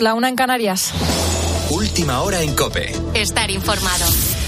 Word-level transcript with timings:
la 0.00 0.14
una 0.14 0.28
en 0.28 0.36
Canarias. 0.36 0.92
Última 1.70 2.20
hora 2.22 2.42
en 2.42 2.54
Cope. 2.54 2.92
Estar 3.14 3.50
informado. 3.50 4.43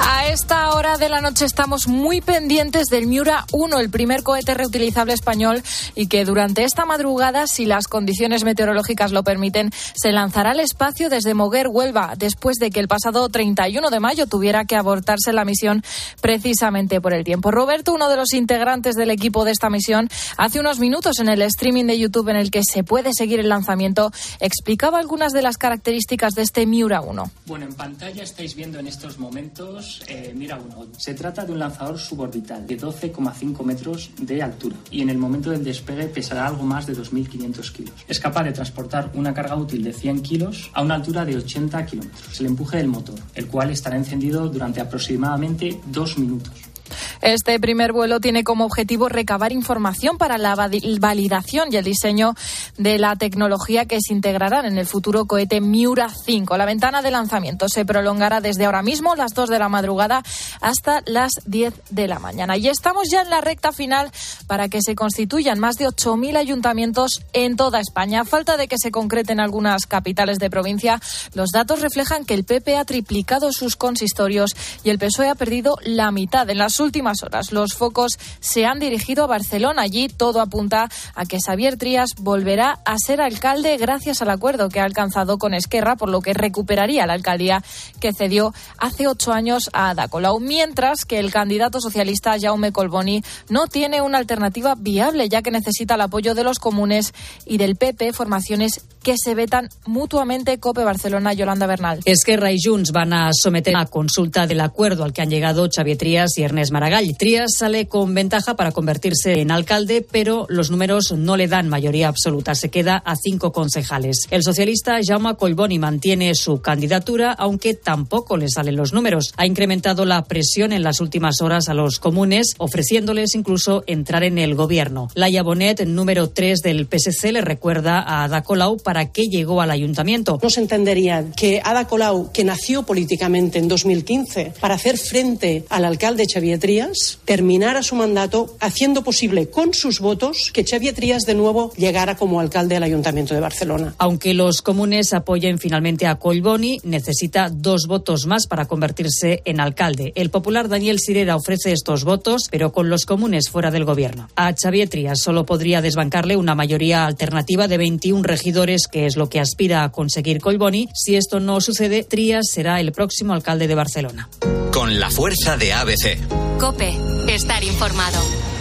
A 0.00 0.28
esta 0.28 0.70
hora 0.70 0.96
de 0.98 1.08
la 1.08 1.20
noche 1.20 1.44
estamos 1.44 1.86
muy 1.86 2.20
pendientes 2.20 2.86
del 2.86 3.06
Miura 3.06 3.44
1, 3.52 3.78
el 3.78 3.90
primer 3.90 4.22
cohete 4.22 4.54
reutilizable 4.54 5.12
español, 5.12 5.62
y 5.94 6.06
que 6.06 6.24
durante 6.24 6.64
esta 6.64 6.84
madrugada, 6.84 7.46
si 7.46 7.66
las 7.66 7.86
condiciones 7.88 8.44
meteorológicas 8.44 9.12
lo 9.12 9.22
permiten, 9.22 9.70
se 9.94 10.12
lanzará 10.12 10.52
al 10.52 10.60
espacio 10.60 11.10
desde 11.10 11.34
Moguer, 11.34 11.68
Huelva, 11.68 12.14
después 12.16 12.56
de 12.56 12.70
que 12.70 12.80
el 12.80 12.88
pasado 12.88 13.28
31 13.28 13.90
de 13.90 14.00
mayo 14.00 14.26
tuviera 14.26 14.64
que 14.64 14.76
abortarse 14.76 15.32
la 15.32 15.44
misión 15.44 15.82
precisamente 16.20 17.00
por 17.00 17.12
el 17.12 17.24
tiempo. 17.24 17.50
Roberto, 17.50 17.92
uno 17.92 18.08
de 18.08 18.16
los 18.16 18.32
integrantes 18.32 18.94
del 18.94 19.10
equipo 19.10 19.44
de 19.44 19.52
esta 19.52 19.70
misión, 19.70 20.08
hace 20.36 20.60
unos 20.60 20.78
minutos 20.78 21.18
en 21.20 21.28
el 21.28 21.42
streaming 21.42 21.86
de 21.86 21.98
YouTube 21.98 22.28
en 22.28 22.36
el 22.36 22.50
que 22.50 22.62
se 22.64 22.84
puede 22.84 23.10
seguir 23.12 23.40
el 23.40 23.48
lanzamiento, 23.48 24.12
explicaba 24.40 24.98
algunas 24.98 25.32
de 25.32 25.42
las 25.42 25.58
características 25.58 26.34
de 26.34 26.42
este 26.42 26.66
Miura 26.66 27.00
1. 27.02 27.30
Bueno, 27.46 27.66
en 27.66 27.74
pantalla 27.74 28.22
estáis 28.22 28.54
viendo 28.54 28.78
en 28.78 28.86
estos 28.86 29.18
momentos 29.18 29.81
eh, 30.08 30.32
Mira 30.34 30.58
uno. 30.58 30.88
Se 30.96 31.14
trata 31.14 31.44
de 31.44 31.52
un 31.52 31.58
lanzador 31.58 31.98
suborbital 31.98 32.66
de 32.66 32.78
12,5 32.78 33.64
metros 33.64 34.10
de 34.18 34.42
altura 34.42 34.76
y 34.90 35.02
en 35.02 35.10
el 35.10 35.18
momento 35.18 35.50
del 35.50 35.64
despegue 35.64 36.06
pesará 36.06 36.46
algo 36.46 36.64
más 36.64 36.86
de 36.86 36.96
2.500 36.96 37.72
kilos. 37.72 37.94
Es 38.08 38.18
capaz 38.20 38.44
de 38.44 38.52
transportar 38.52 39.10
una 39.14 39.34
carga 39.34 39.56
útil 39.56 39.82
de 39.84 39.92
100 39.92 40.22
kilos 40.22 40.70
a 40.72 40.82
una 40.82 40.94
altura 40.94 41.24
de 41.24 41.36
80 41.36 41.86
kilómetros. 41.86 42.40
El 42.40 42.46
empuje 42.46 42.78
del 42.78 42.88
motor, 42.88 43.18
el 43.34 43.46
cual 43.46 43.70
estará 43.70 43.96
encendido 43.96 44.48
durante 44.48 44.80
aproximadamente 44.80 45.80
dos 45.86 46.18
minutos. 46.18 46.71
Este 47.20 47.58
primer 47.60 47.92
vuelo 47.92 48.20
tiene 48.20 48.44
como 48.44 48.64
objetivo 48.64 49.08
recabar 49.08 49.52
información 49.52 50.18
para 50.18 50.38
la 50.38 50.54
validación 50.54 51.68
y 51.72 51.76
el 51.76 51.84
diseño 51.84 52.34
de 52.78 52.98
la 52.98 53.16
tecnología 53.16 53.86
que 53.86 53.98
se 54.00 54.12
integrará 54.12 54.66
en 54.66 54.78
el 54.78 54.86
futuro 54.86 55.26
cohete 55.26 55.60
Miura 55.60 56.10
5. 56.24 56.56
La 56.56 56.64
ventana 56.64 57.02
de 57.02 57.10
lanzamiento 57.10 57.68
se 57.68 57.84
prolongará 57.84 58.40
desde 58.40 58.64
ahora 58.64 58.82
mismo, 58.82 59.14
las 59.14 59.34
2 59.34 59.48
de 59.48 59.58
la 59.58 59.68
madrugada, 59.68 60.22
hasta 60.60 61.02
las 61.06 61.32
10 61.46 61.74
de 61.90 62.08
la 62.08 62.18
mañana. 62.18 62.56
Y 62.56 62.68
estamos 62.68 63.08
ya 63.10 63.22
en 63.22 63.30
la 63.30 63.40
recta 63.40 63.72
final 63.72 64.10
para 64.46 64.68
que 64.68 64.80
se 64.82 64.94
constituyan 64.94 65.58
más 65.58 65.76
de 65.76 65.86
8.000 65.86 66.36
ayuntamientos 66.36 67.20
en 67.32 67.56
toda 67.56 67.80
España. 67.80 68.22
A 68.22 68.24
falta 68.24 68.56
de 68.56 68.68
que 68.68 68.76
se 68.78 68.90
concreten 68.90 69.40
algunas 69.40 69.86
capitales 69.86 70.38
de 70.38 70.50
provincia, 70.50 71.00
los 71.34 71.50
datos 71.50 71.80
reflejan 71.80 72.24
que 72.24 72.34
el 72.34 72.44
PP 72.44 72.76
ha 72.76 72.84
triplicado 72.84 73.52
sus 73.52 73.76
consistorios 73.76 74.54
y 74.84 74.90
el 74.90 74.98
PSOE 74.98 75.28
ha 75.28 75.34
perdido 75.34 75.76
la 75.82 76.10
mitad. 76.10 76.48
En 76.50 76.58
las 76.58 76.80
últimas 76.82 77.22
horas 77.22 77.52
los 77.52 77.74
focos 77.74 78.18
se 78.40 78.66
han 78.66 78.78
dirigido 78.78 79.24
a 79.24 79.28
Barcelona. 79.28 79.82
Allí 79.82 80.08
todo 80.08 80.40
apunta 80.40 80.90
a 81.14 81.24
que 81.24 81.38
Xavier 81.40 81.78
Trías 81.78 82.10
volverá 82.18 82.80
a 82.84 82.96
ser 82.98 83.20
alcalde 83.20 83.76
gracias 83.78 84.20
al 84.20 84.30
acuerdo 84.30 84.68
que 84.68 84.80
ha 84.80 84.84
alcanzado 84.84 85.38
con 85.38 85.54
Esquerra, 85.54 85.96
por 85.96 86.10
lo 86.10 86.20
que 86.20 86.34
recuperaría 86.34 87.06
la 87.06 87.14
alcaldía 87.14 87.62
que 88.00 88.12
cedió 88.12 88.52
hace 88.78 89.06
ocho 89.06 89.32
años 89.32 89.70
a 89.72 89.90
Ada 89.90 90.08
Colau. 90.08 90.40
Mientras 90.40 91.04
que 91.04 91.18
el 91.18 91.30
candidato 91.30 91.80
socialista 91.80 92.36
Jaume 92.40 92.72
Colboni 92.72 93.22
no 93.48 93.66
tiene 93.66 94.02
una 94.02 94.18
alternativa 94.18 94.74
viable, 94.76 95.28
ya 95.28 95.42
que 95.42 95.50
necesita 95.50 95.94
el 95.94 96.02
apoyo 96.02 96.34
de 96.34 96.44
los 96.44 96.58
comunes 96.58 97.14
y 97.46 97.58
del 97.58 97.76
PP, 97.76 98.12
formaciones 98.12 98.84
que 99.02 99.16
se 99.18 99.34
vetan 99.34 99.68
mutuamente 99.86 100.58
Cope 100.58 100.84
Barcelona 100.84 101.32
Yolanda 101.32 101.66
Bernal. 101.66 102.00
Esquerra 102.04 102.52
y 102.52 102.58
Junts 102.62 102.92
van 102.92 103.12
a 103.12 103.30
someter 103.32 103.76
a 103.76 103.86
consulta 103.86 104.46
del 104.46 104.60
acuerdo 104.60 105.04
al 105.04 105.12
que 105.12 105.22
han 105.22 105.30
llegado 105.30 105.68
Xavier 105.68 105.96
Trías 105.96 106.38
y 106.38 106.42
Ernest 106.42 106.72
Maragall. 106.72 107.16
Trías 107.18 107.52
sale 107.56 107.86
con 107.88 108.14
ventaja 108.14 108.56
para 108.56 108.72
convertirse 108.72 109.40
en 109.40 109.50
alcalde, 109.50 110.06
pero 110.08 110.46
los 110.48 110.70
números 110.70 111.12
no 111.16 111.36
le 111.36 111.48
dan 111.48 111.68
mayoría 111.68 112.08
absoluta. 112.08 112.54
Se 112.54 112.70
queda 112.70 113.02
a 113.04 113.16
cinco 113.16 113.52
concejales. 113.52 114.26
El 114.30 114.42
socialista 114.42 114.98
Jaume 115.04 115.34
Colboni 115.36 115.78
mantiene 115.78 116.34
su 116.34 116.60
candidatura, 116.60 117.32
aunque 117.32 117.74
tampoco 117.74 118.36
le 118.36 118.48
salen 118.48 118.76
los 118.76 118.92
números. 118.92 119.32
Ha 119.36 119.46
incrementado 119.46 120.04
la 120.04 120.22
presión 120.24 120.72
en 120.72 120.82
las 120.82 121.00
últimas 121.00 121.40
horas 121.40 121.68
a 121.68 121.74
los 121.74 121.98
comunes, 121.98 122.54
ofreciéndoles 122.58 123.34
incluso 123.34 123.84
entrar 123.86 124.22
en 124.24 124.38
el 124.38 124.54
gobierno. 124.54 125.08
Laia 125.14 125.42
Bonet, 125.42 125.84
número 125.86 126.30
3 126.30 126.60
del 126.60 126.86
PSC, 126.86 127.32
le 127.32 127.40
recuerda 127.40 128.00
a 128.00 128.24
Ada 128.24 128.42
Colau 128.42 128.76
para 128.76 128.91
qué 129.10 129.28
llegó 129.28 129.60
al 129.60 129.70
ayuntamiento. 129.70 130.38
No 130.42 130.50
se 130.50 130.60
entendería 130.60 131.24
que 131.36 131.60
Ada 131.64 131.86
Colau, 131.86 132.30
que 132.32 132.44
nació 132.44 132.84
políticamente 132.84 133.58
en 133.58 133.68
2015 133.68 134.52
para 134.60 134.74
hacer 134.74 134.98
frente 134.98 135.64
al 135.68 135.84
alcalde 135.84 136.24
Xavier 136.32 136.58
Trías, 136.58 137.18
terminara 137.24 137.82
su 137.82 137.94
mandato 137.94 138.56
haciendo 138.60 139.02
posible 139.02 139.48
con 139.48 139.74
sus 139.74 140.00
votos 140.00 140.50
que 140.52 140.64
Xavier 140.64 140.94
Trías 140.94 141.22
de 141.22 141.34
nuevo 141.34 141.72
llegara 141.76 142.16
como 142.16 142.40
alcalde 142.40 142.76
al 142.76 142.82
ayuntamiento 142.82 143.34
de 143.34 143.40
Barcelona. 143.40 143.94
Aunque 143.98 144.34
los 144.34 144.62
comunes 144.62 145.12
apoyen 145.12 145.58
finalmente 145.58 146.06
a 146.06 146.16
Colboni, 146.16 146.78
necesita 146.84 147.48
dos 147.50 147.86
votos 147.86 148.26
más 148.26 148.46
para 148.46 148.66
convertirse 148.66 149.42
en 149.44 149.60
alcalde. 149.60 150.12
El 150.14 150.30
popular 150.30 150.68
Daniel 150.68 150.98
Sirera 151.00 151.36
ofrece 151.36 151.72
estos 151.72 152.04
votos, 152.04 152.48
pero 152.50 152.72
con 152.72 152.88
los 152.88 153.04
comunes 153.04 153.48
fuera 153.48 153.70
del 153.70 153.84
gobierno. 153.84 154.28
A 154.36 154.52
Xavier 154.52 154.88
Trías 154.88 155.20
solo 155.20 155.46
podría 155.46 155.82
desbancarle 155.82 156.36
una 156.36 156.54
mayoría 156.54 157.06
alternativa 157.06 157.68
de 157.68 157.78
21 157.78 158.22
regidores, 158.22 158.81
que 158.86 159.06
es 159.06 159.16
lo 159.16 159.28
que 159.28 159.40
aspira 159.40 159.84
a 159.84 159.92
conseguir 159.92 160.40
Colboni. 160.40 160.88
Si 160.94 161.16
esto 161.16 161.40
no 161.40 161.60
sucede, 161.60 162.02
Trías 162.04 162.46
será 162.52 162.80
el 162.80 162.92
próximo 162.92 163.32
alcalde 163.32 163.68
de 163.68 163.74
Barcelona. 163.74 164.28
Con 164.72 164.98
la 165.00 165.10
fuerza 165.10 165.56
de 165.56 165.72
ABC. 165.72 166.18
Cope, 166.58 166.94
estar 167.28 167.62
informado. 167.64 168.51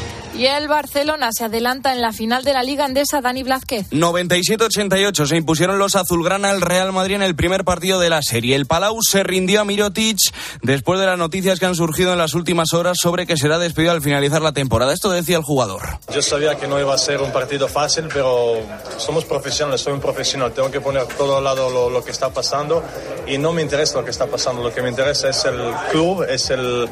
Y 0.42 0.48
el 0.48 0.68
Barcelona 0.68 1.30
se 1.32 1.44
adelanta 1.44 1.94
en 1.94 2.02
la 2.02 2.14
final 2.14 2.44
de 2.44 2.54
la 2.54 2.64
Liga 2.64 2.86
Andesa, 2.86 3.22
Dani 3.22 3.44
Blázquez. 3.44 3.92
97-88 3.92 5.28
se 5.28 5.36
impusieron 5.36 5.78
los 5.78 5.96
azulgrana 5.96 6.50
al 6.50 6.62
Real 6.62 6.92
Madrid 6.92 7.18
en 7.18 7.22
el 7.22 7.36
primer 7.36 7.64
partido 7.64 8.00
de 8.00 8.10
la 8.10 8.24
serie. 8.24 8.56
El 8.56 8.66
Palau 8.66 8.98
se 9.04 9.22
rindió 9.22 9.62
a 9.62 9.66
Mirotic 9.66 10.18
después 10.64 11.00
de 11.00 11.06
las 11.06 11.20
noticias 11.20 11.60
que 11.60 11.68
han 11.68 11.76
surgido 11.76 12.12
en 12.14 12.18
las 12.18 12.34
últimas 12.34 12.74
horas 12.74 12.98
sobre 13.00 13.28
que 13.28 13.38
será 13.38 13.60
despedido 13.60 13.92
al 13.92 14.02
finalizar 14.02 14.42
la 14.42 14.52
temporada. 14.52 14.94
Esto 14.94 15.12
decía 15.12 15.38
el 15.38 15.44
jugador. 15.44 16.00
Yo 16.12 16.24
sabía 16.24 16.56
que 16.56 16.68
no 16.68 16.80
iba 16.80 16.96
a 16.96 16.98
ser 16.98 17.22
un 17.22 17.32
partido 17.32 17.68
fácil, 17.68 18.06
pero 18.12 18.56
somos 18.98 19.26
profesionales, 19.26 19.82
soy 19.82 19.94
un 19.94 20.02
profesional. 20.02 20.54
Tengo 20.54 20.72
que 20.72 20.82
poner 20.82 21.06
todo 21.06 21.38
al 21.38 21.44
lado 21.44 21.70
lo, 21.70 21.92
lo 21.92 22.04
que 22.04 22.10
está 22.10 22.34
pasando 22.34 22.84
y 23.28 23.38
no 23.38 23.54
me 23.54 23.62
interesa 23.62 24.00
lo 24.00 24.06
que 24.06 24.10
está 24.10 24.26
pasando. 24.26 24.64
Lo 24.64 24.74
que 24.74 24.82
me 24.82 24.90
interesa 24.90 25.30
es 25.30 25.46
el 25.46 25.72
club, 25.92 26.24
es 26.24 26.50
el, 26.50 26.90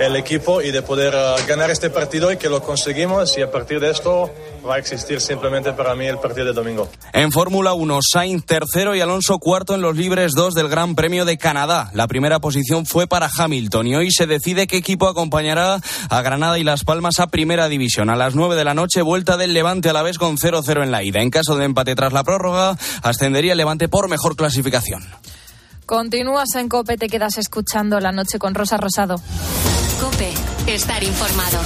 el 0.00 0.14
equipo 0.14 0.62
y 0.62 0.70
de 0.70 0.82
poder 0.82 1.12
uh, 1.14 1.44
ganar 1.48 1.72
este 1.72 1.90
partido 1.90 2.30
y 2.30 2.36
que 2.36 2.48
lo 2.48 2.62
conseguimos 2.84 3.38
y 3.38 3.40
a 3.40 3.50
partir 3.50 3.80
de 3.80 3.90
esto 3.90 4.30
va 4.68 4.74
a 4.74 4.78
existir 4.78 5.18
simplemente 5.18 5.72
para 5.72 5.94
mí 5.94 6.04
el 6.04 6.18
partido 6.18 6.44
de 6.48 6.52
domingo. 6.52 6.86
En 7.14 7.32
Fórmula 7.32 7.72
1, 7.72 7.98
Sainz 8.02 8.44
tercero 8.44 8.94
y 8.94 9.00
Alonso 9.00 9.38
cuarto 9.38 9.74
en 9.74 9.80
los 9.80 9.96
libres 9.96 10.32
2 10.32 10.52
del 10.52 10.68
Gran 10.68 10.94
Premio 10.94 11.24
de 11.24 11.38
Canadá. 11.38 11.90
La 11.94 12.06
primera 12.08 12.40
posición 12.40 12.84
fue 12.84 13.06
para 13.06 13.30
Hamilton 13.34 13.86
y 13.86 13.96
hoy 13.96 14.10
se 14.10 14.26
decide 14.26 14.66
qué 14.66 14.76
equipo 14.76 15.08
acompañará 15.08 15.80
a 16.10 16.20
Granada 16.20 16.58
y 16.58 16.64
Las 16.64 16.84
Palmas 16.84 17.20
a 17.20 17.28
Primera 17.28 17.70
División. 17.70 18.10
A 18.10 18.16
las 18.16 18.34
9 18.34 18.54
de 18.54 18.64
la 18.64 18.74
noche, 18.74 19.00
vuelta 19.00 19.38
del 19.38 19.54
Levante 19.54 19.88
a 19.88 19.94
la 19.94 20.02
vez 20.02 20.18
con 20.18 20.36
0-0 20.36 20.82
en 20.82 20.90
la 20.90 21.02
ida. 21.02 21.22
En 21.22 21.30
caso 21.30 21.56
de 21.56 21.64
empate 21.64 21.94
tras 21.94 22.12
la 22.12 22.22
prórroga, 22.22 22.76
ascendería 23.02 23.52
el 23.52 23.58
Levante 23.58 23.88
por 23.88 24.10
mejor 24.10 24.36
clasificación. 24.36 25.02
Continúas 25.86 26.54
en 26.54 26.68
Cope, 26.68 26.98
te 26.98 27.08
quedas 27.08 27.38
escuchando 27.38 27.98
la 27.98 28.12
noche 28.12 28.38
con 28.38 28.54
Rosa 28.54 28.76
Rosado. 28.76 29.16
Cope, 30.02 30.34
estar 30.66 31.02
informado. 31.02 31.60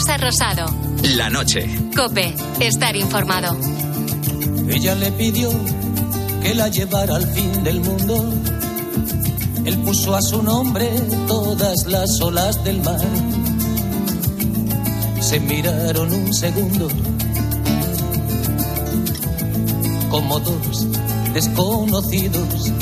Rosa 0.00 0.16
Rosado. 0.16 0.64
La 1.14 1.28
noche. 1.28 1.68
Cope, 1.94 2.34
estar 2.58 2.96
informado. 2.96 3.54
Ella 4.66 4.94
le 4.94 5.12
pidió 5.12 5.50
que 6.40 6.54
la 6.54 6.68
llevara 6.68 7.16
al 7.16 7.26
fin 7.26 7.62
del 7.62 7.82
mundo. 7.82 8.32
Él 9.66 9.76
puso 9.80 10.16
a 10.16 10.22
su 10.22 10.42
nombre 10.42 10.88
todas 11.26 11.84
las 11.86 12.18
olas 12.22 12.64
del 12.64 12.80
mar. 12.80 13.00
Se 15.20 15.38
miraron 15.38 16.14
un 16.14 16.32
segundo 16.32 16.88
como 20.08 20.40
dos 20.40 20.86
desconocidos. 21.34 22.72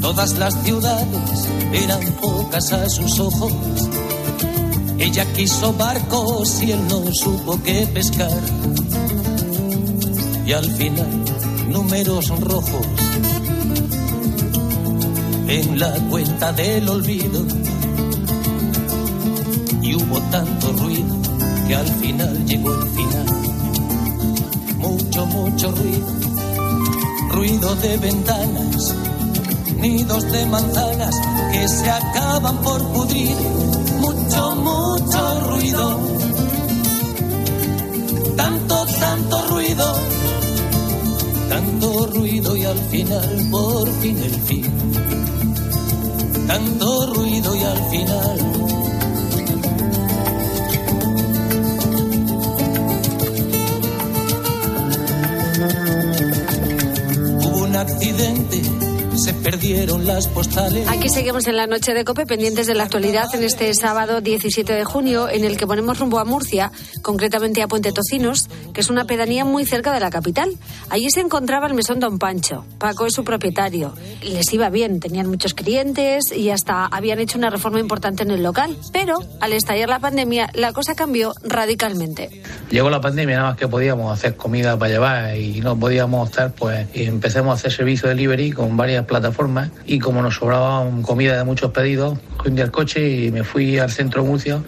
Todas 0.00 0.38
las 0.38 0.54
ciudades 0.62 1.48
eran 1.74 2.00
pocas 2.22 2.72
a 2.72 2.88
sus 2.88 3.20
ojos. 3.20 3.52
Ella 4.98 5.24
quiso 5.34 5.72
barcos 5.72 6.62
y 6.62 6.72
él 6.72 6.80
no 6.88 7.12
supo 7.12 7.60
qué 7.62 7.86
pescar. 7.86 8.40
Y 10.46 10.52
al 10.52 10.64
final, 10.72 11.24
números 11.70 12.28
rojos 12.40 12.86
en 15.48 15.78
la 15.78 15.92
cuenta 16.10 16.52
del 16.52 16.88
olvido. 16.88 17.44
Y 19.82 19.94
hubo 19.94 20.20
tanto 20.30 20.72
ruido 20.72 21.14
que 21.68 21.76
al 21.76 21.86
final 21.86 22.46
llegó 22.46 22.74
el 22.74 22.88
final. 22.90 23.26
Mucho, 24.78 25.26
mucho 25.26 25.70
ruido 25.72 26.26
ruido 27.36 27.74
de 27.76 27.98
ventanas, 27.98 28.94
nidos 29.76 30.24
de 30.32 30.46
manzanas 30.46 31.14
que 31.52 31.68
se 31.68 31.90
acaban 31.90 32.56
por 32.62 32.82
pudrir, 32.94 33.36
mucho, 34.26 34.56
mucho 34.56 35.40
ruido, 35.50 36.00
tanto, 38.36 38.86
tanto 38.98 39.48
ruido, 39.48 39.94
tanto 41.48 42.06
ruido 42.08 42.56
y 42.56 42.64
al 42.64 42.78
final, 42.78 43.48
por 43.50 43.90
fin 44.00 44.18
el 44.18 44.34
fin, 44.34 44.64
tanto 46.46 47.14
ruido 47.14 47.56
y 47.56 47.62
al 47.62 47.90
final. 47.90 48.38
Hubo 57.44 57.64
un 57.64 57.76
accidente, 57.76 58.62
se 59.16 59.32
perdieron 59.46 60.04
las 60.04 60.26
postales. 60.26 60.88
Aquí 60.88 61.08
seguimos 61.08 61.46
en 61.46 61.56
la 61.56 61.68
noche 61.68 61.94
de 61.94 62.04
Cope, 62.04 62.26
pendientes 62.26 62.66
de 62.66 62.74
la 62.74 62.82
actualidad 62.82 63.32
en 63.32 63.44
este 63.44 63.72
sábado 63.74 64.20
17 64.20 64.72
de 64.72 64.84
junio, 64.84 65.28
en 65.28 65.44
el 65.44 65.56
que 65.56 65.68
ponemos 65.68 66.00
rumbo 66.00 66.18
a 66.18 66.24
Murcia, 66.24 66.72
concretamente 67.00 67.62
a 67.62 67.68
Puente 67.68 67.92
Tocinos, 67.92 68.48
que 68.74 68.80
es 68.80 68.90
una 68.90 69.04
pedanía 69.04 69.44
muy 69.44 69.64
cerca 69.64 69.92
de 69.92 70.00
la 70.00 70.10
capital. 70.10 70.50
Allí 70.90 71.10
se 71.10 71.20
encontraba 71.20 71.68
el 71.68 71.74
mesón 71.74 72.00
Don 72.00 72.18
Pancho. 72.18 72.64
Paco 72.78 73.06
es 73.06 73.14
su 73.14 73.22
propietario. 73.22 73.94
Les 74.20 74.52
iba 74.52 74.68
bien, 74.68 74.98
tenían 74.98 75.28
muchos 75.28 75.54
clientes 75.54 76.32
y 76.32 76.50
hasta 76.50 76.84
habían 76.84 77.20
hecho 77.20 77.38
una 77.38 77.48
reforma 77.48 77.78
importante 77.78 78.24
en 78.24 78.32
el 78.32 78.42
local. 78.42 78.76
Pero 78.92 79.20
al 79.40 79.52
estallar 79.52 79.88
la 79.88 80.00
pandemia, 80.00 80.50
la 80.54 80.72
cosa 80.72 80.96
cambió 80.96 81.32
radicalmente. 81.44 82.42
Llegó 82.68 82.90
la 82.90 83.00
pandemia, 83.00 83.36
nada 83.36 83.50
más 83.50 83.58
que 83.58 83.68
podíamos 83.68 84.12
hacer 84.12 84.34
comida 84.34 84.76
para 84.76 84.90
llevar 84.90 85.36
y 85.36 85.60
no 85.60 85.78
podíamos 85.78 86.30
estar, 86.30 86.52
pues 86.52 86.88
y 86.94 87.04
empecemos 87.04 87.52
a 87.52 87.54
hacer 87.54 87.70
servicio 87.70 88.08
delivery 88.08 88.50
con 88.50 88.76
varias 88.76 89.04
plataformas 89.04 89.35
y 89.86 89.98
como 89.98 90.22
nos 90.22 90.36
sobraba 90.36 90.88
comida 91.02 91.36
de 91.36 91.44
muchos 91.44 91.70
pedidos, 91.72 92.18
cogí 92.36 92.58
el 92.60 92.70
coche 92.70 93.08
y 93.08 93.30
me 93.30 93.44
fui 93.44 93.78
al 93.78 93.90
centro 93.90 94.22
de 94.22 94.28
Murcia 94.28 94.62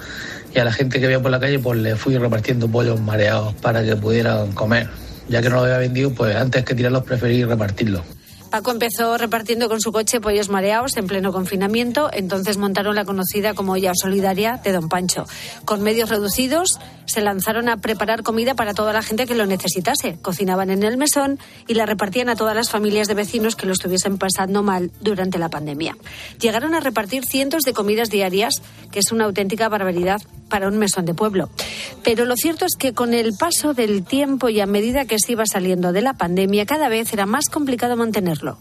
y 0.55 0.59
a 0.59 0.65
la 0.65 0.73
gente 0.73 1.01
que 1.01 1.07
había 1.07 1.21
por 1.21 1.31
la 1.31 1.41
calle 1.41 1.59
pues 1.59 1.79
le 1.79 1.97
fui 1.97 2.17
repartiendo 2.17 2.69
pollos 2.69 3.01
mareados 3.01 3.55
para 3.55 3.83
que 3.83 3.97
pudieran 3.97 4.53
comer. 4.53 4.89
Ya 5.29 5.43
que 5.43 5.51
no 5.51 5.57
lo 5.57 5.63
había 5.63 5.79
vendido, 5.79 6.11
pues 6.15 6.37
antes 6.37 6.65
que 6.65 6.75
tirarlos 6.75 7.05
preferí 7.05 7.45
repartirlos. 7.45 8.03
Paco 8.51 8.71
empezó 8.71 9.19
repartiendo 9.19 9.69
con 9.69 9.81
su 9.81 9.93
coche 9.93 10.21
pollos 10.21 10.49
mareados 10.49 10.97
en 10.97 11.07
pleno 11.07 11.33
confinamiento, 11.33 12.09
entonces 12.13 12.57
montaron 12.57 12.95
la 12.95 13.05
conocida 13.05 13.53
como 13.53 13.73
olla 13.73 13.93
solidaria 13.95 14.59
de 14.65 14.73
Don 14.73 14.89
Pancho. 14.89 15.27
Con 15.67 15.83
medios 15.83 16.09
reducidos 16.09 16.79
se 17.05 17.21
lanzaron 17.21 17.69
a 17.69 17.77
preparar 17.77 18.23
comida 18.23 18.55
para 18.55 18.73
toda 18.73 18.93
la 18.93 19.03
gente 19.03 19.27
que 19.27 19.35
lo 19.35 19.47
necesitase. 19.47 20.19
Cocinaban 20.23 20.71
en 20.71 20.83
el 20.83 20.97
mesón 20.97 21.39
y 21.67 21.75
la 21.75 21.85
repartían 21.85 22.29
a 22.29 22.37
todas 22.37 22.55
las 22.55 22.71
familias 22.71 23.07
de 23.09 23.15
vecinos 23.15 23.55
que 23.55 23.67
lo 23.67 23.73
estuviesen 23.73 24.19
pasando 24.19 24.63
mal 24.63 24.91
durante 25.01 25.39
la 25.39 25.51
pandemia. 25.51 25.97
Llegaron 26.41 26.75
a 26.75 26.81
repartir 26.81 27.27
cientos 27.27 27.65
de 27.65 27.75
comidas 27.75 28.09
diarias, 28.09 28.63
que 28.91 29.01
es 29.01 29.13
una 29.13 29.25
auténtica 29.25 29.69
barbaridad 29.69 30.23
para 30.49 30.69
un 30.69 30.79
mesón 30.79 31.05
de 31.05 31.15
pueblo. 31.15 31.51
Pero 32.03 32.25
lo 32.25 32.37
cierto 32.37 32.65
es 32.65 32.75
que 32.77 32.95
con 32.95 33.13
el 33.15 33.35
paso 33.35 33.75
del 33.75 34.05
tiempo 34.05 34.49
y 34.49 34.61
a 34.61 34.67
medida 34.67 35.05
que 35.05 35.19
se 35.19 35.33
iba 35.33 35.45
saliendo 35.47 35.93
de 35.93 36.01
la 36.01 36.15
pandemia, 36.15 36.67
cada 36.67 36.89
vez 36.89 37.13
era 37.13 37.27
más 37.27 37.49
complicado 37.51 37.97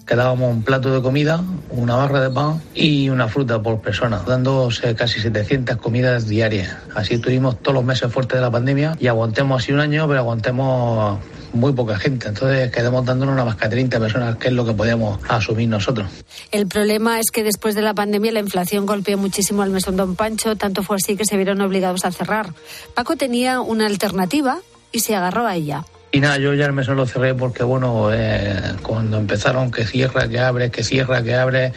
Quedábamos 0.06 0.53
un 0.53 0.63
plato 0.63 0.94
de 0.94 1.01
comida, 1.01 1.44
una 1.69 1.95
barra 1.95 2.21
de 2.21 2.29
pan 2.29 2.62
y 2.74 3.09
una 3.09 3.27
fruta 3.27 3.62
por 3.62 3.79
persona, 3.81 4.21
dándose 4.25 4.95
casi 4.95 5.19
700 5.19 5.77
comidas 5.77 6.27
diarias. 6.27 6.75
Así 6.95 7.15
estuvimos 7.15 7.59
todos 7.62 7.75
los 7.75 7.83
meses 7.83 8.12
fuertes 8.12 8.38
de 8.38 8.41
la 8.41 8.51
pandemia 8.51 8.95
y 9.00 9.07
aguantemos 9.07 9.62
así 9.62 9.71
un 9.71 9.79
año, 9.79 10.07
pero 10.07 10.19
aguantemos 10.19 11.19
muy 11.53 11.74
poca 11.74 11.97
gente. 11.97 12.27
Entonces 12.27 12.71
quedamos 12.71 13.06
dándonos 13.06 13.33
una 13.33 13.45
más 13.45 13.56
que 13.56 13.68
30 13.68 14.00
personas, 14.00 14.35
que 14.38 14.47
es 14.47 14.53
lo 14.53 14.65
que 14.65 14.74
podíamos 14.74 15.19
asumir 15.27 15.69
nosotros. 15.69 16.07
El 16.51 16.68
problema 16.68 17.19
es 17.19 17.31
que 17.31 17.44
después 17.44 17.75
de 17.75 17.81
la 17.81 17.94
pandemia 17.94 18.31
la 18.31 18.39
inflación 18.39 18.85
golpeó 18.85 19.18
muchísimo 19.18 19.62
al 19.62 19.69
mesón 19.69 19.95
Don 19.95 20.15
Pancho, 20.15 20.56
tanto 20.56 20.83
fue 20.83 20.97
así 20.97 21.15
que 21.15 21.25
se 21.25 21.38
vieron 21.38 21.62
obligados 21.62 22.06
a 22.06 22.12
cerrar. 22.12 22.53
Paco 22.94 23.15
tenía 23.15 23.62
una 23.62 23.85
alternativa 23.85 24.59
y 24.91 25.00
se 25.00 25.15
agarró 25.15 25.45
a 25.45 25.56
ella. 25.56 25.85
Y 26.12 26.19
nada, 26.21 26.38
yo 26.38 26.54
ya 26.54 26.65
el 26.65 26.74
mesón 26.74 26.95
lo 26.95 27.06
cerré 27.06 27.36
porque, 27.36 27.63
bueno, 27.63 28.09
eh, 28.13 28.75
cuando 28.81 29.18
empezaron 29.18 29.71
que 29.71 29.86
cierra, 29.86 30.27
que 30.27 30.39
abre, 30.39 30.71
que 30.71 30.83
cierra, 30.83 31.21
que 31.21 31.36
abre, 31.36 31.74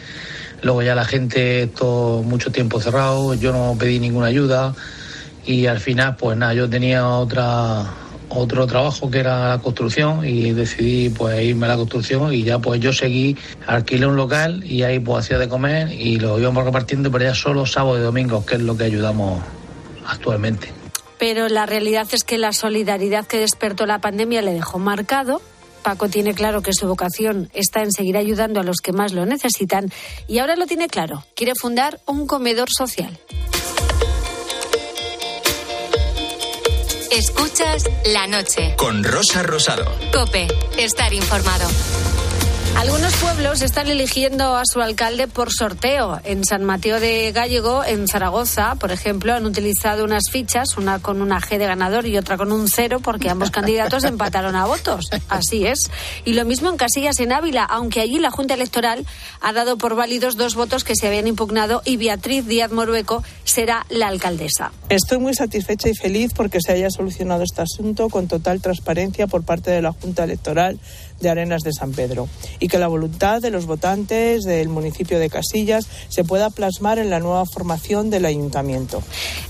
luego 0.61 0.81
ya 0.81 0.95
la 0.95 1.03
gente, 1.03 1.67
todo 1.67 2.23
mucho 2.23 2.51
tiempo 2.51 2.79
cerrado, 2.79 3.33
yo 3.33 3.51
no 3.51 3.75
pedí 3.77 3.99
ninguna 3.99 4.27
ayuda 4.27 4.73
y 5.45 5.65
al 5.65 5.79
final, 5.79 6.15
pues 6.15 6.37
nada, 6.37 6.53
yo 6.53 6.69
tenía 6.69 7.07
otra 7.07 7.85
otro 8.33 8.65
trabajo 8.65 9.11
que 9.11 9.19
era 9.19 9.49
la 9.49 9.57
construcción 9.59 10.25
y 10.25 10.53
decidí 10.53 11.09
pues 11.09 11.43
irme 11.43 11.65
a 11.65 11.69
la 11.69 11.75
construcción 11.75 12.33
y 12.33 12.43
ya 12.43 12.59
pues 12.59 12.79
yo 12.79 12.93
seguí, 12.93 13.37
alquilé 13.67 14.05
un 14.07 14.15
local 14.15 14.63
y 14.63 14.83
ahí 14.83 14.99
pues 14.99 15.25
hacía 15.25 15.37
de 15.37 15.49
comer 15.49 15.91
y 15.91 16.17
lo 16.17 16.39
íbamos 16.39 16.63
repartiendo, 16.63 17.11
pero 17.11 17.25
ya 17.25 17.35
solo 17.35 17.65
sábado 17.65 17.97
y 17.97 18.01
domingo, 18.01 18.45
que 18.45 18.55
es 18.55 18.61
lo 18.61 18.77
que 18.77 18.85
ayudamos 18.85 19.43
actualmente 20.07 20.80
pero 21.21 21.49
la 21.49 21.67
realidad 21.67 22.07
es 22.13 22.23
que 22.23 22.39
la 22.39 22.51
solidaridad 22.51 23.27
que 23.27 23.37
despertó 23.37 23.85
la 23.85 23.99
pandemia 23.99 24.41
le 24.41 24.53
dejó 24.53 24.79
marcado. 24.79 25.39
Paco 25.83 26.09
tiene 26.09 26.33
claro 26.33 26.63
que 26.63 26.73
su 26.73 26.87
vocación 26.87 27.51
está 27.53 27.83
en 27.83 27.91
seguir 27.91 28.17
ayudando 28.17 28.59
a 28.59 28.63
los 28.63 28.77
que 28.77 28.91
más 28.91 29.13
lo 29.13 29.27
necesitan 29.27 29.91
y 30.27 30.39
ahora 30.39 30.55
lo 30.55 30.65
tiene 30.65 30.87
claro. 30.87 31.23
Quiere 31.35 31.53
fundar 31.53 31.99
un 32.07 32.25
comedor 32.25 32.69
social. 32.75 33.19
Escuchas 37.11 37.87
la 38.11 38.25
noche. 38.25 38.73
Con 38.77 39.03
Rosa 39.03 39.43
Rosado. 39.43 39.85
Cope, 40.11 40.47
estar 40.75 41.13
informado. 41.13 41.67
Algunos 42.77 43.15
pueblos 43.17 43.61
están 43.61 43.87
eligiendo 43.87 44.55
a 44.55 44.63
su 44.65 44.81
alcalde 44.81 45.27
por 45.27 45.51
sorteo. 45.51 46.19
En 46.23 46.43
San 46.43 46.63
Mateo 46.63 46.99
de 46.99 47.31
Gallego, 47.31 47.83
en 47.83 48.07
Zaragoza, 48.07 48.75
por 48.75 48.91
ejemplo, 48.91 49.33
han 49.33 49.45
utilizado 49.45 50.03
unas 50.03 50.23
fichas, 50.31 50.77
una 50.77 50.99
con 50.99 51.21
una 51.21 51.39
G 51.39 51.57
de 51.57 51.67
ganador 51.67 52.07
y 52.07 52.17
otra 52.17 52.37
con 52.37 52.51
un 52.51 52.67
cero, 52.67 52.99
porque 53.03 53.29
ambos 53.29 53.51
candidatos 53.51 54.03
empataron 54.03 54.55
a 54.55 54.65
votos. 54.65 55.09
Así 55.29 55.65
es. 55.65 55.91
Y 56.25 56.33
lo 56.33 56.45
mismo 56.45 56.69
en 56.69 56.77
Casillas, 56.77 57.19
en 57.19 57.31
Ávila, 57.31 57.65
aunque 57.65 58.01
allí 58.01 58.19
la 58.19 58.31
Junta 58.31 58.55
Electoral 58.55 59.05
ha 59.41 59.53
dado 59.53 59.77
por 59.77 59.95
válidos 59.95 60.37
dos 60.37 60.55
votos 60.55 60.83
que 60.83 60.95
se 60.95 61.07
habían 61.07 61.27
impugnado 61.27 61.81
y 61.85 61.97
Beatriz 61.97 62.47
Díaz 62.47 62.71
Morueco 62.71 63.23
será 63.43 63.85
la 63.89 64.07
alcaldesa. 64.07 64.71
Estoy 64.89 65.19
muy 65.19 65.33
satisfecha 65.33 65.89
y 65.89 65.93
feliz 65.93 66.33
porque 66.33 66.59
se 66.61 66.71
haya 66.71 66.89
solucionado 66.89 67.43
este 67.43 67.61
asunto 67.61 68.09
con 68.09 68.27
total 68.27 68.61
transparencia 68.61 69.27
por 69.27 69.43
parte 69.43 69.71
de 69.71 69.81
la 69.81 69.91
Junta 69.91 70.23
Electoral 70.23 70.79
de 71.21 71.29
Arenas 71.29 71.61
de 71.63 71.71
San 71.73 71.91
Pedro 71.91 72.27
y 72.59 72.67
que 72.67 72.77
la 72.79 72.87
voluntad 72.87 73.41
de 73.41 73.51
los 73.51 73.65
votantes 73.65 74.43
del 74.43 74.69
municipio 74.69 75.19
de 75.19 75.29
Casillas 75.29 75.87
se 76.09 76.23
pueda 76.23 76.49
plasmar 76.49 76.99
en 76.99 77.09
la 77.09 77.19
nueva 77.19 77.45
formación 77.45 78.09
del 78.09 78.25
ayuntamiento. 78.25 79.03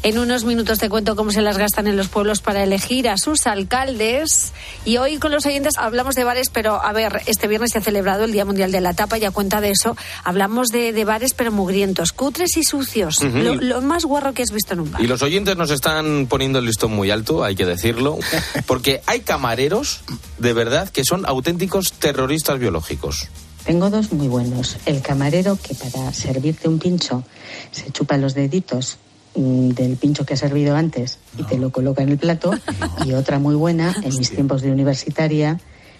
En 0.03 0.17
unos 0.17 0.43
minutos 0.45 0.79
te 0.79 0.89
cuento 0.89 1.15
cómo 1.15 1.31
se 1.31 1.41
las 1.41 1.57
gastan 1.57 1.87
en 1.87 1.97
los 1.97 2.07
pueblos 2.07 2.41
para 2.41 2.63
elegir 2.63 3.07
a 3.09 3.17
sus 3.17 3.47
alcaldes 3.47 4.51
y 4.85 4.97
hoy 4.97 5.17
con 5.17 5.31
los 5.31 5.45
oyentes 5.45 5.73
hablamos 5.77 6.15
de 6.15 6.23
bares, 6.23 6.49
pero 6.51 6.81
a 6.83 6.91
ver, 6.93 7.21
este 7.25 7.47
viernes 7.47 7.71
se 7.71 7.77
ha 7.79 7.81
celebrado 7.81 8.25
el 8.25 8.31
Día 8.31 8.45
Mundial 8.45 8.71
de 8.71 8.81
la 8.81 8.93
Tapa 8.93 9.17
y 9.17 9.25
a 9.25 9.31
cuenta 9.31 9.61
de 9.61 9.71
eso 9.71 9.95
hablamos 10.23 10.67
de, 10.69 10.91
de 10.93 11.05
bares 11.05 11.33
pero 11.33 11.51
mugrientos, 11.51 12.11
cutres 12.11 12.57
y 12.57 12.63
sucios, 12.63 13.17
Ujú. 13.21 13.37
lo, 13.37 13.55
lo 13.55 13.81
más 13.81 14.05
guarro 14.05 14.33
que 14.33 14.43
has 14.43 14.51
visto 14.51 14.73
en 14.73 14.81
un 14.81 14.91
bar. 14.91 15.01
Y 15.01 15.07
los 15.07 15.21
oyentes 15.21 15.55
nos 15.55 15.71
están 15.71 16.27
poniendo 16.27 16.59
el 16.59 16.65
listón 16.65 16.93
muy 16.93 17.11
alto, 17.11 17.43
hay 17.43 17.55
que 17.55 17.65
decirlo, 17.65 18.17
porque 18.67 19.01
hay 19.05 19.21
camareros, 19.21 20.01
de 20.37 20.53
verdad, 20.53 20.89
que 20.89 21.03
son 21.05 21.25
auténticos 21.25 21.60
terroristas 21.99 22.57
biológicos. 22.59 23.27
Tengo 23.65 23.89
dos 23.89 24.11
muy 24.11 24.27
buenos. 24.27 24.77
El 24.85 25.01
camarero 25.01 25.57
que 25.61 25.75
para 25.75 26.11
servirte 26.13 26.67
un 26.67 26.79
pincho 26.79 27.23
se 27.71 27.91
chupa 27.91 28.17
los 28.17 28.33
deditos 28.33 28.97
mm, 29.35 29.69
del 29.69 29.97
pincho 29.97 30.25
que 30.25 30.33
ha 30.33 30.37
servido 30.37 30.75
antes 30.75 31.19
y 31.37 31.43
te 31.43 31.57
lo 31.57 31.71
coloca 31.71 32.01
en 32.01 32.09
el 32.09 32.17
plato. 32.17 32.51
Y 33.05 33.13
otra 33.13 33.37
muy 33.37 33.55
buena, 33.55 33.95
en 34.03 34.17
mis 34.17 34.31
tiempos 34.31 34.61
de 34.61 34.71
universitaria, 34.71 35.59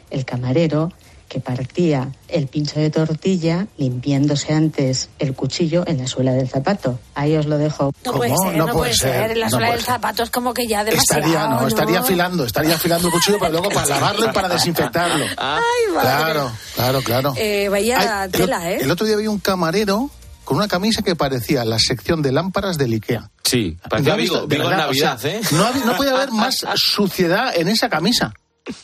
el 0.10 0.26
camarero 0.26 0.92
que 1.32 1.40
partía 1.40 2.12
el 2.28 2.48
pincho 2.48 2.78
de 2.78 2.90
tortilla 2.90 3.68
limpiándose 3.78 4.52
antes 4.54 5.08
el 5.18 5.34
cuchillo 5.34 5.86
en 5.88 6.00
la 6.00 6.08
suela 6.08 6.34
del 6.34 6.50
zapato. 6.50 7.00
Ahí 7.16 7.38
os 7.38 7.46
lo 7.46 7.58
dejo. 7.58 7.94
No 8.04 8.12
puede 8.12 8.36
ser, 8.36 8.58
no, 8.58 8.68
puede 8.68 8.94
ser. 8.94 9.38
La 9.38 9.46
no 9.46 9.52
suela 9.52 9.72
del 9.72 9.82
zapato 9.82 10.24
es 10.24 10.30
como 10.30 10.54
que 10.54 10.68
ya 10.68 10.84
demasiado. 10.84 11.22
Estaría, 11.22 11.48
no, 11.48 11.68
estaría 11.68 12.00
afilando, 12.02 12.44
estaría 12.44 12.76
afilando 12.76 13.08
el 13.08 13.14
cuchillo 13.14 13.40
para 13.40 13.52
luego 13.54 13.70
para 13.70 13.88
lavarlo 13.88 14.30
y 14.30 14.34
para 14.34 14.50
desinfectarlo. 14.50 15.26
Ay, 15.38 15.94
madre. 15.94 16.10
Claro, 16.10 16.52
claro, 16.76 17.02
claro. 17.02 17.34
Eh, 17.38 17.70
vaya 17.70 17.98
Ay, 17.98 18.26
el, 18.26 18.32
tela, 18.32 18.70
¿eh? 18.70 18.80
el 18.82 18.92
otro 18.92 19.08
día 19.08 19.16
vi 19.16 19.28
un 19.28 19.40
camarero 19.40 20.10
con 20.44 20.58
una 20.58 20.68
camisa 20.68 21.02
que 21.02 21.16
parecía 21.16 21.64
la 21.64 21.80
sección 21.80 22.22
de 22.22 22.34
lámparas 22.34 22.78
del 22.78 22.92
Ikea. 22.92 23.30
Sí, 23.42 23.78
parecía. 23.90 24.18
Vigo, 24.18 24.42
De 24.42 24.48
Vigo 24.48 24.64
en 24.64 24.70
verdad, 24.70 24.90
o 24.90 24.94
sea, 24.94 25.14
Navidad, 25.14 25.26
¿eh? 25.34 25.42
No, 25.52 25.86
no 25.86 25.96
podía 25.96 26.12
haber 26.12 26.32
más 26.34 26.58
suciedad 26.76 27.56
en 27.56 27.70
esa 27.70 27.88
camisa. 27.88 28.34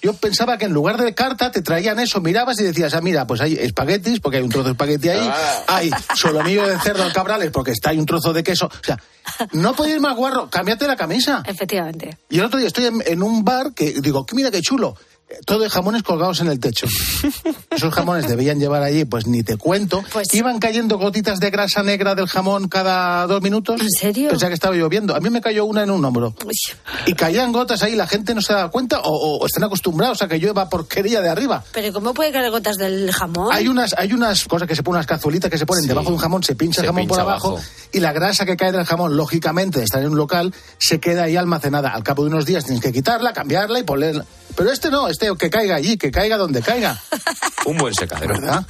Yo 0.02 0.14
pensaba 0.14 0.58
que 0.58 0.66
en 0.66 0.74
lugar 0.74 0.98
de 0.98 1.14
carta 1.14 1.52
te 1.52 1.62
traían 1.62 2.00
eso, 2.00 2.20
mirabas 2.20 2.60
y 2.60 2.64
decías, 2.64 2.94
ah, 2.96 3.02
mira, 3.02 3.28
pues 3.28 3.42
hay 3.42 3.54
espaguetis, 3.54 4.20
porque 4.20 4.38
hay 4.38 4.44
un 4.44 4.50
trozo 4.50 4.66
de 4.66 4.72
espagueti 4.72 5.10
ahí, 5.10 5.20
Ah. 5.32 5.64
hay 5.68 5.92
solomillo 6.16 6.68
de 6.68 6.80
cerdo 6.80 7.04
al 7.04 7.14
cabrales, 7.14 7.52
porque 7.52 7.72
está 7.72 7.92
ahí 7.92 8.00
un 8.00 8.06
trozo 8.06 8.34
de 8.34 8.44
queso. 8.44 8.66
O 8.68 8.84
sea, 8.84 8.98
no 9.52 9.76
podía 9.76 9.94
ir 9.96 10.02
más 10.02 10.16
guarro, 10.16 10.50
cámbiate 10.50 10.88
la 10.88 10.96
camisa. 10.96 11.44
Efectivamente. 11.46 12.18
Y 12.30 12.40
el 12.40 12.46
otro 12.46 12.58
día 12.60 12.68
estoy 12.68 12.86
en, 12.86 13.04
en 13.06 13.22
un 13.22 13.44
bar 13.46 13.74
que 13.76 13.94
digo, 14.02 14.26
mira 14.34 14.50
qué 14.50 14.62
chulo. 14.62 14.96
Todo 15.46 15.60
de 15.60 15.70
jamones 15.70 16.04
colgados 16.04 16.40
en 16.40 16.48
el 16.48 16.60
techo. 16.60 16.88
Esos 17.70 17.94
jamones 17.94 18.28
debían 18.28 18.60
llevar 18.60 18.82
allí, 18.82 19.06
pues 19.06 19.28
ni 19.28 19.44
te 19.44 19.58
cuento. 19.58 20.04
Iban 20.32 20.60
cayendo 20.60 20.98
gotitas 20.98 21.40
de 21.40 21.50
grasa 21.50 21.84
negra 21.84 22.16
del 22.16 22.28
jamón 22.28 22.70
cada 22.70 23.28
dos 23.28 23.42
minutos. 23.42 23.82
¿En 23.82 23.90
serio? 23.90 24.30
Pensaba 24.30 24.50
que 24.50 24.54
estaba 24.56 24.76
lloviendo. 24.76 25.16
A 25.16 25.20
mí 25.20 25.30
me 25.30 25.42
cayó 25.42 25.66
una 25.66 25.84
en 25.84 25.92
un 25.92 26.04
hombro. 26.06 26.34
Y 27.06 27.14
caían 27.14 27.52
gotas 27.52 27.84
ahí, 27.84 27.96
la 27.96 28.08
gente 28.08 28.34
no 28.34 28.42
se 28.42 28.54
da 28.54 28.70
cuenta 28.70 29.02
o, 29.02 29.38
o 29.40 29.46
están 29.46 29.64
acostumbrados 29.64 30.22
a 30.22 30.28
que 30.28 30.38
llueva 30.40 30.70
porquería 30.70 31.22
de 31.22 31.30
arriba. 31.30 31.64
Pero 31.74 31.92
¿cómo 31.94 32.14
puede 32.14 32.32
caer 32.32 32.50
gotas 32.50 32.78
del 32.78 33.12
jamón? 33.12 33.50
Hay 33.52 33.68
unas, 33.68 33.94
hay 33.98 34.14
unas 34.14 34.46
cosas 34.46 34.68
que 34.68 34.76
se 34.76 34.84
ponen, 34.84 34.98
unas 34.98 35.08
cazuelitas 35.08 35.52
que 35.52 35.58
se 35.58 35.66
ponen 35.66 35.86
debajo 35.88 36.08
de 36.08 36.16
un 36.16 36.20
jamón, 36.22 36.44
se 36.44 36.56
pincha 36.56 36.82
Se 36.82 36.82
el 36.82 36.88
jamón 36.88 37.08
por 37.08 37.18
pincha 37.18 37.22
abajo, 37.30 37.50
abajo. 37.58 37.66
y 37.92 38.00
la 38.00 38.14
grasa 38.14 38.46
que 38.46 38.56
cae 38.56 38.72
del 38.72 38.86
jamón, 38.86 39.18
lógicamente, 39.18 39.80
de 39.80 39.86
estar 39.86 40.02
en 40.02 40.10
un 40.10 40.18
local, 40.18 40.54
se 40.78 41.00
queda 41.00 41.24
ahí 41.24 41.36
almacenada. 41.36 41.90
Al 41.90 42.04
cabo 42.04 42.24
de 42.24 42.30
unos 42.30 42.46
días 42.46 42.64
tienes 42.64 42.82
que 42.82 42.92
quitarla, 42.94 43.34
cambiarla 43.34 43.80
y 43.80 43.84
ponerla. 43.84 44.26
Pero 44.56 44.72
este 44.72 44.90
no, 44.90 45.08
que 45.18 45.50
caiga 45.50 45.76
allí, 45.76 45.98
que 45.98 46.12
caiga 46.12 46.38
donde 46.38 46.62
caiga. 46.62 47.02
Un 47.66 47.78
buen 47.78 47.94
secadero. 47.94 48.36
¿Verdad? 48.36 48.66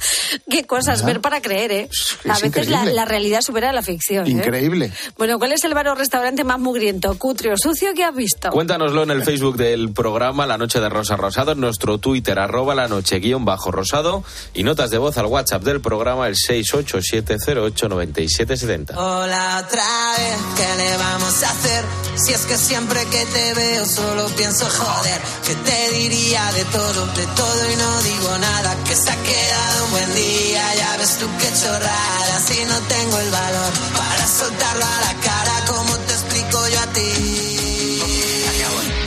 Qué 0.50 0.64
cosas, 0.64 1.00
¿Verdad? 1.00 1.06
ver 1.06 1.20
para 1.20 1.40
creer, 1.40 1.70
¿eh? 1.72 1.88
A 2.28 2.34
es 2.34 2.42
veces 2.42 2.68
la, 2.68 3.04
realidad 3.04 3.40
supera 3.42 3.72
la 3.72 3.82
ficción. 3.82 4.26
¿eh? 4.26 4.30
Increíble. 4.30 4.92
Bueno, 5.16 5.38
¿cuál 5.38 5.52
es 5.52 5.62
el 5.64 5.74
bar 5.74 5.86
o 5.88 5.94
restaurante 5.94 6.42
más 6.44 6.58
mugriento, 6.58 7.16
cutre 7.18 7.52
o 7.52 7.56
sucio 7.56 7.94
que 7.94 8.04
has 8.04 8.14
visto? 8.14 8.50
Cuéntanoslo 8.50 9.02
en 9.04 9.10
el 9.10 9.24
Facebook 9.24 9.56
del 9.56 9.92
programa 9.92 10.46
La 10.46 10.58
Noche 10.58 10.80
de 10.80 10.88
Rosa 10.88 11.16
Rosado, 11.16 11.52
en 11.52 11.60
nuestro 11.60 11.98
Twitter, 11.98 12.38
arroba 12.38 12.74
la 12.74 12.88
noche 12.88 13.18
guion 13.20 13.44
bajo 13.44 13.70
rosado, 13.70 14.24
y 14.54 14.62
notas 14.62 14.88
de 14.90 14.96
voz 14.98 15.18
al 15.18 15.26
WhatsApp 15.26 15.62
del 15.62 15.80
programa, 15.80 16.26
el 16.26 16.34
687089770. 16.34 18.96
Hola 18.96 19.62
otra 19.64 19.84
vez, 20.16 20.38
¿qué 20.56 20.66
le 20.82 20.96
vamos 20.96 21.42
a 21.42 21.50
hacer? 21.50 21.84
Si 22.16 22.32
es 22.32 22.46
que 22.46 22.56
siempre 22.56 23.04
que 23.10 23.24
te 23.26 23.54
veo 23.54 23.84
solo 23.86 24.26
pienso 24.36 24.66
joder, 24.68 25.20
que 25.46 25.54
te 25.54 25.90
diría 25.94 26.37
de 26.38 26.64
todo, 26.66 27.06
de 27.14 27.26
todo 27.26 27.70
y 27.70 27.76
no 27.76 28.02
digo 28.02 28.38
nada, 28.38 28.76
que 28.84 28.94
se 28.94 29.10
ha 29.10 29.16
quedado 29.22 29.84
un 29.86 29.90
buen 29.90 30.14
día, 30.14 30.74
ya 30.76 30.96
ves 30.96 31.18
tú 31.18 31.26
qué 31.38 31.52
chorrada, 31.52 32.40
si 32.46 32.64
no 32.64 32.78
tengo 32.82 33.18
el 33.18 33.30
valor 33.30 33.72
para 33.96 34.26
soltarlo 34.26 34.84
a 34.84 35.00
la 35.00 35.14
cara, 35.20 35.64
como 35.66 35.96
te 35.98 36.12
explico 36.12 36.68
yo 36.68 36.80
a 36.80 36.86
ti? 36.86 38.02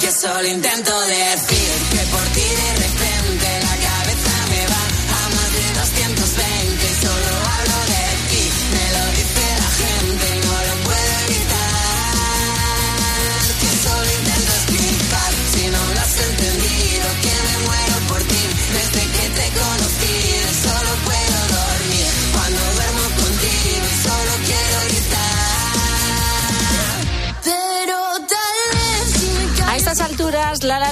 Que 0.02 0.12
solo 0.12 0.46
intento 0.46 1.00
decir 1.02 1.72
que 1.92 2.06
por 2.12 2.24
ti 2.36 2.42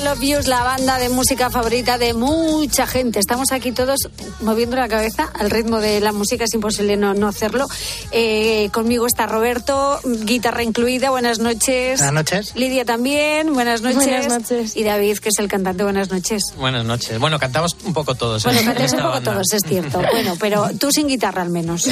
Love 0.09 0.21
You 0.23 0.37
es 0.39 0.47
la 0.47 0.63
banda 0.63 0.97
de 0.97 1.07
música 1.09 1.51
favorita 1.51 1.99
de 1.99 2.15
mucha 2.15 2.87
gente. 2.87 3.19
Estamos 3.19 3.51
aquí 3.51 3.71
todos 3.71 4.09
moviendo 4.41 4.75
la 4.75 4.87
cabeza 4.87 5.29
al 5.35 5.51
ritmo 5.51 5.79
de 5.79 5.99
la 5.99 6.11
música, 6.13 6.45
es 6.45 6.53
imposible 6.55 6.97
no, 6.97 7.13
no 7.13 7.27
hacerlo. 7.27 7.67
Eh, 8.09 8.71
conmigo 8.73 9.05
está 9.05 9.27
Roberto, 9.27 9.99
guitarra 10.03 10.63
incluida, 10.63 11.11
buenas 11.11 11.37
noches. 11.37 11.99
Buenas 11.99 12.13
noches. 12.13 12.55
Lidia 12.55 12.85
también, 12.85 13.53
buenas 13.53 13.83
noches. 13.83 13.97
Buenas 13.97 14.27
noches. 14.29 14.75
Y 14.75 14.83
David, 14.83 15.19
que 15.19 15.29
es 15.29 15.37
el 15.37 15.47
cantante, 15.47 15.83
buenas 15.83 16.09
noches. 16.09 16.41
Buenas 16.57 16.85
noches. 16.85 17.19
Bueno, 17.19 17.37
cantamos 17.37 17.77
un 17.85 17.93
poco 17.93 18.15
todos. 18.15 18.43
Bueno, 18.45 18.61
en 18.61 18.65
cantáis 18.65 18.93
un 18.93 18.99
poco 19.01 19.11
banda. 19.11 19.31
todos, 19.31 19.53
es 19.53 19.61
cierto. 19.63 20.01
Bueno, 20.11 20.35
pero 20.39 20.71
tú 20.79 20.91
sin 20.91 21.07
guitarra 21.07 21.43
al 21.43 21.51
menos. 21.51 21.87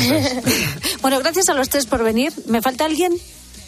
bueno, 1.04 1.20
gracias 1.20 1.50
a 1.50 1.54
los 1.54 1.70
tres 1.70 1.86
por 1.86 2.04
venir. 2.04 2.34
¿Me 2.48 2.64
falta 2.64 2.86
alguien? 2.86 3.14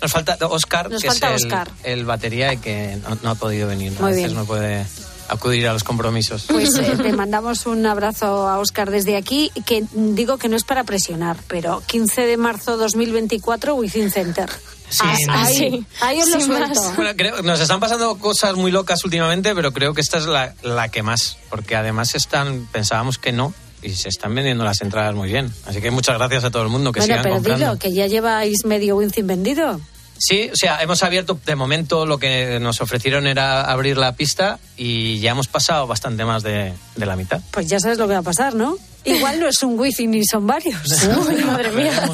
Nos 0.02 0.12
falta 0.12 0.38
Oscar, 0.48 0.90
Nos 0.90 1.02
que 1.02 1.08
falta 1.10 1.34
es 1.36 1.42
el, 1.44 1.48
Óscar. 1.48 1.72
el 1.84 2.06
batería 2.06 2.54
y 2.54 2.58
que 2.58 2.98
no, 3.08 3.18
no 3.22 3.30
ha 3.32 3.36
podido 3.36 3.68
venir. 3.68 3.92
Muy 3.94 4.02
a 4.02 4.06
veces 4.08 4.24
bien. 4.26 4.36
no 4.36 4.46
puede 4.46 4.86
acudir 5.28 5.68
a 5.68 5.74
los 5.74 5.84
compromisos. 5.84 6.46
Pues 6.48 6.76
eh, 6.78 6.96
te 7.02 7.12
mandamos 7.14 7.66
un 7.66 7.86
abrazo 7.86 8.48
a 8.48 8.58
Oscar 8.60 8.90
desde 8.90 9.16
aquí, 9.18 9.52
que 9.66 9.84
digo 9.94 10.38
que 10.38 10.50
no 10.50 10.56
es 10.56 10.64
para 10.64 10.84
presionar, 10.84 11.38
pero 11.48 11.84
15 11.86 12.22
de 12.26 12.38
marzo 12.38 12.78
2024, 12.78 13.76
Within 13.76 14.10
Center. 14.12 14.50
Sí, 14.90 15.02
Ah, 15.04 15.16
no. 15.28 15.34
ahí, 15.34 15.86
ahí 16.02 16.20
os 16.22 16.30
lo 16.30 16.42
suelto. 16.42 16.82
Bueno, 16.96 17.12
creo, 17.16 17.44
nos 17.44 17.60
están 17.60 17.80
pasando 17.80 18.18
cosas 18.18 18.56
muy 18.56 18.72
locas 18.72 19.04
últimamente, 19.06 19.54
pero 19.54 19.72
creo 19.72 19.94
que 19.94 20.02
esta 20.02 20.18
es 20.18 20.26
la, 20.26 20.56
la 20.64 20.90
que 20.90 21.04
más, 21.04 21.38
porque 21.52 21.76
además 21.76 22.16
están, 22.16 22.68
pensábamos 22.72 23.20
que 23.20 23.32
no, 23.32 23.54
y 23.82 23.90
se 23.92 24.10
están 24.10 24.34
vendiendo 24.36 24.64
las 24.64 24.82
entradas 24.82 25.16
muy 25.16 25.30
bien. 25.30 25.52
Así 25.66 25.82
que 25.82 25.92
muchas 25.92 26.18
gracias 26.18 26.44
a 26.44 26.52
todo 26.52 26.64
el 26.64 26.70
mundo 26.70 26.92
que 26.92 27.00
Bueno, 27.00 27.14
sigan 27.14 27.24
pero 27.24 27.36
comprando. 27.36 27.66
dilo, 27.66 27.80
que 27.80 27.94
ya 27.94 28.08
lleváis 28.08 28.66
medio 28.66 28.96
Within 28.98 29.28
vendido. 29.28 29.80
Sí, 30.22 30.50
o 30.52 30.56
sea, 30.56 30.82
hemos 30.84 31.02
abierto, 31.02 31.40
de 31.46 31.56
momento 31.56 32.06
lo 32.06 32.18
que 32.18 32.60
nos 32.60 32.82
ofrecieron 32.82 33.26
era 33.26 33.72
abrir 33.72 33.96
la 33.98 34.12
pista 34.16 34.60
y 34.76 35.20
ya 35.22 35.32
hemos 35.32 35.48
pasado 35.48 35.88
bastante 35.88 36.26
más 36.26 36.44
de, 36.44 36.74
de 36.98 37.06
la 37.06 37.16
mitad. 37.16 37.40
Pues 37.52 37.68
ya 37.68 37.80
sabes 37.80 37.98
lo 37.98 38.06
que 38.06 38.14
va 38.16 38.20
a 38.20 38.24
pasar, 38.24 38.54
¿no? 38.54 38.78
Igual 39.06 39.40
no 39.40 39.48
es 39.48 39.64
un 39.64 39.80
Within 39.80 40.12
ni 40.12 40.26
son 40.26 40.46
varios. 40.46 40.82
Uy, 41.30 41.42
madre 41.46 41.72
mía. 41.72 42.12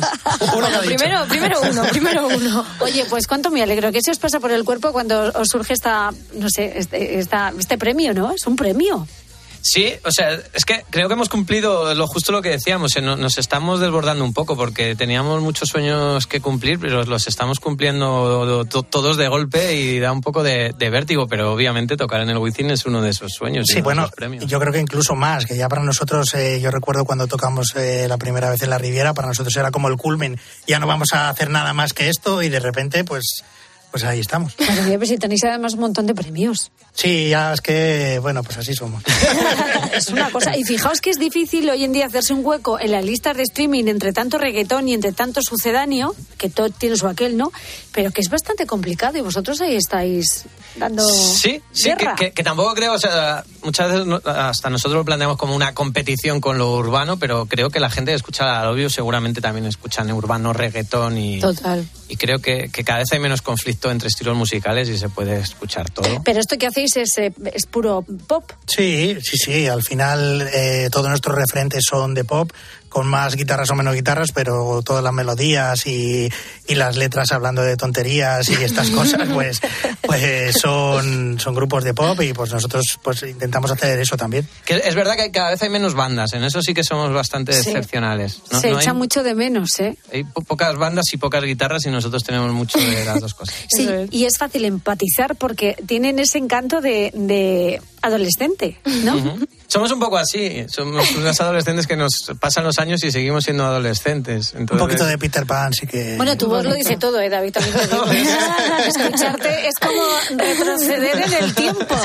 Bueno, 0.54 0.82
primero, 0.86 1.26
primero 1.28 1.60
uno, 1.62 1.84
primero 1.92 2.28
uno. 2.28 2.64
Oye, 2.80 3.06
pues 3.10 3.26
cuánto 3.26 3.50
me 3.50 3.64
alegro. 3.64 3.92
¿Qué 3.92 4.02
se 4.04 4.12
os 4.12 4.20
pasa 4.20 4.40
por 4.40 4.52
el 4.52 4.64
cuerpo 4.64 4.92
cuando 4.92 5.32
os 5.34 5.48
surge 5.48 5.74
esta, 5.74 6.12
no 6.36 6.48
sé, 6.48 6.74
este, 6.78 7.18
esta, 7.18 7.52
este 7.58 7.80
premio, 7.80 8.14
¿no? 8.14 8.34
Es 8.34 8.46
un 8.46 8.56
premio. 8.56 9.08
Sí, 9.68 9.92
o 10.04 10.12
sea, 10.12 10.38
es 10.54 10.64
que 10.64 10.86
creo 10.92 11.08
que 11.08 11.16
hemos 11.16 11.28
cumplido 11.28 11.96
lo 11.96 12.06
justo 12.06 12.32
lo 12.32 12.44
que 12.44 12.50
decíamos. 12.50 12.96
eh, 12.98 13.02
no- 13.02 13.16
Nos 13.16 13.40
estamos 13.40 13.80
desbordando 13.80 14.24
un 14.24 14.32
poco 14.32 14.56
porque 14.56 14.96
teníamos 14.96 15.42
muchos 15.42 15.70
sueños 15.70 16.28
que 16.28 16.40
cumplir, 16.40 16.78
pero 16.78 17.04
los 17.04 17.28
estamos 17.28 17.60
cumpliendo 17.60 18.68
to- 18.70 18.84
todos 18.84 19.18
de 19.18 19.28
golpe 19.28 19.74
y 19.74 19.98
da 20.00 20.12
un 20.12 20.22
poco 20.22 20.44
de, 20.44 20.72
de 20.78 20.90
vértigo. 20.92 21.28
Pero 21.28 21.52
obviamente 21.52 21.98
tocar 21.98 22.22
en 22.22 22.30
el 22.30 22.38
Wizzing 22.38 22.70
es 22.70 22.86
uno 22.86 23.02
de 23.02 23.10
esos 23.10 23.32
sueños. 23.32 23.66
y 23.70 23.74
Sí, 23.74 23.82
bueno, 23.82 24.08
yo 24.46 24.60
creo 24.60 24.72
que 24.72 24.80
incluso 24.80 25.16
más, 25.16 25.48
que 25.48 25.58
ya 25.58 25.68
para 25.68 25.82
nosotros, 25.82 26.32
eh, 26.36 26.60
yo 26.62 26.70
recuerdo 26.70 27.04
cuando 27.06 27.26
tocamos 27.26 27.76
eh, 27.76 28.06
la 28.08 28.18
primera 28.18 28.52
vez 28.52 28.62
en 28.62 28.70
la 28.70 28.78
Riviera, 28.78 29.16
para 29.16 29.30
nosotros 29.30 29.56
era 29.56 29.72
como 29.72 29.88
el 29.88 29.98
culmen, 29.98 30.40
ya 30.68 30.78
no 30.78 30.86
vamos 30.86 31.12
a 31.14 31.28
hacer 31.30 31.50
nada 31.50 31.74
más 31.74 31.94
que 31.94 32.10
esto 32.10 32.44
y 32.44 32.50
de 32.50 32.60
repente, 32.60 33.04
pues, 33.04 33.42
pues 33.96 34.04
ahí 34.04 34.20
estamos. 34.20 34.54
Madre 34.60 34.82
mía, 34.82 34.98
pues 34.98 35.08
si 35.08 35.18
tenéis 35.18 35.42
además 35.46 35.76
un 35.76 35.80
montón 35.80 36.06
de 36.06 36.14
premios. 36.14 36.70
Sí, 36.94 37.30
ya 37.30 37.54
es 37.54 37.62
que, 37.62 38.20
bueno, 38.22 38.44
pues 38.44 38.58
así 38.58 38.74
somos. 38.74 39.02
Es 39.96 40.10
una 40.10 40.30
cosa. 40.30 40.58
Y 40.58 40.66
fijaos 40.66 41.00
que 41.00 41.10
es 41.10 41.18
difícil 41.20 41.70
hoy 41.70 41.86
en 41.86 41.94
día 41.94 42.08
hacerse 42.08 42.34
un 42.34 42.46
hueco 42.46 42.78
en 42.78 42.92
las 42.92 43.06
listas 43.06 43.38
de 43.38 43.44
streaming 43.44 43.86
entre 43.86 44.12
tanto 44.12 44.38
reggaetón 44.38 44.90
y 44.90 44.94
entre 44.94 45.14
tanto 45.14 45.40
sucedáneo, 45.42 46.14
que 46.38 46.50
todo 46.50 46.70
tiene 46.70 46.98
su 46.98 47.08
aquel, 47.08 47.38
¿no? 47.38 47.54
Pero 47.94 48.12
que 48.12 48.20
es 48.20 48.30
bastante 48.30 48.66
complicado 48.66 49.18
y 49.18 49.22
vosotros 49.22 49.62
ahí 49.62 49.76
estáis 49.78 50.44
dando. 50.76 51.08
Sí, 51.08 51.62
sí, 51.72 51.84
que, 51.84 51.96
guerra. 51.96 52.16
que- 52.16 52.32
que 52.34 52.44
tampoco 52.44 52.74
creo, 52.74 52.92
o 52.94 53.00
sea, 53.00 53.46
muchas 53.64 53.90
veces 53.90 54.06
no- 54.06 54.20
hasta 54.26 54.70
nosotros 54.70 54.98
lo 54.98 55.06
planteamos 55.06 55.38
como 55.38 55.56
una 55.56 55.74
competición 55.74 56.42
con 56.42 56.58
lo 56.58 56.74
urbano, 56.76 57.18
pero 57.18 57.46
creo 57.46 57.70
que 57.70 57.80
la 57.80 57.90
gente 57.90 58.12
que 58.12 58.16
escucha 58.18 58.60
al 58.60 58.68
obvio 58.68 58.90
seguramente 58.90 59.40
también 59.40 59.66
escuchan 59.66 60.12
urbano, 60.12 60.52
reggaetón 60.52 61.18
y, 61.18 61.40
Total. 61.40 61.88
y 62.10 62.18
creo 62.18 62.40
que, 62.40 62.68
que 62.70 62.84
cada 62.84 63.00
vez 63.00 63.08
hay 63.14 63.20
menos 63.20 63.42
conflicto 63.42 63.85
entre 63.92 64.08
estilos 64.08 64.36
musicales 64.36 64.90
y 64.90 64.98
se 64.98 65.10
puede 65.10 65.40
escuchar 65.40 65.90
todo. 65.90 66.22
Pero 66.24 66.40
esto 66.40 66.58
que 66.58 66.68
hacéis 66.68 66.98
es, 66.98 67.18
eh, 67.18 67.34
es 67.54 67.66
puro 67.66 68.04
pop. 68.28 68.52
Sí, 68.68 69.18
sí, 69.22 69.38
sí. 69.38 69.68
Al 69.68 69.84
final 69.84 70.48
eh, 70.54 70.90
todos 70.92 71.10
nuestros 71.10 71.36
referentes 71.36 71.84
son 71.90 72.14
de 72.14 72.24
pop, 72.24 72.52
con 72.96 73.08
más 73.08 73.36
guitarras 73.36 73.70
o 73.72 73.76
menos 73.76 73.94
guitarras, 73.94 74.32
pero 74.32 74.82
todas 74.82 75.04
las 75.04 75.12
melodías 75.12 75.86
y, 75.86 76.32
y 76.66 76.76
las 76.76 76.96
letras 76.96 77.34
hablando 77.34 77.62
de 77.62 77.76
tonterías 77.76 78.48
y 78.48 78.54
estas 78.54 78.90
cosas, 78.92 79.28
pues, 79.34 79.60
pues 80.02 80.56
son, 80.62 81.38
son 81.38 81.56
grupos 81.56 81.84
de 81.84 81.94
pop 81.94 82.22
y 82.22 82.32
pues 82.32 82.54
nosotros 82.54 82.98
pues 83.04 83.22
intentamos 83.24 83.70
hacer 83.70 84.00
eso 84.00 84.16
también. 84.16 84.48
Que 84.64 84.78
es 84.78 84.96
verdad 84.96 85.18
que 85.18 85.30
cada 85.30 85.50
vez 85.50 85.62
hay 85.62 85.68
menos 85.70 85.94
bandas, 85.94 86.32
en 86.32 86.46
eso 86.46 86.62
sí 86.62 86.74
que 86.74 86.86
somos 86.86 87.12
bastante 87.14 87.52
Sí. 87.52 87.70
excepcionales. 87.72 88.40
No- 88.50 88.62
Se 88.62 88.72
no 88.72 88.80
echa 88.80 88.92
hay, 88.92 88.96
mucho 88.98 89.24
de 89.24 89.36
menos, 89.36 89.78
¿eh? 89.82 89.98
hay 90.14 90.24
po- 90.24 90.40
pocas 90.42 90.78
bandas 90.78 91.06
y 91.12 91.18
pocas 91.18 91.44
guitarras 91.44 91.86
y 91.86 91.90
nosotros 91.90 92.24
tenemos 92.24 92.54
mucho 92.54 92.80
de 92.80 93.04
las 93.04 93.20
dos 93.20 93.34
cosas. 93.34 93.56
Sí, 93.76 93.90
y 94.12 94.24
es 94.24 94.38
fácil 94.38 94.64
empatizar 94.64 95.36
porque 95.36 95.76
tienen 95.86 96.20
ese 96.20 96.38
encanto 96.38 96.80
de, 96.80 97.12
de 97.14 97.82
adolescente, 98.06 98.80
¿no? 99.04 99.38
Somos 99.68 99.92
un 99.92 100.00
poco 100.00 100.18
así, 100.18 100.66
somos 100.70 101.12
unos 101.12 101.42
adolescentes 101.42 101.88
que 101.88 101.98
nos 101.98 102.32
pasan 102.40 102.64
los 102.64 102.78
años 102.80 103.04
y 103.04 103.12
seguimos 103.12 103.44
siendo 103.44 103.66
adolescentes. 103.66 104.54
Un 104.54 104.66
poquito 104.66 105.06
de 105.06 105.18
Peter 105.18 105.46
Pan, 105.46 105.74
sí 105.74 105.86
que... 105.86 106.16
Bueno, 106.16 106.38
tu 106.38 106.48
voz 106.48 106.64
lo 106.64 106.74
dice 106.74 106.98
todo, 106.98 107.20
¿eh, 107.20 107.30
David? 107.30 107.52
También 107.52 107.76
te 107.76 107.88
digo. 107.88 108.06
Escucharte 108.88 109.68
es 109.68 109.76
como 109.82 110.38
retroceder 110.38 111.24
en 111.26 111.44
el 111.44 111.56
tiempo. 111.56 111.96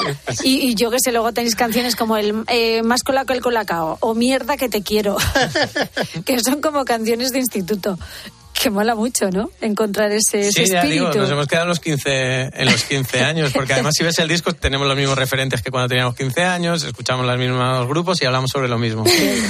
Y, 0.43 0.71
y 0.71 0.75
yo 0.75 0.91
que 0.91 0.99
sé, 1.01 1.13
luego 1.13 1.33
tenéis 1.33 1.55
canciones 1.55 1.97
como 1.97 2.17
el 2.17 2.45
eh, 2.49 2.83
Más 2.83 3.03
colacao 3.03 3.21
que 3.27 3.33
el 3.35 3.43
colacao 3.43 3.99
o 4.01 4.15
Mierda 4.15 4.57
que 4.57 4.69
te 4.69 4.83
quiero, 4.83 5.17
que 6.25 6.41
son 6.41 6.61
como 6.61 6.85
canciones 6.85 7.33
de 7.33 7.39
instituto. 7.39 7.99
Que 8.63 8.71
mola 8.71 8.95
mucho, 8.95 9.31
¿no? 9.31 9.51
Encontrar 9.61 10.13
ese, 10.13 10.41
ese 10.41 10.65
Sí, 10.65 10.71
ya 10.71 10.81
espíritu. 10.81 11.07
digo, 11.11 11.21
nos 11.21 11.31
hemos 11.31 11.47
quedado 11.47 11.65
en 11.65 11.69
los 11.71 11.81
15, 11.81 12.51
en 12.55 12.67
los 12.67 12.85
15 12.85 13.21
años, 13.25 13.53
porque 13.53 13.73
además 13.73 13.95
si 13.97 14.05
ves 14.05 14.19
el 14.19 14.29
disco 14.29 14.53
tenemos 14.53 14.87
los 14.87 14.97
mismos 14.97 15.17
referentes 15.17 15.63
que 15.63 15.71
cuando 15.71 15.89
teníamos 15.89 16.15
15 16.15 16.45
años, 16.45 16.85
escuchamos 16.85 17.25
los 17.27 17.39
mismos 17.39 17.87
grupos 17.89 18.21
y 18.23 18.27
hablamos 18.27 18.51
sobre 18.51 18.69
lo 18.69 18.79
mismo. 18.79 19.05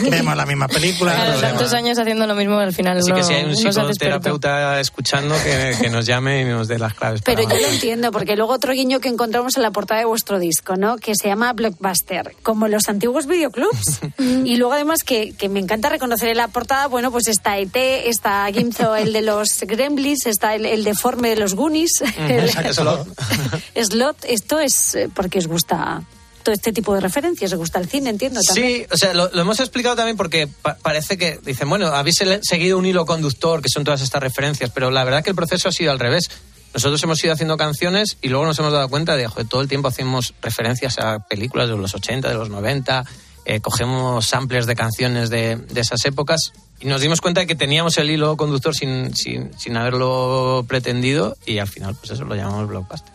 Vemos 0.09 0.37
la 0.37 0.47
misma 0.47 0.69
película. 0.69 1.15
Claro, 1.15 1.41
tantos 1.41 1.73
años 1.73 1.99
haciendo 1.99 2.27
lo 2.27 2.35
mismo 2.35 2.57
al 2.59 2.73
final. 2.73 2.99
Así 2.99 3.11
no, 3.11 3.17
que 3.17 3.25
si 3.25 3.33
hay 3.35 3.45
un 3.45 3.57
psicoterapeuta 3.57 4.81
escuchando, 4.81 5.35
que, 5.43 5.77
que 5.81 5.91
nos 5.91 6.07
llame 6.07 6.43
y 6.43 6.45
nos 6.45 6.69
dé 6.69 6.79
las 6.79 6.95
claves. 6.95 7.23
Pero 7.25 7.43
para 7.45 7.57
yo 7.57 7.67
lo 7.67 7.73
entiendo, 7.73 8.13
porque 8.13 8.37
luego 8.37 8.53
otro 8.53 8.73
guiño 8.73 9.01
que 9.01 9.09
encontramos 9.09 9.57
en 9.57 9.63
la 9.63 9.71
portada 9.71 10.01
de 10.01 10.07
vuestro 10.07 10.39
disco, 10.39 10.77
¿no? 10.77 10.97
Que 10.97 11.13
se 11.21 11.29
llama 11.29 11.53
Blockbuster, 11.53 12.35
como 12.43 12.69
los 12.69 12.89
antiguos 12.89 13.27
videoclubs. 13.27 14.01
y 14.19 14.57
luego 14.57 14.75
además 14.75 15.03
que, 15.05 15.33
que 15.33 15.49
me 15.49 15.61
encanta 15.61 15.89
reconocer 15.89 16.29
en 16.29 16.37
la 16.37 16.49
portada, 16.49 16.87
bueno, 16.87 17.11
pues 17.11 17.27
está 17.29 17.59
ET, 17.59 17.75
está 17.75 18.47
Gimzo, 18.53 18.95
el 19.01 19.13
de 19.13 19.23
los 19.23 19.49
Gremlins, 19.63 20.27
está 20.27 20.55
el, 20.55 20.67
el 20.67 20.85
deforme 20.85 21.31
de 21.31 21.37
los 21.37 21.55
Goonies, 21.55 21.93
el 22.17 22.51
Slot. 22.75 24.25
Esto 24.25 24.59
es 24.61 24.95
eh, 24.95 25.09
porque 25.15 25.39
os 25.39 25.47
gusta 25.47 26.03
todo 26.43 26.55
este 26.55 26.73
tipo 26.73 26.95
de 26.95 27.01
referencias, 27.01 27.53
os 27.53 27.59
gusta 27.59 27.79
el 27.79 27.89
cine, 27.89 28.09
entiendo 28.11 28.41
también. 28.41 28.79
Sí, 28.79 28.87
o 28.91 28.97
sea, 28.97 29.13
lo, 29.13 29.29
lo 29.33 29.43
hemos 29.43 29.61
explicado 29.61 29.95
también 29.97 30.17
porque 30.17 30.47
pa- 30.47 30.77
parece 30.81 31.19
que 31.19 31.39
dicen, 31.45 31.69
bueno, 31.69 31.89
habéis 31.89 32.17
seguido 32.43 32.79
un 32.79 32.87
hilo 32.87 33.05
conductor, 33.05 33.61
que 33.61 33.69
son 33.69 33.85
todas 33.85 34.01
estas 34.01 34.23
referencias, 34.23 34.71
pero 34.73 34.91
la 34.91 35.05
verdad 35.05 35.23
que 35.23 35.31
el 35.31 35.37
proceso 35.37 35.69
ha 35.69 35.73
sido 35.73 35.91
al 35.93 35.99
revés. 35.99 36.31
Nosotros 36.73 37.03
hemos 37.03 37.23
ido 37.25 37.33
haciendo 37.35 37.57
canciones 37.57 38.17
y 38.23 38.29
luego 38.29 38.47
nos 38.47 38.59
hemos 38.59 38.73
dado 38.73 38.89
cuenta 38.89 39.17
de, 39.17 39.27
joder, 39.27 39.49
todo 39.49 39.61
el 39.61 39.69
tiempo 39.69 39.89
hacemos 39.89 40.35
referencias 40.41 40.99
a 40.99 41.19
películas 41.19 41.69
de 41.69 41.77
los 41.77 41.95
80, 41.95 42.29
de 42.29 42.35
los 42.35 42.49
90, 42.49 43.05
eh, 43.45 43.61
cogemos 43.61 44.25
samplers 44.27 44.67
de 44.67 44.77
canciones 44.77 45.29
de, 45.31 45.57
de 45.57 45.81
esas 45.81 46.05
épocas 46.05 46.53
y 46.81 46.87
nos 46.87 47.01
dimos 47.01 47.21
cuenta 47.21 47.41
de 47.41 47.47
que 47.47 47.55
teníamos 47.55 47.99
el 47.99 48.11
hilo 48.11 48.37
conductor 48.37 48.75
sin, 48.75 49.15
sin, 49.15 49.51
sin 49.59 49.77
haberlo 49.77 50.65
pretendido 50.67 51.37
y 51.47 51.59
al 51.59 51.69
final, 51.69 51.95
pues 51.95 52.13
eso 52.13 52.25
lo 52.25 52.35
llamamos 52.35 52.69
blockbuster. 52.69 53.13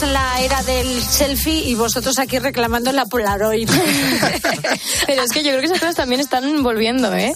Estamos 0.00 0.02
en 0.02 0.12
la 0.12 0.40
era 0.40 0.62
del 0.62 1.02
selfie 1.02 1.68
y 1.68 1.74
vosotros 1.74 2.18
aquí 2.18 2.38
reclamando 2.38 2.92
la 2.92 3.06
Polaroid. 3.06 3.68
Pero 5.06 5.22
es 5.22 5.30
que 5.30 5.42
yo 5.42 5.50
creo 5.50 5.60
que 5.60 5.66
esas 5.66 5.80
cosas 5.80 5.94
también 5.94 6.20
están 6.20 6.62
volviendo, 6.62 7.14
¿eh? 7.14 7.34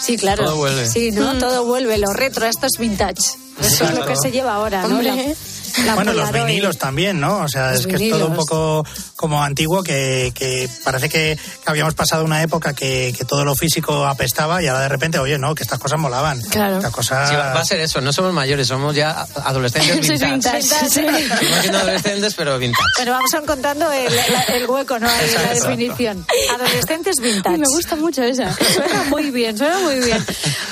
Sí, 0.00 0.16
claro. 0.16 0.44
Todo 0.44 0.56
vuelve. 0.56 0.86
Sí, 0.86 1.10
¿no? 1.12 1.34
Mm. 1.34 1.38
Todo 1.38 1.64
vuelve, 1.64 1.98
lo 1.98 2.12
retro, 2.12 2.46
esto 2.46 2.66
es 2.66 2.78
vintage. 2.78 3.36
Eso 3.60 3.84
es 3.84 3.94
lo 3.94 4.06
que 4.06 4.16
se 4.16 4.30
lleva 4.30 4.54
ahora, 4.54 4.82
¿no? 4.82 4.98
Hombre. 4.98 5.36
La- 5.84 5.94
bueno, 5.94 6.12
los 6.12 6.30
vinilos 6.32 6.78
también, 6.78 7.18
¿no? 7.20 7.38
O 7.38 7.48
sea, 7.48 7.70
Los 7.72 7.80
es 7.80 7.86
que 7.86 7.96
es 7.96 8.10
todo 8.10 8.28
un 8.28 8.34
poco 8.36 8.86
como 9.16 9.42
antiguo, 9.42 9.82
que, 9.82 10.32
que 10.34 10.68
parece 10.84 11.08
que, 11.08 11.36
que 11.36 11.70
habíamos 11.70 11.94
pasado 11.94 12.24
una 12.24 12.42
época 12.42 12.74
que, 12.74 13.12
que 13.16 13.24
todo 13.24 13.44
lo 13.44 13.54
físico 13.54 14.06
apestaba 14.06 14.62
y 14.62 14.66
ahora 14.68 14.82
de 14.82 14.88
repente, 14.88 15.18
oye, 15.18 15.38
no, 15.38 15.54
que 15.54 15.62
estas 15.62 15.78
cosas 15.78 15.98
molaban. 15.98 16.40
Claro. 16.42 16.76
Estas 16.76 16.92
cosas... 16.92 17.28
Sí, 17.28 17.34
va, 17.34 17.52
a 17.58 17.64
ser 17.64 17.80
eso, 17.80 18.00
no 18.00 18.12
somos 18.12 18.32
mayores, 18.32 18.68
somos 18.68 18.94
ya 18.94 19.26
adolescentes 19.44 20.00
vintage. 20.08 20.30
vintage, 20.30 20.62
sí. 20.62 20.90
Seguimos 20.90 21.58
siendo 21.60 21.78
adolescentes, 21.78 22.34
pero 22.34 22.58
vintage. 22.58 22.84
Pero 22.98 23.12
vamos 23.12 23.32
encontrando 23.34 23.90
el, 23.92 24.14
la- 24.14 24.42
el 24.56 24.66
hueco, 24.66 24.98
¿no? 24.98 25.08
Ahí 25.08 25.28
en 25.34 25.42
la 25.42 25.54
definición. 25.54 26.26
Adolescentes 26.54 27.16
vintage. 27.20 27.58
Me 27.58 27.66
gusta 27.68 27.96
mucho 27.96 28.22
esa. 28.22 28.54
Suena 28.54 29.04
muy 29.04 29.30
bien, 29.30 29.56
suena 29.58 29.78
muy 29.80 29.98
bien. 30.00 30.24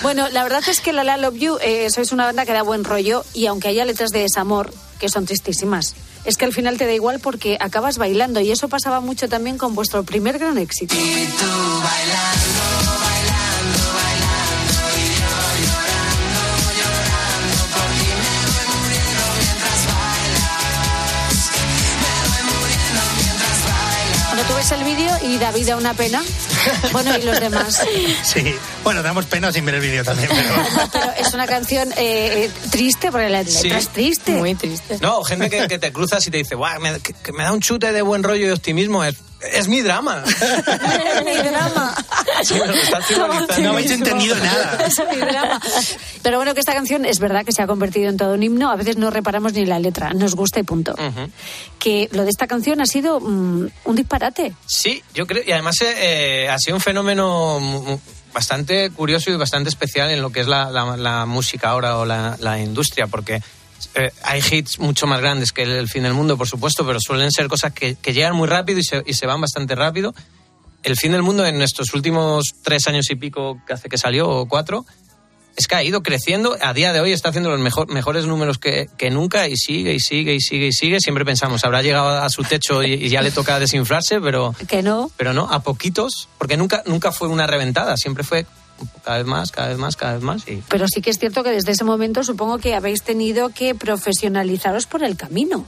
Bueno, 0.03 0.29
la 0.29 0.43
verdad 0.43 0.63
es 0.69 0.81
que 0.81 0.93
La 0.93 1.05
La 1.05 1.17
Love 1.17 1.37
You 1.39 1.59
eh, 1.61 1.89
sois 1.95 2.13
una 2.13 2.27
banda 2.27 2.45
que 2.47 2.53
da 2.53 2.63
buen 2.63 2.85
rollo 2.85 3.25
y 3.35 3.47
aunque 3.47 3.69
haya 3.69 3.85
letras 3.85 4.11
de 4.11 4.21
desamor, 4.21 4.73
que 5.03 5.09
son 5.09 5.27
tristísimas, 5.27 5.97
es 6.25 6.37
que 6.37 6.45
al 6.45 6.53
final 6.53 6.79
te 6.79 6.87
da 6.87 6.93
igual 6.93 7.19
porque 7.19 7.59
acabas 7.59 7.99
bailando 7.99 8.38
y 8.41 8.53
eso 8.53 8.69
pasaba 8.69 9.01
mucho 9.01 9.29
también 9.29 9.59
con 9.59 9.75
vuestro 9.75 10.05
primer 10.05 10.38
gran 10.38 10.59
éxito. 10.59 10.95
Cuando 24.29 24.45
tú 24.45 24.55
ves 24.55 24.71
el 24.71 24.85
vídeo 24.85 25.11
y 25.25 25.38
da 25.38 25.51
vida 25.51 25.77
una 25.77 25.95
pena, 25.95 26.23
bueno, 26.92 27.16
y 27.18 27.22
los 27.22 27.40
demás. 27.40 27.83
Sí, 28.25 28.55
bueno, 28.85 29.03
damos 29.03 29.27
pena 29.27 29.53
sin 29.53 29.64
ver 29.64 29.77
el 29.77 29.81
vídeo 29.81 30.05
también, 30.05 30.29
pero... 30.31 30.88
Pero 30.92 31.12
es 31.18 31.33
una 31.35 31.46
canción 31.46 31.90
eh, 31.92 32.44
eh, 32.46 32.51
triste, 32.70 33.11
porque 33.11 33.29
la 33.29 33.42
letra 33.42 33.61
Sí. 33.61 33.68
es 33.70 33.88
triste. 33.88 34.33
Muy 34.33 34.55
triste. 34.55 34.98
No, 35.01 35.22
gente 35.25 35.48
que, 35.51 35.68
que 35.68 35.79
te 35.79 35.92
cruzas 35.92 36.27
y 36.27 36.31
te 36.31 36.38
dice, 36.38 36.55
"Guau, 36.55 36.81
me, 36.81 37.01
que, 37.01 37.12
que 37.12 37.33
me 37.33 37.42
da 37.44 37.53
un 37.53 37.61
chute 37.61 37.92
de 37.92 38.03
buen 38.03 38.22
rollo 38.22 38.46
y 38.46 38.51
optimismo. 38.51 39.05
Es, 39.05 39.16
es 39.52 39.68
mi 39.68 39.81
drama. 39.83 40.22
Es 40.26 41.24
mi 41.24 41.35
drama. 41.48 41.94
Sí, 42.42 42.55
me 42.55 42.66
lo 42.66 42.72
estás 42.74 43.07
simbolizando. 43.07 43.59
No 43.62 43.70
habéis 43.70 43.90
entendido 43.90 44.37
nada. 44.37 44.78
Es 44.87 44.98
mi 45.11 45.16
drama. 45.18 45.61
Pero 46.22 46.37
bueno, 46.37 46.55
que 46.55 46.61
esta 46.61 46.72
canción 46.74 47.05
es 47.05 47.18
verdad 47.18 47.44
que 47.44 47.52
se 47.52 47.62
ha 47.62 47.66
convertido 47.66 48.09
en 48.09 48.16
todo 48.16 48.35
un 48.35 48.42
himno. 48.42 48.70
A 48.70 48.76
veces 48.76 48.96
no 48.96 49.11
reparamos 49.11 49.52
ni 49.52 49.64
la 49.66 49.78
letra, 49.78 50.11
nos 50.12 50.35
gusta 50.35 50.61
y 50.61 50.62
punto. 50.62 50.94
Que 51.78 52.09
lo 52.12 52.24
de 52.24 52.31
esta 52.31 52.46
canción 52.46 52.81
ha 52.81 52.87
sido 52.87 53.20
mm, 53.20 53.68
un 53.85 53.96
disparate. 53.96 54.55
Sí, 54.66 55.02
yo 55.14 55.26
creo, 55.26 55.42
y 55.46 55.52
además 55.52 55.76
eh, 55.83 56.44
eh, 56.44 56.48
ha 56.48 56.59
sido 56.59 56.76
un 56.76 56.81
fenómeno 56.83 57.61
bastante 58.33 58.90
curioso 58.90 59.31
y 59.31 59.37
bastante 59.37 59.68
especial 59.68 60.11
en 60.11 60.22
lo 60.22 60.31
que 60.31 60.40
es 60.40 60.46
la, 60.46 60.70
la- 60.70 60.96
la 60.96 61.26
música 61.26 61.68
ahora 61.70 61.98
o 61.98 62.05
la, 62.07 62.37
la 62.40 62.59
industria, 62.61 63.07
porque 63.07 63.42
eh, 63.95 64.11
hay 64.23 64.40
hits 64.51 64.79
mucho 64.79 65.07
más 65.07 65.21
grandes 65.21 65.53
que 65.53 65.62
el, 65.62 65.73
El 65.73 65.88
fin 65.88 66.03
del 66.03 66.14
mundo, 66.14 66.37
por 66.37 66.49
supuesto, 66.49 66.87
pero 66.87 66.99
suelen 67.01 67.31
ser 67.31 67.49
cosas 67.49 67.73
que, 67.73 67.97
que 67.97 68.12
llegan 68.12 68.35
muy 68.37 68.49
rápido 68.49 68.79
y 68.79 68.85
se, 68.85 69.03
y 69.07 69.14
se 69.14 69.27
van 69.27 69.40
bastante 69.40 69.75
rápido. 69.75 70.14
El 70.83 70.97
fin 70.97 71.12
del 71.12 71.23
mundo 71.23 71.47
en 71.47 71.59
nuestros 71.59 71.95
últimos 71.95 72.55
tres 72.62 72.87
años 72.88 73.09
y 73.11 73.14
pico 73.16 73.61
que 73.66 73.73
hace 73.75 73.88
que 73.88 73.99
salió, 73.99 74.29
o 74.29 74.47
cuatro, 74.49 74.85
es 75.57 75.66
que 75.68 75.75
ha 75.77 75.83
ido 75.85 76.03
creciendo. 76.03 76.57
A 76.61 76.73
día 76.73 76.92
de 76.92 77.01
hoy 77.01 77.12
está 77.12 77.29
haciendo 77.29 77.51
los 77.51 77.61
mejor- 77.61 77.88
mejores 77.92 78.25
números 78.27 78.59
que, 78.59 78.88
que 78.99 79.11
nunca 79.11 79.47
y 79.49 79.57
sigue 79.57 79.92
y 79.95 80.01
sigue 80.01 80.35
y 80.35 80.40
sigue 80.40 80.66
y 80.68 80.73
sigue. 80.73 80.99
Siempre 81.01 81.25
pensamos, 81.25 81.62
habrá 81.64 81.83
llegado 81.83 82.09
a 82.23 82.29
su 82.31 82.42
techo 82.42 82.83
y, 82.83 82.95
y 82.95 83.09
ya 83.11 83.21
le 83.23 83.31
toca 83.31 83.59
desinflarse, 83.61 84.21
pero, 84.21 84.55
Que 84.66 84.83
no. 84.83 85.11
pero 85.16 85.33
no, 85.35 85.49
a 85.51 85.61
poquitos, 85.62 86.29
porque 86.38 86.57
nunca, 86.57 86.83
nunca 86.87 87.12
fue 87.12 87.29
una 87.29 87.47
reventada, 87.47 87.97
siempre 87.97 88.25
fue 88.25 88.47
cada 89.05 89.19
vez 89.19 89.27
más, 89.27 89.51
cada 89.53 89.69
vez 89.69 89.79
más, 89.79 89.97
cada 89.97 90.15
vez 90.15 90.23
más. 90.23 90.49
Y 90.49 90.63
Pero 90.69 90.87
sí 90.89 91.01
que 91.03 91.11
es 91.11 91.19
cierto 91.19 91.43
que 91.43 91.51
desde 91.51 91.73
ese 91.73 91.85
momento 91.85 92.25
supongo 92.25 92.59
que 92.59 92.75
habéis 92.75 93.03
tenido 93.03 93.49
que 93.51 93.75
profesionalizaros 93.75 94.87
por 94.87 95.03
el 95.05 95.17
camino. 95.17 95.67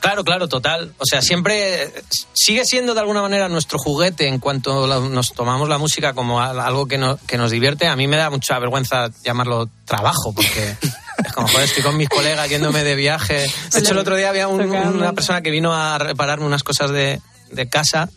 Claro, 0.00 0.24
claro, 0.24 0.48
total. 0.48 0.92
O 0.98 1.04
sea, 1.04 1.22
siempre 1.22 1.92
sigue 2.34 2.64
siendo 2.64 2.94
de 2.94 3.00
alguna 3.00 3.22
manera 3.22 3.48
nuestro 3.48 3.78
juguete 3.78 4.26
en 4.28 4.38
cuanto 4.38 4.86
nos 5.08 5.32
tomamos 5.32 5.68
la 5.68 5.78
música 5.78 6.12
como 6.12 6.40
algo 6.40 6.86
que, 6.86 6.98
no- 6.98 7.18
que 7.26 7.38
nos 7.38 7.50
divierte. 7.50 7.86
A 7.86 7.96
mí 7.96 8.06
me 8.06 8.16
da 8.16 8.30
mucha 8.30 8.58
vergüenza 8.58 9.08
llamarlo 9.24 9.68
trabajo, 9.84 10.32
porque 10.34 10.76
es 11.24 11.32
como, 11.32 11.48
joder, 11.48 11.64
estoy 11.64 11.82
con 11.82 11.96
mis 11.96 12.08
colegas 12.08 12.48
yéndome 12.48 12.84
de 12.84 12.94
viaje. 12.94 13.50
De 13.72 13.78
hecho, 13.80 13.92
el 13.92 13.98
otro 13.98 14.16
día 14.16 14.28
había 14.28 14.48
un- 14.48 14.60
una 14.70 15.12
persona 15.12 15.42
que 15.42 15.50
vino 15.50 15.74
a 15.74 15.98
repararme 15.98 16.46
unas 16.46 16.62
cosas 16.62 16.90
de, 16.90 17.20
de 17.50 17.68
casa. 17.68 18.08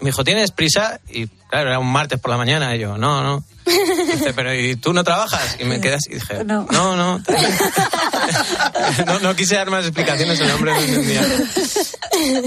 Me 0.00 0.06
dijo, 0.10 0.22
¿tienes 0.24 0.50
prisa? 0.52 1.00
Y 1.08 1.26
claro, 1.50 1.68
era 1.68 1.78
un 1.78 1.90
martes 1.92 2.18
por 2.18 2.30
la 2.30 2.36
mañana. 2.36 2.74
Y 2.76 2.80
yo, 2.80 2.96
no, 2.96 3.22
no. 3.22 3.44
Dice, 3.66 4.32
pero 4.34 4.52
¿y 4.54 4.74
tú 4.76 4.92
no 4.92 5.04
trabajas? 5.04 5.56
Y 5.60 5.64
me 5.64 5.80
quedas 5.80 6.00
y 6.10 6.14
dije, 6.14 6.44
No. 6.44 6.66
no, 6.72 6.96
no. 6.96 7.22
No, 9.06 9.18
no 9.20 9.36
quise 9.36 9.54
dar 9.56 9.70
más 9.70 9.84
explicaciones, 9.84 10.40
el 10.40 10.50
hombre 10.50 10.72
no 10.72 10.80
entendía. 10.80 11.22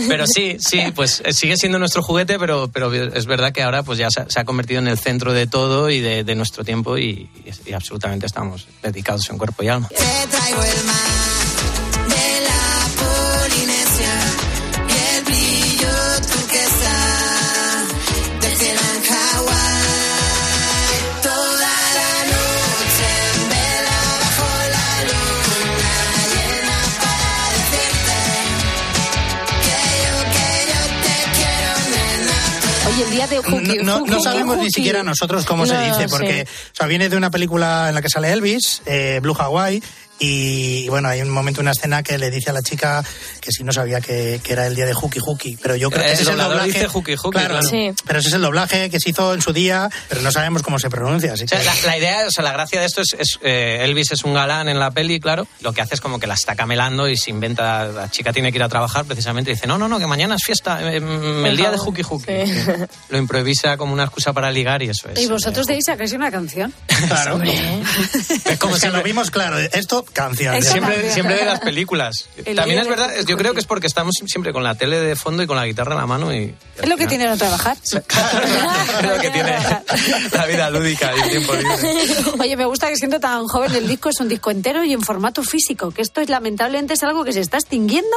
Pero 0.08 0.26
sí, 0.28 0.58
sí, 0.60 0.82
pues 0.96 1.22
eh, 1.26 1.34
sigue 1.34 1.58
siendo 1.58 1.80
nuestro 1.80 2.02
juguete, 2.04 2.38
pero, 2.40 2.70
pero 2.72 2.94
es 2.94 3.26
verdad 3.26 3.52
que 3.52 3.64
ahora 3.64 3.84
pues 3.84 3.98
ya 4.00 4.10
se, 4.10 4.22
ha- 4.22 4.26
se 4.30 4.40
ha 4.40 4.46
convertido 4.46 4.80
en 4.80 4.88
el 4.88 4.98
centro 5.00 5.34
de 5.34 5.48
todo 5.48 5.90
y 5.90 6.00
de, 6.00 6.24
de 6.24 6.36
nuestro 6.36 6.64
tiempo 6.64 6.98
y, 6.98 7.30
y- 7.46 7.70
y 7.70 7.74
absolutamente 7.74 8.26
estamos 8.26 8.68
dedicados 8.82 9.30
en 9.30 9.38
cuerpo 9.38 9.64
y 9.64 9.68
alma. 9.70 9.88
Te 9.90 9.96
traigo 10.30 10.64
el 10.64 10.84
mar 10.86 10.96
No, 33.62 34.00
no- 34.00 34.06
no 34.06 34.20
sabemos 34.22 34.58
ni 34.58 34.70
siquiera 34.72 35.04
nosotros 35.04 35.46
cómo 35.46 35.66
se 35.66 35.78
dice, 35.82 36.04
sí. 36.04 36.06
porque 36.10 36.44
o 36.48 36.76
sea, 36.76 36.88
viene 36.88 37.10
de 37.10 37.18
una 37.18 37.30
película 37.32 37.90
en 37.90 37.96
la 37.96 38.02
que 38.02 38.10
sale 38.10 38.32
Elvis, 38.32 38.82
eh, 38.86 39.20
Blue 39.22 39.36
Hawaii, 39.38 39.82
Y 40.20 40.88
bueno, 40.90 41.10
hay 41.10 41.22
un 41.22 41.30
momento, 41.30 41.60
una 41.62 41.72
escena 41.72 42.02
que 42.04 42.18
le 42.18 42.30
dice 42.32 42.52
a 42.52 42.54
la 42.54 42.62
chica 42.62 43.04
que 43.42 43.52
si 43.52 43.64
no 43.64 43.74
sabía 43.74 44.00
que, 44.00 44.40
que 44.44 44.54
era 44.54 44.68
el 44.68 44.76
día 44.76 44.86
de 44.86 44.94
Hooky 44.94 45.20
Hooky. 45.20 45.58
Pero 45.62 45.76
yo 45.76 45.90
creo 45.90 46.02
que 46.04 46.08
El 46.10 46.14
ese 46.14 46.24
es 46.24 46.30
el 46.30 46.38
doblaje. 46.38 46.68
dice 46.68 46.88
Hooky 46.88 47.16
Hooky, 47.16 47.32
Claro, 47.38 47.60
claro. 47.60 47.68
Sí. 47.68 47.92
Pero 48.06 48.20
ese 48.20 48.28
es 48.30 48.34
el 48.36 48.42
doblaje 48.42 48.90
que 48.90 49.00
se 49.00 49.10
hizo 49.10 49.34
en 49.34 49.42
su 49.42 49.52
día, 49.54 49.90
pero 50.08 50.22
no 50.22 50.32
sabemos 50.32 50.62
cómo 50.62 50.80
se 50.80 50.90
pronuncia. 50.90 51.34
Así 51.34 51.44
O 51.44 51.48
sea, 51.48 51.60
que... 51.60 51.66
la, 51.66 51.76
la 51.86 51.98
idea, 51.98 52.28
o 52.28 52.32
sea, 52.32 52.44
la 52.44 52.54
gracia 52.54 52.80
de 52.80 52.86
esto 52.86 53.02
es, 53.02 53.16
es, 53.18 53.40
eh, 53.42 53.80
Elvis 53.84 54.12
es 54.12 54.24
un 54.24 54.34
galán 54.34 54.70
en 54.70 54.80
la 54.80 54.92
peli, 54.92 55.20
claro. 55.20 55.48
Lo 55.62 55.74
que 55.74 55.82
hace 55.82 55.96
es 55.96 56.02
como 56.02 56.20
que 56.20 56.28
la 56.28 56.36
está 56.36 56.56
camelando 56.56 57.10
y 57.10 57.18
se 57.18 57.32
inventa, 57.32 57.86
la 57.88 58.10
chica 58.10 58.32
tiene 58.32 58.52
que 58.52 58.58
ir 58.60 58.64
a 58.64 58.70
trabajar 58.70 59.06
precisamente 59.06 59.52
y 59.52 59.56
dice, 59.56 59.68
no, 59.68 59.78
no, 59.78 59.88
no, 59.90 60.00
que 60.00 60.08
mañana 60.08 60.36
es 60.36 60.44
fiesta, 60.44 60.80
eh, 60.94 61.02
mm, 61.02 61.46
el 61.46 61.58
día 61.58 61.72
de 61.72 61.78
Hooky 61.78 62.04
Hooky. 62.04 62.32
Lo 63.10 63.18
improvisa 63.18 63.76
como 63.78 63.92
una 63.94 64.04
excusa 64.04 64.32
para 64.32 64.52
ligar 64.52 64.82
y 64.84 64.90
eso 64.90 65.10
es. 65.10 65.20
Y 65.20 65.28
vosotros 65.28 65.66
de 65.66 65.74
ahí 65.74 65.82
sacáis 65.82 66.14
una 66.14 66.32
canción. 66.32 66.74
Claro. 67.08 67.42
Es 67.44 68.60
como 68.60 68.76
Es 68.76 68.82
que 68.82 68.90
lo 68.90 69.04
vimos 69.04 69.32
claro. 69.32 69.58
Esto, 69.60 70.06
canción. 70.14 70.62
Siempre, 70.62 70.94
canción. 70.94 71.14
siempre 71.14 71.36
de 71.36 71.46
las 71.46 71.60
películas. 71.60 72.30
El 72.46 72.56
También 72.56 72.80
es 72.80 72.88
verdad, 72.88 73.12
yo 73.28 73.38
creo 73.38 73.54
que 73.54 73.60
es 73.60 73.66
porque 73.66 73.88
estamos 73.88 74.16
siempre 74.26 74.54
con 74.54 74.64
la 74.64 74.76
tele 74.76 75.00
de 75.00 75.16
fondo 75.16 75.44
y 75.44 75.48
con 75.48 75.58
la 75.58 75.66
guitarra 75.66 75.94
en 75.94 76.00
la 76.00 76.08
mano 76.08 76.34
y 76.34 76.56
Es 76.82 76.88
lo 76.88 76.98
que 76.98 77.08
tiene 77.08 77.26
no 77.26 77.38
trabajar. 77.38 77.78
es 77.84 77.94
lo 77.94 79.18
que 79.20 79.30
tiene 79.30 79.56
la 80.32 80.46
vida 80.46 80.70
lúdica 80.70 81.12
y 81.16 81.22
el 81.22 81.30
tiempo 81.30 81.54
libre. 81.56 81.76
Oye, 82.40 82.56
me 82.56 82.66
gusta 82.66 82.90
que 82.90 82.96
siendo 82.96 83.20
tan 83.20 83.48
joven 83.48 83.76
el 83.76 83.88
disco 83.88 84.10
es 84.10 84.20
un 84.20 84.30
disco 84.30 84.52
entero 84.52 84.84
y 84.84 84.94
en 84.94 85.02
formato 85.02 85.44
físico, 85.44 85.92
que 85.92 86.02
esto 86.02 86.22
es 86.22 86.30
lamentablemente 86.30 86.94
es 86.94 87.04
algo 87.04 87.24
que 87.24 87.34
se 87.34 87.42
está 87.42 87.58
extinguiendo 87.58 88.16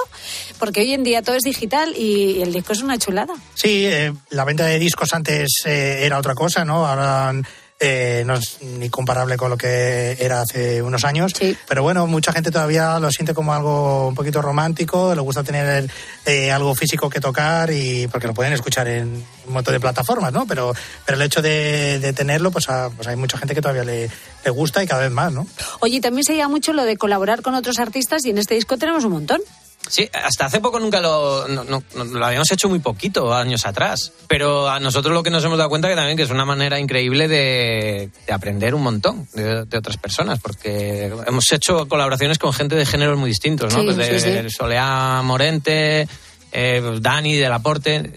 porque 0.59 0.81
hoy 0.81 0.93
en 0.93 1.05
día 1.05 1.23
todo 1.23 1.37
es 1.37 1.43
digital 1.43 1.95
y 1.97 2.43
el 2.43 2.53
disco 2.53 2.73
es 2.73 2.83
una 2.83 2.99
chulada. 2.99 3.35
Sí, 3.55 3.87
eh, 3.87 4.13
la 4.31 4.45
venta 4.45 4.65
de 4.67 4.79
discos 4.79 5.13
antes 5.13 5.63
eh, 5.65 6.01
era 6.03 6.19
otra 6.19 6.35
cosa, 6.35 6.65
¿no? 6.65 6.87
Ahora 6.87 7.33
eh, 7.79 8.23
no 8.25 8.35
es 8.35 8.59
ni 8.63 8.89
comparable 8.89 9.37
con 9.37 9.51
lo 9.51 9.57
que 9.59 10.17
era 10.19 10.41
hace 10.41 10.83
unos 10.83 11.05
años. 11.05 11.33
Pero 11.69 11.83
bueno, 11.83 12.07
mucha 12.07 12.33
gente 12.33 12.51
todavía 12.51 12.99
lo 12.99 13.11
siente 13.11 13.35
como 13.35 13.53
algo 13.53 14.09
un 14.09 14.15
poquito 14.15 14.41
romántico, 14.41 15.15
le 15.15 15.21
gusta 15.21 15.43
tener 15.45 15.91
eh, 16.25 16.51
algo 16.51 16.75
físico 16.75 17.11
que 17.11 17.21
tocar 17.21 17.71
y 17.71 18.07
porque 18.09 18.27
lo 18.27 18.35
pueden 18.35 18.53
escuchar 18.55 18.89
en 18.89 19.25
un 19.47 19.53
montón 19.53 19.75
de 19.75 19.81
plataformas, 19.81 20.33
¿no? 20.33 20.47
Pero, 20.47 20.73
pero 21.05 21.17
el 21.17 21.23
hecho 21.23 21.43
de, 21.43 21.99
de 21.99 22.13
tenerlo, 22.13 22.51
pues, 22.51 22.69
a- 22.69 22.91
pues 22.91 23.07
hay 23.09 23.17
mucha 23.17 23.37
gente 23.39 23.55
que 23.55 23.61
todavía 23.61 23.85
le, 23.85 24.11
le 24.45 24.51
gusta 24.51 24.83
y 24.83 24.87
cada 24.87 25.03
vez 25.03 25.11
más, 25.11 25.33
¿no? 25.33 25.47
Oye, 25.81 26.01
también 26.01 26.25
se 26.25 26.37
llama 26.37 26.53
mucho 26.55 26.73
lo 26.73 26.85
de 26.85 26.97
colaborar 26.97 27.43
con 27.43 27.55
otros 27.55 27.79
artistas 27.79 28.25
y 28.25 28.31
en 28.31 28.39
este 28.39 28.55
disco 28.55 28.79
tenemos 28.79 29.05
un 29.05 29.13
montón. 29.13 29.41
Sí, 29.89 30.09
hasta 30.13 30.47
hace 30.47 30.61
poco 30.61 30.81
nunca 30.81 31.01
lo, 31.01 31.47
no- 31.49 31.65
no- 31.65 31.83
no- 31.95 32.05
lo 32.05 32.27
habíamos 32.27 32.51
hecho 32.51 32.69
muy 32.69 32.81
poquito, 32.81 33.33
años 33.33 33.67
atrás. 33.67 34.13
Pero 34.29 34.69
a 34.69 34.81
nosotros 34.81 35.15
lo 35.15 35.23
que 35.23 35.31
nos 35.31 35.45
hemos 35.45 35.59
dado 35.59 35.71
cuenta 35.71 35.89
que 35.89 35.95
también 35.95 36.17
que 36.17 36.25
es 36.25 36.31
una 36.31 36.45
manera 36.45 36.79
increíble 36.81 37.29
de, 37.29 38.11
de 38.27 38.33
aprender 38.33 38.75
un 38.75 38.83
montón 38.83 39.29
de, 39.35 39.65
de 39.65 39.79
otras 39.79 39.97
personas, 39.97 40.41
porque 40.41 41.13
hemos 41.27 41.51
hecho 41.53 41.87
colaboraciones 41.89 42.39
con 42.39 42.53
gente 42.53 42.75
de 42.75 42.85
géneros 42.87 43.19
muy 43.19 43.31
distintos, 43.31 43.73
¿no? 43.73 43.81
Sí, 43.81 43.85
Pues 43.87 43.97
de 43.97 44.21
sí, 44.21 44.31
sí. 44.43 44.51
Soleá 44.51 45.21
Morente, 45.23 46.09
eh, 46.53 46.99
Dani 47.01 47.37
del 47.37 47.53
Aporte. 47.53 48.13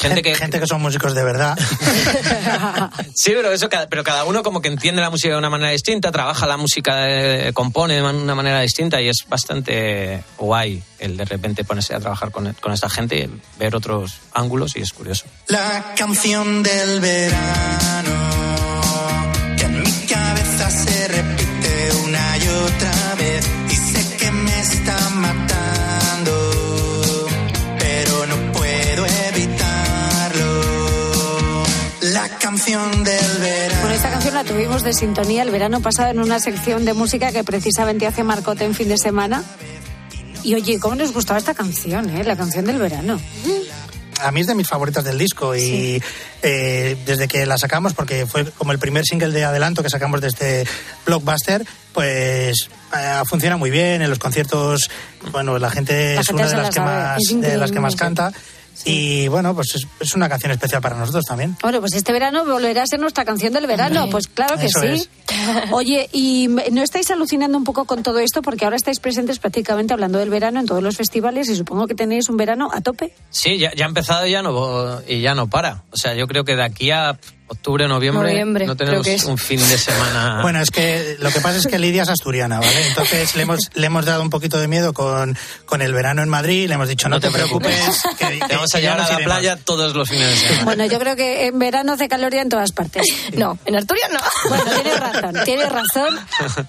Gente 0.00 0.22
que, 0.22 0.34
Gente 0.34 0.58
que 0.60 0.66
son 0.66 0.80
músicos 0.80 1.14
de 1.14 1.22
verdad. 1.24 1.58
Sí, 3.14 3.32
pero 3.34 3.52
eso, 3.52 3.68
cada- 3.68 3.88
pero 3.88 4.02
cada 4.02 4.24
uno 4.24 4.42
como 4.42 4.60
que 4.62 4.68
entiende 4.68 5.00
la 5.02 5.10
música 5.10 5.32
de 5.34 5.38
una 5.38 5.50
manera 5.50 5.70
distinta, 5.72 6.10
trabaja 6.10 6.46
la 6.46 6.56
música, 6.56 7.08
eh, 7.08 7.52
compone 7.52 7.94
de 7.96 8.02
una 8.02 8.34
manera 8.34 8.60
distinta 8.60 9.00
y 9.02 9.08
es 9.08 9.18
bastante 9.28 10.24
guay 10.38 10.82
el 10.98 11.16
de 11.16 11.24
repente 11.24 11.64
ponerse 11.64 11.94
a 11.94 12.00
trabajar 12.00 12.30
con, 12.30 12.52
con 12.60 12.72
esta 12.72 12.88
gente, 12.88 13.18
y 13.18 13.40
ver 13.58 13.74
otros 13.76 14.12
ángulos 14.32 14.76
y 14.76 14.80
es 14.80 14.92
curioso. 14.92 15.24
La 15.48 15.92
canción 15.96 16.62
del 16.62 17.00
verano 17.00 18.30
que 19.56 19.64
en 19.64 19.82
mi 19.82 19.92
cabeza 20.06 20.70
se 20.70 21.08
repite 21.08 21.92
una 22.04 22.38
y 22.38 22.48
otra 22.48 23.09
canción 32.60 33.04
del 33.04 33.38
verano. 33.40 33.80
Bueno, 33.80 33.94
esta 33.94 34.10
canción 34.10 34.34
la 34.34 34.44
tuvimos 34.44 34.82
de 34.82 34.92
sintonía 34.92 35.42
el 35.44 35.50
verano 35.50 35.80
pasado 35.80 36.10
en 36.10 36.18
una 36.18 36.38
sección 36.40 36.84
de 36.84 36.92
música 36.92 37.32
que 37.32 37.42
precisamente 37.42 38.06
hace 38.06 38.22
Marcote 38.22 38.66
en 38.66 38.74
fin 38.74 38.86
de 38.86 38.98
semana. 38.98 39.42
Y 40.42 40.54
oye, 40.54 40.78
¿cómo 40.78 40.94
nos 40.94 41.14
gustaba 41.14 41.38
esta 41.38 41.54
canción, 41.54 42.10
eh? 42.10 42.22
La 42.22 42.36
canción 42.36 42.66
del 42.66 42.76
verano. 42.76 43.18
a 44.20 44.30
mí 44.30 44.42
es 44.42 44.46
de 44.46 44.54
mis 44.54 44.68
favoritas 44.68 45.04
del 45.04 45.16
disco 45.16 45.56
y 45.56 46.02
eh, 46.42 46.98
desde 47.06 47.28
que 47.28 47.46
la 47.46 47.56
sacamos, 47.56 47.94
porque 47.94 48.26
fue 48.26 48.44
como 48.50 48.72
el 48.72 48.78
primer 48.78 49.06
single 49.06 49.30
de 49.30 49.42
adelanto 49.42 49.82
que 49.82 49.88
sacamos 49.88 50.20
de 50.20 50.28
este 50.28 50.66
blockbuster, 51.06 51.64
pues 51.94 52.68
eh, 52.94 53.22
funciona 53.24 53.56
muy 53.56 53.70
bien 53.70 54.02
en 54.02 54.10
los 54.10 54.18
conciertos. 54.18 54.90
Bueno, 55.32 55.58
la 55.58 55.70
gente 55.70 56.14
La 56.16 56.20
es 56.20 56.26
gente 56.26 56.42
una 56.42 56.50
de 56.50 56.56
la 56.56 56.62
las, 56.64 56.74
que 56.74 56.80
más, 56.80 57.20
de 57.26 57.56
las 57.56 57.72
que 57.72 57.80
más 57.80 57.94
sí. 57.94 57.98
Y 58.84 59.28
bueno, 59.28 59.54
pues 59.54 59.74
es, 59.74 59.86
es 60.00 60.14
una 60.14 60.28
canción 60.28 60.52
especial 60.52 60.80
para 60.80 60.96
nosotros 60.96 61.24
también. 61.24 61.56
Bueno, 61.62 61.80
pues 61.80 61.94
este 61.94 62.12
verano 62.12 62.44
volverá 62.44 62.82
a 62.82 62.86
ser 62.86 63.00
nuestra 63.00 63.24
canción 63.24 63.52
del 63.52 63.66
verano. 63.66 64.08
Pues 64.10 64.26
claro 64.26 64.56
que 64.56 64.66
Eso 64.66 64.80
sí. 64.80 64.86
es. 64.86 65.10
Oye, 65.70 66.08
¿y 66.12 66.48
no 66.72 66.82
estáis 66.82 67.10
alucinando 67.10 67.56
un 67.58 67.64
poco 67.64 67.84
con 67.84 68.02
todo 68.02 68.18
esto? 68.18 68.42
Porque 68.42 68.64
ahora 68.64 68.76
estáis 68.76 69.00
presentes 69.00 69.38
prácticamente 69.38 69.92
hablando 69.92 70.18
del 70.18 70.30
verano 70.30 70.60
en 70.60 70.66
todos 70.66 70.82
los 70.82 70.96
festivales 70.96 71.48
y 71.48 71.56
supongo 71.56 71.86
que 71.86 71.94
tenéis 71.94 72.28
un 72.28 72.36
verano 72.36 72.70
a 72.72 72.80
tope. 72.80 73.14
Sí, 73.30 73.58
ya, 73.58 73.72
ya 73.74 73.84
ha 73.84 73.88
empezado 73.88 74.26
y 74.26 74.32
ya 74.32 74.42
no, 74.42 75.00
y 75.06 75.20
ya 75.20 75.34
no 75.34 75.48
para. 75.48 75.84
O 75.92 75.96
sea, 75.96 76.14
yo 76.14 76.26
creo 76.26 76.44
que 76.44 76.56
de 76.56 76.64
aquí 76.64 76.90
a 76.90 77.18
octubre, 77.50 77.86
noviembre, 77.88 78.30
Noviembre, 78.30 78.66
no 78.66 78.76
creo 78.76 78.86
tenemos 78.88 79.06
que 79.06 79.14
es. 79.14 79.24
un 79.24 79.36
fin 79.38 79.58
de 79.60 79.76
semana. 79.78 80.38
Bueno, 80.42 80.60
es 80.60 80.70
que 80.70 81.16
lo 81.20 81.30
que 81.30 81.40
pasa 81.40 81.58
es 81.58 81.66
que 81.66 81.78
Lidia 81.78 82.02
es 82.02 82.08
asturiana, 82.08 82.60
¿vale? 82.60 82.86
Entonces 82.88 83.34
le 83.36 83.42
hemos, 83.42 83.58
le 83.74 83.86
hemos 83.86 84.04
dado 84.04 84.22
un 84.22 84.30
poquito 84.30 84.58
de 84.58 84.68
miedo 84.68 84.92
con, 84.94 85.36
con 85.66 85.82
el 85.82 85.92
verano 85.92 86.22
en 86.22 86.28
Madrid, 86.28 86.68
le 86.68 86.74
hemos 86.74 86.88
dicho, 86.88 87.08
no, 87.08 87.20
te, 87.20 87.30
preocupes, 87.30 88.02
que, 88.18 88.40
Te 88.48 88.54
vamos 88.56 88.74
a 88.74 88.78
que 88.78 88.82
llevar 88.82 89.00
a 89.00 89.02
la 89.02 89.08
iremos". 89.14 89.24
playa 89.24 89.56
todos 89.56 89.94
los 89.94 90.08
fines 90.08 90.28
de 90.30 90.36
semana. 90.36 90.64
Bueno, 90.64 90.86
yo 90.86 90.98
creo 90.98 91.16
que 91.16 91.46
en 91.46 91.58
verano 91.58 91.92
hace 91.92 92.08
calor 92.08 92.32
ya 92.32 92.42
en 92.42 92.48
todas 92.48 92.72
partes. 92.72 93.04
No, 93.36 93.58
en 93.66 93.76
Asturias 93.76 94.08
no. 94.12 94.20
Bueno, 94.48 94.64
tienes 94.82 95.00
razón, 95.00 95.34
tienes 95.44 95.68
razón. 95.72 96.18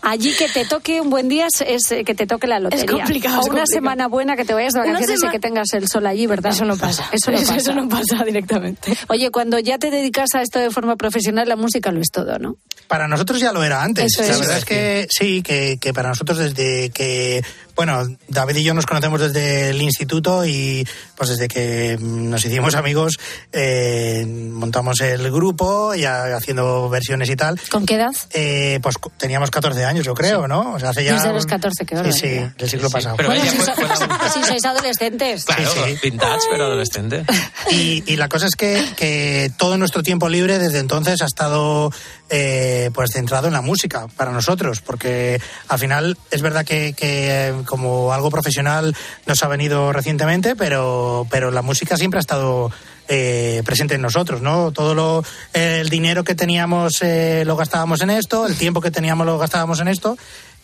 Allí 0.01 0.33
que 0.35 0.49
te 0.49 0.65
toque 0.65 0.99
un 1.01 1.09
buen 1.09 1.29
día 1.29 1.47
es, 1.53 1.61
es, 1.61 1.91
eh, 1.91 2.03
que 2.03 2.15
te 2.15 2.27
toque 2.27 2.47
la 2.47 2.59
lotería. 2.59 2.85
complicado, 2.87 3.37
O 3.37 3.41
es 3.41 3.45
una 3.47 3.59
complicado. 3.59 3.65
semana 3.73 4.07
buena 4.07 4.35
que 4.35 4.45
te 4.45 4.53
vayas 4.53 4.73
de 4.73 4.79
vacaciones 4.79 5.09
y 5.09 5.17
sema- 5.21 5.31
que 5.31 5.39
tengas 5.39 5.73
el 5.73 5.87
sol 5.87 6.05
allí, 6.07 6.27
¿verdad? 6.27 6.51
Eso 6.51 6.65
no 6.65 6.75
pasa. 6.77 7.07
Eso 7.11 7.31
no 7.31 7.37
Eso- 7.37 7.47
pasa. 7.47 7.57
eso 7.57 7.73
no 7.73 7.87
pasa 7.87 8.23
directamente. 8.25 8.97
Oye, 9.07 9.29
cuando 9.31 9.59
ya 9.59 9.77
te 9.77 9.91
dedicas 9.91 10.33
a 10.35 10.41
esto 10.41 10.59
de 10.59 10.70
forma 10.71 10.95
profesional, 10.95 11.47
la 11.47 11.55
música 11.55 11.91
lo 11.91 12.01
es 12.01 12.09
todo, 12.11 12.37
¿no? 12.39 12.57
Para 12.87 13.07
nosotros 13.07 13.39
ya 13.39 13.51
lo 13.51 13.63
era 13.63 13.83
antes. 13.83 14.05
Eso 14.05 14.21
la 14.23 14.29
es. 14.29 14.39
verdad 14.39 14.57
es 14.57 14.65
que 14.65 15.07
sí, 15.09 15.41
que, 15.41 15.77
que 15.79 15.93
para 15.93 16.09
nosotros 16.09 16.37
desde 16.37 16.89
que, 16.89 17.43
bueno, 17.75 18.05
David 18.27 18.57
y 18.57 18.63
yo 18.63 18.73
nos 18.73 18.85
conocemos 18.85 19.19
desde 19.21 19.69
el 19.69 19.81
instituto 19.81 20.45
y 20.45 20.87
pues 21.15 21.29
desde 21.29 21.47
que 21.47 21.97
mm, 21.99 22.29
nos 22.29 22.43
hicimos 22.45 22.75
amigos 22.75 23.17
eh, 23.51 24.25
montamos 24.27 24.99
el 25.01 25.31
grupo 25.31 25.93
ya 25.95 26.35
haciendo 26.35 26.89
versiones 26.89 27.29
y 27.29 27.35
tal. 27.35 27.59
¿Con 27.69 27.85
qué 27.85 27.95
edad? 27.95 28.11
Eh, 28.33 28.79
pues 28.81 28.95
teníamos 29.17 29.51
14 29.51 29.85
años, 29.85 30.05
yo 30.05 30.13
creo, 30.13 30.47
¿no? 30.47 30.73
O 30.73 30.79
sea, 30.79 30.89
hace 30.89 31.03
ya... 31.03 31.13
Desde 31.15 31.33
los 31.33 31.45
14, 31.45 31.85
qué 31.85 31.95
Sí, 32.11 32.19
sí, 32.19 32.27
del 32.57 32.69
siglo 32.69 32.89
pasado. 32.89 33.15
pero 33.17 33.29
Bueno, 33.29 33.43
si, 33.43 33.55
fue- 33.57 33.65
so- 33.65 33.73
fue 33.75 33.87
la- 33.87 34.29
si 34.33 34.43
sois 34.43 34.65
adolescentes. 34.65 35.45
Claro, 35.45 35.71
Sí, 35.71 35.79
sí. 35.85 35.99
vintage, 36.09 36.41
pero 36.51 36.65
adolescente. 36.65 37.23
Y, 37.71 38.03
y 38.05 38.15
la 38.17 38.29
cosa 38.29 38.47
es 38.47 38.55
que, 38.55 38.83
que 38.95 39.51
todo 39.57 39.77
nuestro 39.77 40.03
tiempo 40.03 40.29
libre 40.29 40.59
desde 40.59 40.79
entonces 40.79 41.21
ha 41.21 41.25
estado 41.25 41.91
eh, 42.33 42.89
pues 42.93 43.11
centrado 43.11 43.47
en 43.47 43.53
la 43.53 43.61
música 43.61 44.07
para 44.15 44.31
nosotros, 44.31 44.79
porque 44.79 45.39
al 45.67 45.77
final 45.77 46.17
es 46.31 46.41
verdad 46.41 46.65
que, 46.65 46.93
que, 46.93 47.49
eh, 47.49 47.53
como 47.65 48.13
algo 48.13 48.31
profesional 48.31 48.95
nos 49.27 49.43
ha 49.43 49.49
venido 49.49 49.91
recientemente, 49.91 50.55
pero, 50.55 51.27
pero 51.29 51.51
la 51.51 51.61
música 51.61 51.97
siempre 51.97 52.19
ha 52.19 52.21
estado 52.21 52.71
eh, 53.13 53.61
presente 53.65 53.95
en 53.95 54.01
nosotros, 54.01 54.41
¿no? 54.41 54.71
Todo 54.71 54.95
lo, 54.95 55.25
el 55.51 55.89
dinero 55.89 56.23
que 56.23 56.33
teníamos 56.33 57.01
eh, 57.01 57.43
lo 57.45 57.57
gastábamos 57.57 57.99
en 57.99 58.09
esto, 58.09 58.47
el 58.47 58.55
tiempo 58.55 58.79
que 58.79 58.89
teníamos 58.89 59.25
lo 59.25 59.37
gastábamos 59.37 59.81
en 59.81 59.89
esto. 59.89 60.17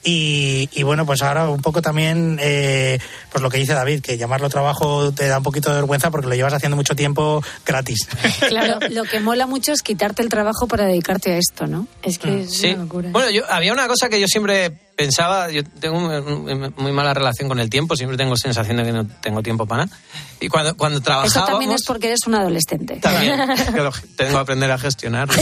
Y, 0.10 0.70
y 0.72 0.84
bueno, 0.84 1.06
pues 1.06 1.22
ahora 1.22 1.50
un 1.50 1.62
poco 1.62 1.82
también, 1.82 2.39
eh, 2.41 2.98
pues 3.30 3.41
lo 3.41 3.50
que 3.50 3.58
dice 3.58 3.74
David, 3.74 4.02
que 4.02 4.17
llamarlo 4.17 4.48
trabajo 4.50 5.12
te 5.12 5.28
da 5.28 5.39
un 5.39 5.43
poquito 5.43 5.70
de 5.70 5.76
vergüenza 5.76 6.10
porque 6.12 6.28
lo 6.28 6.36
llevas 6.36 6.54
haciendo 6.54 6.78
mucho 6.78 6.96
tiempo 6.96 7.43
gratis. 7.65 8.08
Claro, 8.48 8.80
lo 8.89 9.04
que 9.04 9.20
mola 9.20 9.46
mucho 9.48 9.74
es 9.74 9.82
quitarte 9.82 10.22
el 10.22 10.30
trabajo 10.30 10.65
para 10.67 10.86
dedicarte 10.86 11.34
a 11.34 11.38
esto, 11.38 11.67
¿no? 11.67 11.88
Es 12.04 12.17
que 12.20 12.43
es 12.43 12.56
Sí. 12.58 12.67
una 12.70 12.84
locura. 12.84 13.10
Bueno, 13.12 13.30
yo 13.32 13.43
había 13.52 13.74
una 13.74 13.88
cosa 13.88 14.08
que 14.08 14.22
yo 14.22 14.28
siempre 14.28 14.72
pensaba, 14.96 15.52
yo 15.52 15.63
tengo 15.63 16.00
muy 16.78 16.91
mala 16.91 17.13
relación 17.13 17.48
con 17.50 17.60
el 17.60 17.70
tiempo, 17.70 17.96
siempre 17.96 18.17
tengo 18.17 18.36
sensación 18.38 18.78
de 18.78 18.84
que 18.86 18.91
no 18.93 19.06
tengo 19.06 19.43
tiempo 19.43 19.65
para 19.67 19.86
nada. 19.86 19.98
Y 20.39 20.48
cuando, 20.48 20.76
cuando 20.78 20.98
Eso 21.00 21.04
trabajábamos... 21.06 21.50
también 21.50 21.72
es 21.72 21.84
porque 21.86 22.08
eres 22.08 22.22
un 22.26 22.34
adolescente. 22.36 22.96
También, 23.02 23.39
que 23.76 23.82
lo- 23.82 23.91
tengo 24.15 24.32
que 24.32 24.38
aprender 24.38 24.72
a 24.72 24.78
gestionar. 24.78 25.28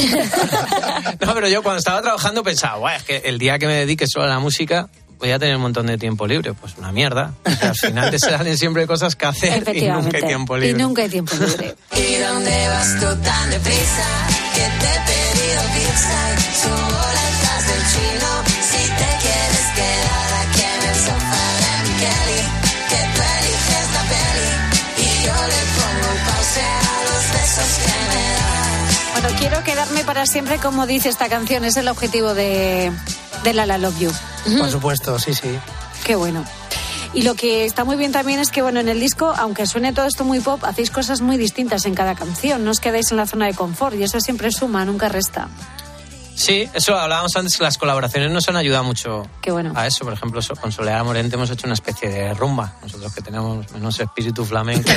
No, 1.22 1.34
pero 1.34 1.48
yo 1.48 1.64
cuando 1.64 1.80
estaba 1.80 2.02
trabajando 2.02 2.44
pensaba, 2.44 2.78
"Buah, 2.78 2.96
es 2.98 3.04
que 3.04 3.18
el 3.26 3.38
día 3.40 3.58
que 3.58 3.68
me 3.68 3.74
dedique 3.76 4.06
solo 4.08 4.26
a 4.26 4.28
la 4.28 4.40
música 4.40 4.55
música, 4.56 4.88
voy 5.20 5.32
a 5.32 5.40
tener 5.40 5.58
un 5.58 5.64
montón 5.64 5.88
de 5.88 5.98
tiempo 5.98 6.26
libre. 6.26 6.54
Pues 6.54 6.78
una 6.78 6.94
mierda. 6.94 7.34
O 7.46 7.52
sea, 7.52 7.70
al 7.70 7.76
final 7.76 8.10
te 8.12 8.20
salen 8.32 8.58
siempre 8.58 8.88
cosas 8.88 9.16
que 9.16 9.26
hacer 9.26 9.64
y 9.76 9.90
nunca 9.90 10.18
hay 10.18 10.24
tiempo 10.24 10.56
libre. 10.56 10.80
Y 10.80 10.82
nunca 10.82 11.02
hay 11.02 11.10
tiempo 11.10 11.36
libre. 11.36 11.76
¿Y 11.92 12.16
dónde 12.16 12.68
vas 12.70 13.00
tú 13.00 13.08
tan 13.22 13.50
deprisa? 13.50 14.08
Que 14.56 14.66
te 14.80 14.88
he 14.88 15.00
pedido 15.12 15.62
pizza 15.76 16.20
y 16.32 16.58
subo 16.62 17.02
las 17.18 17.68
del 17.68 17.84
chino. 17.92 18.30
Si 18.72 18.84
te 19.00 19.10
quieres 19.24 19.68
quedar 19.76 20.30
aquí 20.44 20.64
en 20.72 20.82
el 20.90 20.98
sofá 21.04 21.46
de 21.60 21.92
Kelly, 22.00 22.42
que 22.90 23.02
tú 23.14 23.22
eliges 23.36 23.88
la 23.96 24.04
peli 24.14 24.50
y 25.04 25.26
yo 25.26 25.36
le 25.52 25.62
pongo 25.76 26.12
pausa 26.28 26.68
a 26.80 27.04
los 27.04 27.24
besos 27.34 27.72
que 27.84 28.16
me 28.16 28.24
das. 28.36 28.45
Quiero 29.40 29.64
quedarme 29.64 30.04
para 30.04 30.26
siempre, 30.26 30.58
como 30.58 30.88
dice 30.88 31.10
esta 31.10 31.30
canción, 31.30 31.66
es 31.66 31.78
el 31.78 31.88
objetivo 31.88 32.34
de, 32.34 32.92
de 33.44 33.54
La 33.54 33.66
La 33.66 33.78
Love 33.78 34.00
You. 34.00 34.12
Por 34.58 34.70
supuesto, 34.70 35.20
sí, 35.20 35.34
sí. 35.34 35.58
Qué 36.04 36.16
bueno. 36.16 36.44
Y 37.14 37.22
lo 37.22 37.36
que 37.36 37.66
está 37.66 37.86
muy 37.86 37.96
bien 37.96 38.12
también 38.12 38.40
es 38.40 38.52
que, 38.52 38.62
bueno, 38.62 38.80
en 38.80 38.90
el 38.90 39.00
disco, 39.00 39.34
aunque 39.38 39.66
suene 39.66 39.94
todo 39.94 40.06
esto 40.06 40.26
muy 40.26 40.40
pop, 40.42 40.64
hacéis 40.66 40.92
cosas 40.92 41.22
muy 41.22 41.38
distintas 41.38 41.86
en 41.86 41.96
cada 41.96 42.14
canción. 42.16 42.64
No 42.66 42.72
os 42.72 42.80
quedáis 42.80 43.12
en 43.12 43.18
la 43.18 43.26
zona 43.26 43.46
de 43.46 43.54
confort 43.54 43.96
y 43.96 44.04
eso 44.04 44.20
siempre 44.20 44.52
suma, 44.52 44.84
nunca 44.84 45.08
resta. 45.10 45.48
Sí, 46.36 46.70
eso 46.74 46.96
hablábamos 46.98 47.36
antes, 47.38 47.60
las 47.60 47.78
colaboraciones 47.78 48.30
nos 48.30 48.48
han 48.50 48.58
ayudado 48.58 48.84
mucho 48.84 49.26
Qué 49.42 49.52
bueno. 49.52 49.72
a 49.76 49.88
eso. 49.88 50.04
Por 50.04 50.14
ejemplo, 50.14 50.42
con 50.62 50.72
Soledad 50.72 51.04
Morente 51.06 51.36
hemos 51.36 51.50
hecho 51.50 51.66
una 51.66 51.76
especie 51.76 52.10
de 52.10 52.34
rumba. 52.34 52.76
Nosotros 52.82 53.14
que 53.16 53.22
tenemos 53.22 53.72
menos 53.72 54.00
espíritu 54.00 54.44
flamenco. 54.46 54.90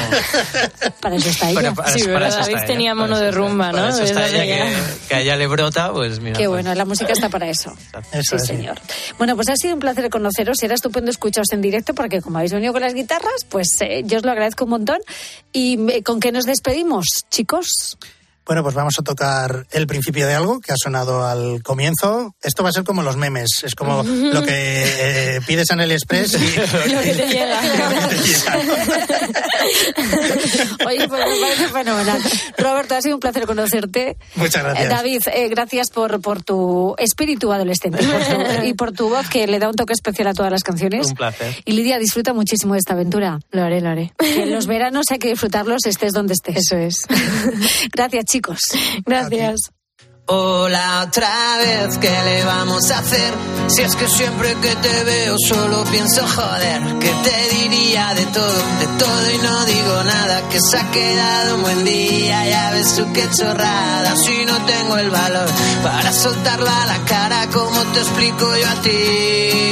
Para 1.01 1.16
eso 1.16 1.29
está 1.31 1.51
ella. 1.51 1.61
Pero 1.61 1.74
para- 1.74 1.92
Sí, 1.92 2.03
para 2.09 2.29
eso 2.29 2.40
está 2.40 2.64
tenía 2.66 2.94
mono 2.94 3.18
de 3.18 3.31
rumba, 3.31 3.70
para 3.70 3.83
¿no? 3.83 3.88
eso 3.94 4.03
está 4.03 4.27
ella, 4.29 4.42
que, 4.44 4.74
que 5.09 5.14
a 5.14 5.20
ella 5.20 5.37
le 5.37 5.46
brota, 5.46 5.92
pues 5.92 6.18
mira. 6.20 6.33
Qué 6.37 6.44
pues- 6.48 6.48
bueno, 6.64 6.74
la 6.74 6.85
música 6.85 7.12
está 7.12 7.29
para 7.29 7.48
eso. 7.48 7.72
Eso 8.12 8.37
sí, 8.38 8.42
es. 8.42 8.46
señor. 8.46 8.81
Bueno, 9.16 9.37
pues 9.37 9.48
ha 9.48 9.57
sido 9.57 9.74
un 9.74 9.81
placer 9.81 10.11
conoceros. 10.11 10.62
Era 10.62 10.74
estupendo 10.74 11.11
escucharos 11.11 11.48
en 11.53 11.62
directo 11.62 11.94
porque 11.94 12.20
como 12.20 12.38
habéis 12.38 12.53
venido 12.53 12.72
con 12.72 12.83
las 12.83 12.94
guitarras, 12.94 13.44
pues 13.48 13.68
eh, 13.81 14.03
yo 14.05 14.18
os 14.18 14.24
lo 14.24 14.33
agradezco 14.33 14.64
un 14.64 14.70
montón. 14.70 14.98
¿Y 15.53 15.79
eh, 15.90 16.03
con 16.03 16.18
qué 16.20 16.33
nos 16.33 16.44
despedimos, 16.46 17.07
chicos? 17.31 17.96
Bueno, 18.48 18.62
pues 18.62 18.74
vamos 18.74 18.94
a 18.98 19.02
tocar 19.02 19.66
el 19.72 19.87
principio 19.87 20.26
de 20.26 20.32
algo 20.32 20.61
que 20.61 20.72
ha 20.72 20.76
sonado 20.82 21.26
al 21.26 21.62
comienzo. 21.62 22.34
Esto 22.42 22.62
va 22.62 22.70
a 22.70 22.72
ser 22.72 22.82
como 22.82 23.02
los 23.02 23.18
memes, 23.18 23.62
es 23.62 23.74
como 23.74 24.02
lo 24.02 24.42
que 24.42 24.84
eh, 24.87 25.40
pides 25.46 25.68
en 25.68 25.80
el 25.80 25.92
Express 25.92 26.32
y 26.32 26.56
Lo 26.94 27.02
que 27.02 27.12
te 27.12 27.28
llega. 27.28 27.61
Oye, 30.87 31.06
pues 31.08 31.26
me 31.26 31.40
parece 31.40 31.68
fenomenal. 31.68 32.22
Roberto, 32.56 32.94
ha 32.94 33.02
sido 33.02 33.16
un 33.16 33.20
placer 33.20 33.44
conocerte. 33.44 34.16
Muchas 34.37 34.64
gracias. 34.64 34.87
Eh, 34.87 34.88
David, 34.88 35.22
eh, 35.26 35.48
gracias 35.50 35.90
por, 35.90 36.22
por 36.22 36.42
tu 36.42 36.94
espíritu 36.96 37.52
adolescente 37.52 38.02
y 38.02 38.06
por, 38.06 38.24
tu, 38.24 38.62
y 38.64 38.72
por 38.72 38.92
tu 38.92 39.11
voz 39.11 39.28
que 39.28 39.46
le 39.46 39.58
da 39.58 39.68
un 39.68 39.74
toque 39.74 39.92
especial 39.92 40.28
a 40.28 40.32
todas 40.32 40.50
las 40.50 40.62
canciones. 40.62 41.08
Un 41.08 41.16
placer. 41.16 41.54
Y 41.66 41.72
Lidia, 41.72 41.98
disfruta 41.98 42.32
muchísimo 42.32 42.72
de 42.72 42.78
esta 42.78 42.94
aventura. 42.94 43.40
Lo 43.50 43.62
haré, 43.62 43.82
lo 43.82 43.90
haré. 43.90 44.14
Que 44.18 44.44
en 44.44 44.54
los 44.54 44.66
veranos 44.66 45.04
hay 45.11 45.18
que 45.18 45.28
disfrutarlos 45.28 45.84
estés 45.84 46.14
donde 46.14 46.32
estés. 46.32 46.56
Eso 46.56 46.78
es. 46.78 46.96
Gracias, 47.92 48.24
chicos. 48.24 48.38
Gracias. 49.07 49.70
Hola 50.31 51.07
otra 51.09 51.57
vez, 51.57 51.96
¿qué 51.96 52.11
le 52.11 52.44
vamos 52.44 52.90
a 52.90 52.98
hacer? 52.98 53.33
Si 53.68 53.81
es 53.81 53.96
que 53.96 54.07
siempre 54.07 54.55
que 54.61 54.77
te 54.77 55.05
veo 55.05 55.37
solo 55.38 55.85
pienso 55.85 56.20
joder, 56.27 56.83
que 57.01 57.11
te 57.24 57.55
diría 57.55 58.12
de 58.12 58.27
todo, 58.27 58.53
de 58.53 58.87
todo 58.98 59.31
y 59.33 59.38
no 59.38 59.64
digo 59.64 60.05
nada, 60.05 60.46
que 60.51 60.61
se 60.61 60.77
ha 60.77 60.90
quedado 60.90 61.55
un 61.57 61.62
buen 61.62 61.83
día, 61.83 62.46
ya 62.46 62.72
ves 62.72 62.94
tú 62.94 63.11
qué 63.14 63.27
chorrada, 63.31 64.14
si 64.16 64.44
no 64.44 64.66
tengo 64.66 64.98
el 64.98 65.09
valor 65.09 65.48
para 65.83 66.12
soltarla 66.12 66.83
a 66.83 66.87
la 66.87 67.05
cara, 67.07 67.46
como 67.51 67.81
te 67.94 68.01
explico 68.01 68.55
yo 68.55 68.68
a 68.68 68.83
ti? 68.83 69.67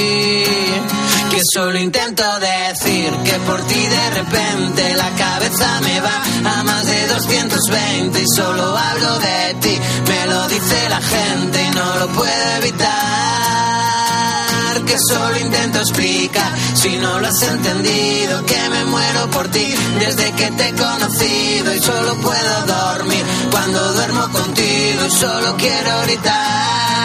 Que 1.36 1.42
solo 1.52 1.78
intento 1.78 2.24
decir 2.40 3.12
que 3.22 3.38
por 3.40 3.60
ti 3.66 3.74
de 3.74 4.10
repente 4.10 4.94
la 4.94 5.10
cabeza 5.10 5.80
me 5.82 6.00
va 6.00 6.22
a 6.50 6.62
más 6.62 6.86
de 6.86 7.08
220 7.08 8.22
y 8.22 8.24
solo 8.34 8.74
hablo 8.74 9.18
de 9.18 9.54
ti. 9.60 9.78
Me 10.08 10.26
lo 10.28 10.48
dice 10.48 10.88
la 10.88 11.02
gente 11.02 11.62
y 11.62 11.70
no 11.72 11.96
lo 11.96 12.08
puedo 12.08 12.56
evitar. 12.62 12.88
Que 14.86 14.96
solo 15.10 15.38
intento 15.38 15.80
explicar 15.80 16.54
si 16.74 16.96
no 16.96 17.20
lo 17.20 17.26
has 17.28 17.42
entendido. 17.42 18.46
Que 18.46 18.70
me 18.70 18.86
muero 18.86 19.30
por 19.30 19.46
ti 19.48 19.74
desde 19.98 20.32
que 20.32 20.50
te 20.52 20.68
he 20.70 20.72
conocido 20.72 21.74
y 21.74 21.80
solo 21.80 22.14
puedo 22.16 22.66
dormir 22.66 23.26
cuando 23.50 23.92
duermo 23.92 24.26
contigo 24.30 25.04
y 25.06 25.10
solo 25.10 25.54
quiero 25.58 26.00
gritar. 26.04 26.95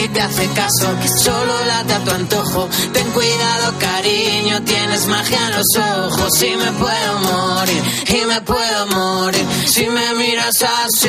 Ti 0.00 0.08
te 0.08 0.20
hace 0.20 0.46
caso, 0.48 0.86
solo 1.24 1.64
late 1.66 1.92
a 1.94 2.04
tu 2.04 2.10
antojo. 2.10 2.68
Ten 2.92 3.10
cuidado, 3.12 3.74
cariño, 3.78 4.62
tienes 4.62 5.06
magia 5.06 5.38
en 5.46 5.52
los 5.56 5.66
ojos. 5.76 6.42
Y 6.42 6.56
me 6.56 6.72
puedo 6.72 7.18
morir, 7.30 7.82
y 8.08 8.26
me 8.26 8.40
puedo 8.40 8.86
morir, 8.86 9.46
si 9.66 9.86
me 9.86 10.14
miras 10.14 10.62
así. 10.62 11.08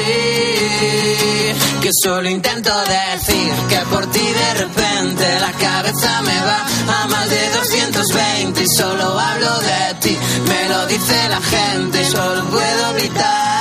Que 1.82 1.90
solo 2.04 2.30
intento 2.30 2.72
decir 2.82 3.52
que 3.70 3.78
por 3.92 4.06
ti 4.08 4.20
de 4.44 4.54
repente 4.66 5.40
la 5.40 5.52
cabeza 5.54 6.22
me 6.22 6.40
va 6.42 6.66
a 7.02 7.08
más 7.08 7.30
de 7.30 7.50
220 7.50 8.64
y 8.64 8.68
solo 8.68 9.20
hablo 9.20 9.60
de 9.60 9.94
ti. 10.02 10.18
Me 10.48 10.70
lo 10.70 10.86
dice 10.88 11.30
la 11.30 11.42
gente, 11.42 12.06
solo 12.06 12.46
puedo 12.46 12.94
gritar 12.96 13.61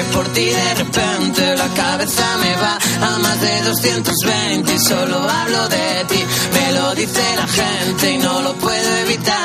que 0.00 0.06
por 0.16 0.26
ti 0.28 0.46
de 0.46 0.74
repente 0.74 1.56
la 1.56 1.68
cabeza 1.68 2.24
me 2.42 2.56
va 2.56 2.78
a 3.06 3.18
más 3.18 3.40
de 3.40 3.62
220 3.62 4.74
y 4.74 4.78
solo 4.78 5.16
hablo 5.28 5.68
de 5.68 6.04
ti. 6.08 6.24
Me 6.54 6.72
lo 6.72 6.94
dice 6.94 7.22
la 7.36 7.46
gente 7.46 8.12
y 8.12 8.18
no 8.18 8.40
lo 8.40 8.54
puedo 8.54 8.96
evitar. 9.04 9.38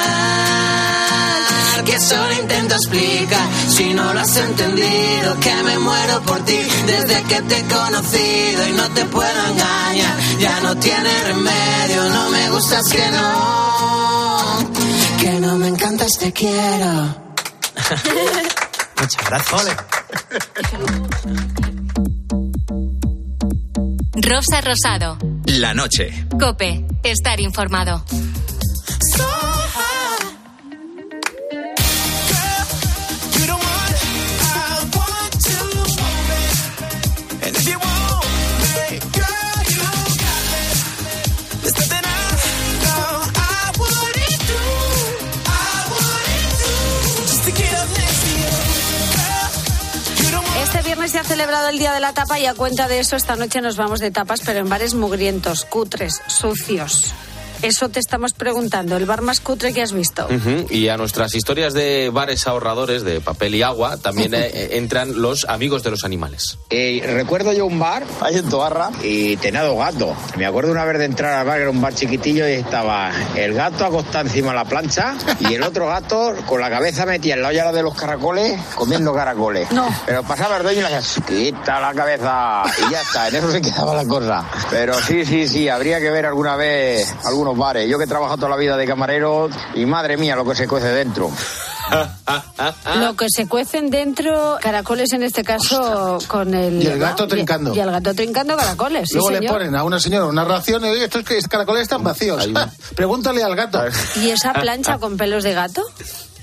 Que 1.84 2.00
solo 2.00 2.34
intento 2.42 2.76
explicar 2.76 3.48
si 3.70 3.94
no 3.94 4.14
lo 4.14 4.20
has 4.20 4.38
entendido. 4.38 5.40
Que 5.42 5.56
me 5.64 5.78
muero 5.80 6.22
por 6.22 6.40
ti 6.46 6.60
desde 6.88 7.24
que 7.24 7.42
te 7.42 7.58
he 7.60 7.64
conocido 7.64 8.68
y 8.70 8.72
no 8.72 8.90
te 8.92 9.06
puedo 9.06 9.46
engañar. 9.52 10.16
Ya 10.40 10.60
no 10.62 10.78
tiene 10.78 11.24
remedio, 11.24 12.10
no 12.10 12.30
me 12.30 12.50
gustas 12.52 12.86
que 12.92 13.12
no. 13.12 14.60
Que 15.20 15.32
no 15.42 15.58
me 15.58 15.68
encantas, 15.68 16.18
te 16.18 16.32
quiero. 16.32 17.26
Muchas 19.06 19.30
gracias. 19.30 19.76
Rosa 24.16 24.62
Rosado. 24.62 25.18
La 25.46 25.76
noche. 25.76 26.26
Cope. 26.40 26.84
Estar 27.04 27.40
informado. 27.40 28.04
Celebrado 51.26 51.70
el 51.70 51.80
Día 51.80 51.94
de 51.94 52.00
la 52.00 52.14
Tapa 52.14 52.40
y 52.40 52.46
a 52.46 52.54
cuenta 52.54 52.88
de 52.88 53.00
eso 53.00 53.16
esta 53.16 53.36
noche 53.36 53.62
nos 53.62 53.78
vamos 53.78 54.00
de 54.00 54.12
tapas, 54.12 54.42
pero 54.46 54.60
en 54.60 54.70
bares 54.70 54.94
mugrientos, 54.94 55.66
cutres, 55.66 56.22
sucios. 56.28 57.14
Eso 57.62 57.90
te 57.90 58.00
estamos 58.00 58.34
preguntando, 58.34 58.98
el 58.98 59.06
bar 59.06 59.22
más 59.22 59.40
cutre 59.40 59.74
que 59.74 59.82
has 59.82 59.92
visto. 59.94 60.26
Ujú, 60.28 60.68
Y 60.70 60.90
a 60.90 60.98
nuestras 60.98 61.34
historias 61.36 61.74
de 61.74 62.10
bares 62.14 62.48
ahorradores 62.48 63.04
de 63.04 63.22
papel 63.22 63.56
y 63.56 63.64
agua 63.64 63.98
también 63.98 64.34
eh, 64.34 64.70
entran 64.78 65.22
los 65.22 65.46
amigos 65.46 65.84
de 65.84 65.92
los 65.92 66.04
animales. 66.04 66.58
Eh, 66.70 67.02
recuerdo 67.16 67.54
yo 67.54 67.66
un 67.66 67.80
bar 67.80 68.04
ahí 68.22 68.36
en 68.38 68.50
Tobarra 68.50 68.90
y 69.04 69.38
tenía 69.38 69.64
dos 69.64 69.78
gatos. 69.78 70.16
Me 70.38 70.46
acuerdo 70.46 70.72
una 70.72 70.86
vez 70.86 71.00
de 71.00 71.06
entrar 71.06 71.34
al 71.34 71.46
bar, 71.46 71.56
que 71.58 71.62
era 71.64 71.72
un 71.72 71.82
bar 71.82 71.94
chiquitillo, 71.96 72.48
y 72.48 72.54
estaba 72.54 73.12
el 73.36 73.54
gato 73.54 73.86
acostado 73.86 74.26
encima 74.28 74.50
de 74.50 74.56
la 74.56 74.66
plancha 74.66 75.16
y 75.40 75.54
el 75.54 75.64
otro 75.64 75.88
gato 75.88 76.36
con 76.46 76.62
la 76.62 76.70
cabeza 76.70 77.06
metida 77.06 77.36
en 77.36 77.42
la 77.42 77.50
olla 77.50 77.72
de 77.72 77.82
los 77.84 77.96
caracoles 77.96 78.60
comiendo 78.76 79.14
caracoles. 79.14 79.72
No. 79.72 79.88
Pero 80.06 80.24
pasaba 80.24 80.58
el 80.58 80.64
dueño 80.64 80.82
y 80.82 80.84
le 80.84 80.96
decía, 80.96 81.24
quita 81.28 81.80
la 81.80 81.94
cabeza 81.94 82.64
y 82.88 82.92
ya 82.92 83.02
está, 83.02 83.28
en 83.28 83.36
eso 83.36 83.52
se 83.52 83.62
quedaba 83.62 83.94
la 83.96 84.06
cosa. 84.06 84.46
Pero 84.70 84.94
sí, 85.02 85.26
sí, 85.26 85.48
sí, 85.48 85.70
habría 85.70 86.00
que 86.00 86.10
ver 86.12 86.26
alguna 86.26 86.56
vez 86.56 87.14
algunos 87.26 87.55
bares. 87.58 87.90
Yo 87.90 87.98
que 87.98 88.04
he 88.06 88.08
trabajado 88.08 88.38
toda 88.38 88.50
la 88.50 88.58
vida 88.58 88.78
de 88.78 88.86
camarero 88.86 89.50
y 89.76 89.86
madre 89.86 90.18
mía 90.18 90.36
lo 90.36 90.46
que 90.46 90.56
se 90.56 90.68
cuece 90.68 90.88
dentro. 90.88 91.32
Lo 93.00 93.16
que 93.16 93.28
se 93.30 93.48
cuecen 93.48 93.90
dentro, 93.92 94.58
caracoles 94.60 95.14
en 95.14 95.22
este 95.22 95.44
caso, 95.44 96.18
con 96.28 96.54
el... 96.56 96.82
Y 96.82 96.88
el 96.88 96.98
gato 96.98 97.28
trincando. 97.28 97.76
Y, 97.76 97.80
el 97.80 97.92
gato 97.92 98.14
trincando 98.16 98.58
caracoles, 98.58 99.08
sí, 99.08 99.14
Luego 99.16 99.30
le 99.30 99.38
señor. 99.38 99.54
ponen 99.54 99.76
a 99.76 99.84
una 99.84 100.00
señora 100.00 100.26
una 100.26 100.44
ración 100.44 100.84
y 100.86 100.90
oye, 100.90 101.04
estos 101.06 101.24
que- 101.24 101.40
caracoles 101.44 101.84
están 101.84 102.04
vacíos. 102.04 102.48
Pregúntale 102.96 103.44
al 103.44 103.56
gato. 103.56 103.84
¿Y 104.16 104.30
esa 104.30 104.54
plancha 104.54 104.98
con 105.00 105.16
pelos 105.18 105.44
de 105.44 105.54
gato? 105.54 105.84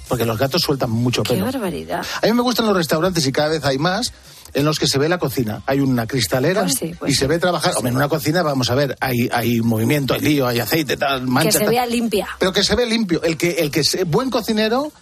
Porque 0.09 0.25
los 0.25 0.39
gatos 0.39 0.63
sueltan 0.63 0.91
mucho 0.91 1.23
¡Qué 1.25 1.35
pelo. 1.35 1.47
barbaridad! 1.47 2.05
A 2.23 2.27
mí 2.27 2.33
me 2.33 2.43
gustan 2.43 2.67
los 2.67 2.77
restaurantes 2.77 3.27
y 3.27 3.33
cada 3.33 3.49
vez 3.49 3.65
hay 3.65 3.79
más 3.79 4.13
en 4.55 4.65
los 4.65 4.79
que 4.79 4.87
se 4.87 4.99
ve 4.99 5.09
la 5.09 5.19
cocina. 5.19 5.63
Hay 5.67 5.81
una 5.81 6.07
cristalera 6.07 6.63
Pues 6.63 6.75
sí, 6.75 6.95
pues 6.99 7.13
y 7.13 7.15
se 7.15 7.27
ve 7.27 7.39
trabajar. 7.39 7.75
Hombre, 7.77 7.91
en 7.91 7.97
una 7.97 8.09
cocina, 8.09 8.43
vamos 8.43 8.71
a 8.71 8.75
ver, 8.75 8.97
hay, 9.01 9.29
hay 9.33 9.61
movimiento, 9.61 10.15
hay 10.15 10.21
lío, 10.21 10.47
hay 10.47 10.61
aceite, 10.61 10.97
tal, 10.97 11.27
mancha. 11.27 11.49
que 11.49 11.53
se 11.53 11.59
tal. 11.61 11.69
vea 11.71 11.87
limpia. 11.87 12.29
Pero 12.39 12.53
que 12.53 12.63
se 12.63 12.75
ve 12.75 12.87
limpio. 12.87 13.23
El 13.23 13.37
que, 13.37 13.53
el 13.53 13.71
que 13.71 13.81
es 13.81 13.99
buen 14.07 14.31
cocinero 14.31 14.93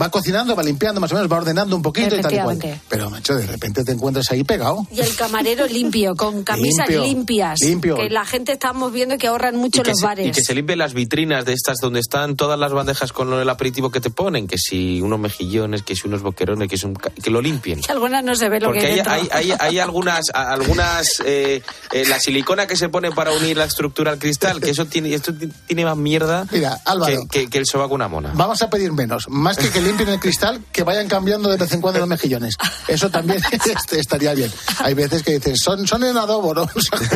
va 0.00 0.10
cocinando, 0.10 0.54
va 0.56 0.62
limpiando 0.62 1.00
más 1.00 1.10
o 1.12 1.14
menos, 1.14 1.30
va 1.30 1.36
ordenando 1.36 1.76
un 1.76 1.82
poquito 1.82 2.16
y 2.16 2.20
tal 2.20 2.34
y 2.34 2.38
cual. 2.38 2.58
Pero, 2.88 3.10
macho, 3.10 3.34
de 3.36 3.46
repente 3.46 3.84
te 3.84 3.92
encuentras 3.92 4.30
ahí 4.30 4.44
pegado. 4.44 4.86
Y 4.90 5.00
el 5.00 5.14
camarero 5.16 5.66
limpio, 5.66 6.14
con 6.16 6.42
camisas 6.44 6.88
Limpio, 6.88 7.02
limpias. 7.02 7.58
limpio. 7.60 7.96
Que 7.96 8.10
la 8.10 8.24
gente 8.24 8.52
estamos 8.52 8.92
viendo 8.92 9.18
que 9.18 9.26
ahorran 9.26 9.56
mucho 9.56 9.82
que, 9.82 9.90
los 9.90 9.98
se, 10.00 10.06
bares. 10.06 10.26
y 10.26 10.30
que 10.32 10.42
se 10.42 10.54
limpien 10.54 10.78
las 10.78 10.94
vitrinas 10.94 11.44
de 11.44 11.52
estas 11.52 11.76
donde 11.80 12.00
están 12.00 12.36
todas 12.36 12.58
las 12.58 12.72
bandejas 12.72 13.12
con 13.12 13.32
el 13.32 13.48
aperitivo 13.48 13.90
que 13.90 14.00
te 14.00 14.10
ponen, 14.10 14.46
que 14.46 14.58
si 14.58 15.00
unos 15.00 15.18
mejillones, 15.18 15.82
que 15.82 15.94
si 15.94 16.06
unos 16.08 16.22
boquerones, 16.22 16.68
que, 16.68 16.76
si 16.78 16.86
un 16.86 16.94
ca- 16.94 17.10
que 17.10 17.30
lo 17.30 17.40
limpien. 17.40 17.80
Que 17.88 17.92
algunas 17.92 18.22
no 18.24 18.34
se 18.34 18.48
ve 18.48 18.60
lo 18.60 18.68
Porque 18.68 18.80
que 18.80 18.86
hay 18.86 19.00
hay, 19.00 19.28
hay, 19.32 19.52
hay, 19.58 19.78
algunas, 19.78 20.30
algunas 20.34 21.08
eh, 21.24 21.62
eh, 21.92 22.04
la 22.08 22.18
silicona 22.20 22.66
que 22.66 22.76
se 22.76 22.88
pone 22.88 23.10
para 23.12 23.32
unir 23.32 23.56
la 23.56 23.64
estructura 23.64 24.12
al 24.12 24.18
cristal, 24.18 24.60
que 24.60 24.70
eso 24.70 24.86
tiene, 24.86 25.14
esto 25.14 25.32
ti- 25.34 25.48
tiene 25.66 25.84
más 25.84 25.96
mierda 25.96 26.46
Mira, 26.50 26.80
Álvaro. 26.84 27.26
que, 27.30 27.44
que- 27.44 27.50
que 27.50 27.58
el 27.58 27.66
sobaco 27.66 27.94
una 27.94 28.08
mona. 28.08 28.32
Vamos 28.34 28.60
a 28.62 28.70
pedir 28.70 28.92
menos. 28.92 29.28
Más 29.28 29.56
que 29.56 29.68
que 29.78 29.84
limpien 29.84 30.08
el 30.08 30.18
cristal, 30.18 30.60
que 30.72 30.82
vayan 30.82 31.06
cambiando 31.06 31.48
de 31.48 31.56
vez 31.56 31.72
en 31.72 31.80
cuando 31.80 32.00
los 32.00 32.08
mejillones. 32.08 32.56
Eso 32.88 33.10
también 33.10 33.40
este, 33.52 34.00
estaría 34.00 34.34
bien. 34.34 34.52
Hay 34.80 34.94
veces 34.94 35.22
que 35.22 35.38
dices, 35.38 35.60
son, 35.62 35.86
son 35.86 36.02
en 36.02 36.16
adobo, 36.16 36.52
¿no? 36.52 36.68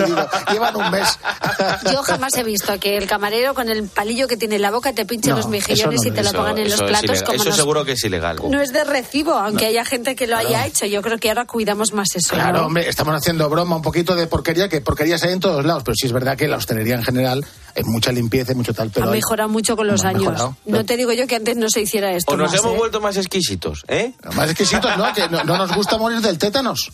Llevan 0.52 0.76
un 0.76 0.90
mes. 0.90 1.18
Yo 1.90 2.02
jamás 2.04 2.34
he 2.36 2.44
visto 2.44 2.78
que 2.78 2.96
el 2.96 3.06
camarero 3.08 3.54
con 3.54 3.68
el 3.68 3.88
palillo 3.88 4.28
que 4.28 4.36
tiene 4.36 4.56
en 4.56 4.62
la 4.62 4.70
boca 4.70 4.92
te 4.92 5.04
pinche 5.04 5.30
No, 5.30 5.36
los 5.36 5.48
mejillones 5.48 6.02
no 6.02 6.08
y 6.08 6.12
te 6.12 6.22
lo 6.22 6.32
pongan 6.32 6.58
en 6.58 6.70
los 6.70 6.80
es 6.80 6.82
platos 6.82 7.22
como 7.22 7.36
Eso 7.36 7.44
nos- 7.46 7.56
seguro 7.56 7.84
que 7.84 7.92
es 7.92 8.04
ilegal. 8.04 8.36
No 8.48 8.60
es 8.60 8.72
de 8.72 8.84
recibo, 8.84 9.32
aunque 9.32 9.66
haya 9.66 9.84
gente 9.84 10.14
que 10.14 10.28
lo 10.28 10.36
haya 10.36 10.64
hecho. 10.66 10.86
Yo 10.86 11.02
creo 11.02 11.18
que 11.18 11.30
ahora 11.30 11.46
cuidamos 11.46 11.92
más 11.92 12.14
eso. 12.14 12.34
Claro, 12.34 12.66
hombre, 12.66 12.88
estamos 12.88 13.14
haciendo 13.14 13.48
broma 13.48 13.74
un 13.74 13.82
poquito 13.82 14.14
de 14.14 14.28
porquería, 14.28 14.68
que 14.68 14.80
porquerías 14.80 15.22
hay 15.24 15.32
en 15.32 15.40
todos 15.40 15.64
lados, 15.64 15.82
pero 15.84 15.96
sí 15.96 16.06
es 16.06 16.12
verdad 16.12 16.36
que 16.36 16.46
la 16.46 16.58
hostelería 16.58 16.94
en 16.94 17.02
general 17.02 17.44
hay 17.74 17.84
mucha 17.84 18.12
limpieza 18.12 18.52
y 18.52 18.54
mucho 18.54 18.72
tal, 18.74 18.90
pero 18.90 19.06
ha 19.06 19.08
hay- 19.10 19.18
mejorado 19.18 19.48
mucho 19.48 19.76
con 19.76 19.86
los 19.86 20.04
años. 20.04 20.20
mejorado. 20.22 20.56
No 20.66 20.84
te 20.84 20.96
digo 20.96 21.12
yo 21.12 21.26
que 21.26 21.36
antes 21.36 21.56
no 21.56 21.68
se 21.70 21.80
hiciera 21.82 22.12
esto. 22.12 22.32
O 22.32 22.36
nos 22.36 22.50
más, 22.52 22.60
hemos 22.60 22.74
¿eh? 22.74 22.78
vuelto 22.78 23.00
más 23.00 23.16
exquisitos, 23.16 23.84
¿eh? 23.88 24.12
Más 24.34 24.50
exquisitos, 24.50 24.96
¿no? 24.96 25.12
Que 25.12 25.28
no, 25.28 25.44
no 25.44 25.56
nos 25.58 25.74
gusta 25.74 25.96
morir 25.98 26.20
del 26.20 26.38
tétanos. 26.38 26.90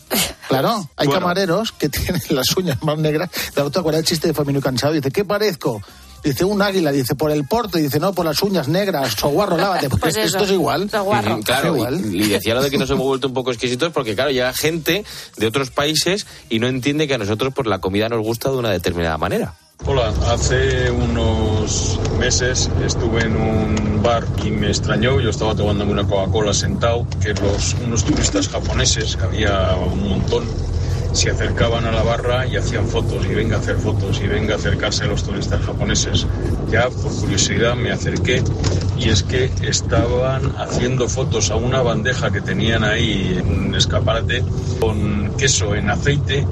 Claro, 0.49 0.89
hay 0.97 1.07
Bueno. 1.07 1.21
camareros 1.21 1.73
que 1.73 1.89
tienen 1.89 2.23
las 2.31 2.57
uñas 2.57 2.83
más 2.83 2.99
negras. 2.99 3.31
¿Te 3.55 3.61
acuerdas 3.61 4.01
el 4.01 4.07
chiste 4.07 4.29
de 4.29 4.35
Famino 4.35 4.61
Cansado? 4.61 4.93
Dice, 4.95 5.11
¿qué 5.11 5.25
parezco? 5.25 5.83
Dice, 6.23 6.45
un 6.45 6.61
águila. 6.63 6.93
Dice, 6.93 7.15
por 7.15 7.31
el 7.31 7.45
porte. 7.47 7.79
Dice, 7.81 7.99
no, 8.01 8.13
por 8.13 8.25
las 8.27 8.43
uñas 8.43 8.69
negras. 8.69 9.15
Soguarro, 9.19 9.57
lávate. 9.57 9.89
Porque 9.89 10.01
Pues 10.09 10.17
esto 10.17 10.45
es 10.45 10.51
igual. 10.51 10.89
soguarro. 10.91 11.41
Claro, 11.41 11.69
Es 11.69 11.75
igual. 11.77 12.15
y, 12.15 12.23
y 12.25 12.29
decía 12.29 12.55
lo 12.55 12.63
de 12.63 12.71
que 12.71 12.79
nos 12.79 12.91
hemos 12.91 13.05
vuelto 13.07 13.29
un 13.29 13.35
poco 13.35 13.51
exquisitos 13.51 13.93
porque, 13.93 14.15
claro, 14.15 14.31
llega 14.31 14.53
gente 14.53 15.05
de 15.37 15.47
otros 15.47 15.71
países 15.71 16.27
y 16.49 16.59
no 16.59 16.67
entiende 16.69 17.07
que 17.09 17.15
a 17.15 17.19
nosotros 17.19 17.53
pues, 17.55 17.67
la 17.69 17.79
comida 17.81 18.09
nos 18.09 18.23
gusta 18.23 18.51
de 18.51 18.57
una 18.57 18.71
determinada 18.71 19.19
manera. 19.19 19.55
Hola, 19.87 20.13
hace 20.27 20.91
unos 20.91 22.01
meses 22.19 22.69
estuve 22.85 23.23
en 23.23 23.37
un 23.37 24.03
bar 24.03 24.27
y 24.45 24.51
me 24.51 24.67
extrañó, 24.69 25.21
yo 25.21 25.31
estaba 25.31 25.55
tomándome 25.55 25.93
una 25.93 26.05
Coca-Cola 26.05 26.53
sentado, 26.53 27.07
que 27.23 27.33
los, 27.35 27.75
unos 27.85 28.05
turistas 28.05 28.49
japoneses, 28.49 29.15
que 29.17 29.23
había 29.25 29.77
un 29.77 30.09
montón, 30.09 30.47
se 31.13 31.31
acercaban 31.31 31.85
a 31.85 31.93
la 31.93 32.03
barra 32.03 32.47
y 32.47 32.57
hacían 32.57 32.87
fotos, 32.87 33.25
y 33.27 33.35
venga 33.35 33.57
a 33.57 33.61
hacer 33.61 33.77
fotos, 33.77 34.21
y 34.21 34.27
venga 34.27 34.55
a 34.55 34.57
acercarse 34.57 35.05
a 35.05 35.07
los 35.07 35.23
turistas 35.25 35.61
japoneses. 35.65 36.27
Ya 36.71 36.89
por 36.89 37.15
curiosidad 37.15 37.75
me 37.75 37.93
acerqué 37.93 38.43
y 38.99 39.09
es 39.11 39.23
que 39.23 39.51
estaban 39.63 40.55
haciendo 40.59 41.09
fotos 41.09 41.51
a 41.51 41.57
una 41.57 41.83
bandeja 41.83 42.31
que 42.31 42.41
tenían 42.41 42.85
ahí 42.85 43.37
en 43.39 43.69
un 43.69 43.75
escaparate 43.75 44.43
con 44.81 45.37
queso 45.37 45.75
en 45.75 45.91
aceite 45.91 46.47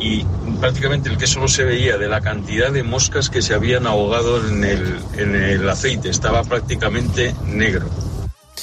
y 0.00 0.24
prácticamente 0.60 1.08
el 1.08 1.16
queso 1.16 1.40
no 1.40 1.48
se 1.48 1.64
veía 1.64 1.96
de 1.96 2.08
la 2.08 2.20
cantidad 2.20 2.72
de 2.72 2.82
moscas 2.82 3.30
que 3.30 3.40
se 3.40 3.54
habían 3.54 3.86
ahogado 3.86 4.46
en 4.48 4.64
el, 4.64 4.96
en 5.16 5.34
el 5.34 5.68
aceite. 5.68 6.08
Estaba 6.08 6.42
prácticamente 6.42 7.34
negro. 7.46 7.88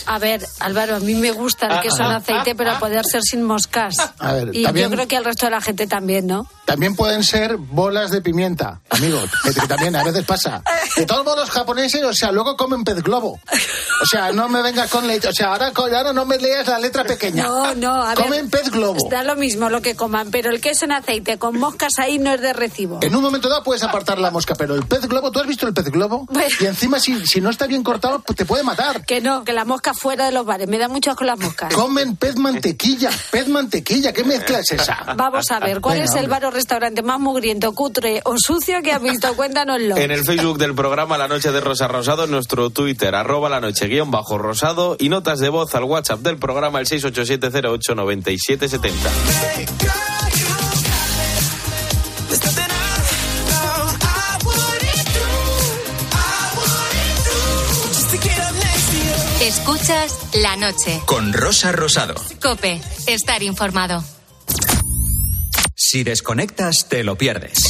A 0.05 0.19
ver, 0.19 0.45
Álvaro, 0.59 0.95
a 0.95 0.99
mí 0.99 1.13
me 1.15 1.31
gusta 1.31 1.67
el 1.67 1.81
queso 1.81 2.03
en 2.03 2.11
aceite, 2.11 2.55
pero 2.55 2.71
a 2.71 2.79
poder 2.79 3.05
ser 3.05 3.21
sin 3.21 3.43
moscas. 3.43 3.95
A 4.19 4.33
ver, 4.33 4.49
y 4.53 4.63
también- 4.63 4.89
yo 4.89 4.95
creo 4.95 5.07
que 5.07 5.17
al 5.17 5.25
resto 5.25 5.45
de 5.45 5.51
la 5.51 5.61
gente 5.61 5.87
también, 5.87 6.27
¿no? 6.27 6.47
También 6.69 6.95
pueden 6.95 7.23
ser 7.23 7.57
bolas 7.57 8.11
de 8.11 8.21
pimienta, 8.21 8.79
amigos, 8.91 9.27
que, 9.43 9.53
que 9.55 9.67
también 9.67 9.95
a 9.95 10.03
veces 10.03 10.23
pasa. 10.23 10.61
De 10.95 11.03
todos 11.07 11.25
modos, 11.25 11.39
los 11.39 11.49
japoneses, 11.49 12.03
o 12.03 12.13
sea, 12.13 12.31
luego 12.31 12.55
comen 12.55 12.83
pez 12.83 13.01
globo. 13.01 13.39
O 14.01 14.05
sea, 14.05 14.31
no 14.31 14.47
me 14.49 14.61
vengas 14.61 14.89
con 14.91 15.07
leche. 15.07 15.29
O 15.29 15.33
sea, 15.33 15.47
ahora, 15.47 15.71
ahora 15.75 16.13
no 16.13 16.25
me 16.25 16.37
leas 16.37 16.67
la 16.67 16.77
letra 16.77 17.03
pequeña. 17.03 17.43
No, 17.43 17.73
no, 17.73 18.03
a 18.03 18.13
ver. 18.13 18.23
Comen 18.23 18.49
pez 18.51 18.69
globo. 18.69 18.99
Da 19.09 19.23
lo 19.23 19.35
mismo 19.35 19.69
lo 19.69 19.81
que 19.81 19.95
coman, 19.95 20.29
pero 20.29 20.51
el 20.51 20.61
queso 20.61 20.85
en 20.85 20.91
aceite 20.91 21.39
con 21.39 21.57
moscas 21.57 21.93
ahí 21.97 22.19
no 22.19 22.33
es 22.33 22.41
de 22.41 22.53
recibo. 22.53 22.99
En 23.01 23.15
un 23.15 23.23
momento 23.23 23.49
dado 23.49 23.63
puedes 23.63 23.81
apartar 23.81 24.19
la 24.19 24.29
mosca, 24.29 24.53
pero 24.53 24.75
el 24.75 24.85
pez 24.85 25.07
globo, 25.07 25.31
¿tú 25.31 25.39
has 25.39 25.47
visto 25.47 25.65
el 25.67 25.73
pez 25.73 25.85
globo? 25.85 26.27
Y 26.59 26.65
encima, 26.67 26.99
si, 26.99 27.25
si 27.25 27.41
no 27.41 27.49
está 27.49 27.65
bien 27.65 27.81
cortado, 27.81 28.19
pues 28.19 28.37
te 28.37 28.45
puede 28.45 28.63
matar. 28.63 29.05
Que 29.05 29.21
no, 29.21 29.43
que 29.43 29.53
la 29.53 29.65
mosca 29.65 29.95
fuera 29.95 30.25
de 30.25 30.31
los 30.31 30.45
bares. 30.45 30.67
Me 30.67 30.77
da 30.77 30.87
mucho 30.87 31.09
asco 31.09 31.23
las 31.23 31.39
moscas. 31.39 31.73
Comen 31.73 32.15
pez 32.15 32.35
mantequilla, 32.35 33.09
pez 33.31 33.47
mantequilla, 33.47 34.13
¿qué 34.13 34.23
mezcla 34.23 34.59
es 34.59 34.71
esa? 34.71 35.15
Vamos 35.15 35.49
a 35.49 35.59
ver, 35.59 35.81
¿cuál 35.81 35.95
Venga, 35.95 36.05
es 36.05 36.11
el 36.11 36.25
hombre. 36.25 36.35
Restaurante 36.59 37.01
más 37.03 37.21
mugriento, 37.21 37.73
cutre 37.73 38.21
o 38.25 38.35
sucio 38.37 38.81
que 38.83 38.91
has 38.91 39.01
visto? 39.01 39.33
Cuéntanoslo. 39.33 39.95
En 39.95 40.11
el 40.11 40.25
Facebook 40.25 40.57
del 40.57 40.75
programa 40.75 41.17
La 41.17 41.29
Noche 41.29 41.53
de 41.53 41.61
Rosa 41.61 41.87
Rosado, 41.87 42.25
en 42.25 42.31
nuestro 42.31 42.69
Twitter, 42.69 43.15
arroba 43.15 43.47
la 43.47 43.61
noche 43.61 43.87
guion 43.87 44.11
bajo 44.11 44.37
rosado 44.37 44.97
y 44.99 45.07
notas 45.07 45.39
de 45.39 45.47
voz 45.47 45.73
al 45.73 45.85
WhatsApp 45.85 46.19
del 46.19 46.37
programa 46.37 46.81
el 46.81 46.87
687089770. 46.87 48.89
Escuchas 59.41 60.17
la 60.33 60.57
noche. 60.57 60.99
Con 61.05 61.31
Rosa 61.31 61.71
Rosado. 61.71 62.15
Cope, 62.41 62.81
estar 63.07 63.41
informado. 63.43 64.03
Si 65.91 66.03
desconectas, 66.03 66.85
te 66.87 67.03
lo 67.03 67.15
pierdes. 67.15 67.63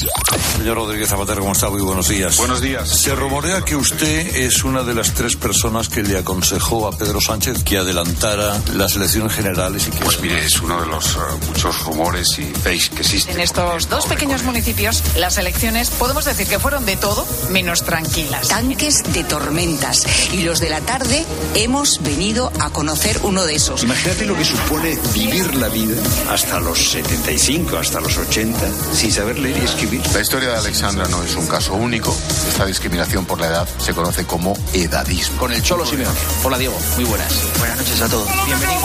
Señor 0.57 0.75
Rodríguez 0.75 1.07
Zapatero, 1.07 1.39
¿cómo 1.39 1.53
está? 1.53 1.69
Muy 1.69 1.79
buenos 1.79 2.09
días. 2.09 2.35
Buenos 2.35 2.59
días. 2.59 2.89
Se 2.89 3.15
rumorea 3.15 3.61
que 3.61 3.77
usted 3.77 4.35
es 4.35 4.65
una 4.65 4.83
de 4.83 4.93
las 4.93 5.13
tres 5.13 5.37
personas 5.37 5.87
que 5.87 6.03
le 6.03 6.17
aconsejó 6.17 6.85
a 6.89 6.97
Pedro 6.97 7.21
Sánchez 7.21 7.63
que 7.63 7.77
adelantara 7.77 8.61
las 8.73 8.97
elecciones 8.97 9.31
generales 9.31 9.87
y 9.87 9.91
que... 9.91 10.03
Pues 10.03 10.19
mire, 10.19 10.43
es 10.43 10.59
uno 10.59 10.81
de 10.81 10.87
los 10.87 11.15
eh, 11.15 11.19
muchos 11.47 11.81
rumores 11.85 12.27
y 12.39 12.43
fakes 12.43 12.89
que 12.93 13.03
existen. 13.03 13.35
En 13.35 13.41
estos 13.41 13.87
dos 13.87 14.05
pequeños 14.05 14.43
municipios, 14.43 15.01
las 15.15 15.37
elecciones 15.37 15.89
podemos 15.89 16.25
decir 16.25 16.45
que 16.45 16.59
fueron 16.59 16.85
de 16.85 16.97
todo 16.97 17.25
menos 17.51 17.85
tranquilas. 17.85 18.49
Tanques 18.49 19.01
de 19.13 19.23
tormentas. 19.23 20.05
Y 20.33 20.43
los 20.43 20.59
de 20.59 20.69
la 20.69 20.81
tarde 20.81 21.25
hemos 21.55 22.03
venido 22.03 22.51
a 22.59 22.69
conocer 22.71 23.17
uno 23.23 23.45
de 23.45 23.55
esos. 23.55 23.81
Imagínate 23.83 24.25
lo 24.25 24.35
que 24.35 24.43
supone 24.43 24.99
vivir 25.13 25.55
la 25.55 25.69
vida 25.69 25.95
hasta 26.29 26.59
los 26.59 26.89
75, 26.89 27.77
hasta 27.77 28.01
los 28.01 28.08
80, 28.17 28.93
sin 28.93 29.11
saber 29.11 29.39
leer 29.39 29.57
y 29.57 29.65
escribir. 29.65 30.01
La 30.13 30.21
historia 30.21 30.49
de 30.49 30.57
Alexandra 30.57 31.07
no 31.07 31.23
es 31.23 31.35
un 31.35 31.47
caso 31.47 31.73
único. 31.73 32.15
Esta 32.47 32.65
discriminación 32.65 33.25
por 33.25 33.39
la 33.39 33.47
edad 33.47 33.67
se 33.77 33.93
conoce 33.93 34.25
como 34.25 34.53
edadismo. 34.73 35.37
Con 35.37 35.51
el 35.51 35.61
Cholo 35.61 35.85
Simeone. 35.85 36.17
Hola 36.43 36.57
Diego, 36.57 36.77
muy 36.95 37.05
buenas. 37.05 37.33
Buenas 37.57 37.77
noches 37.77 38.01
a 38.01 38.09
todos. 38.09 38.29
Bienvenidos. 38.45 38.83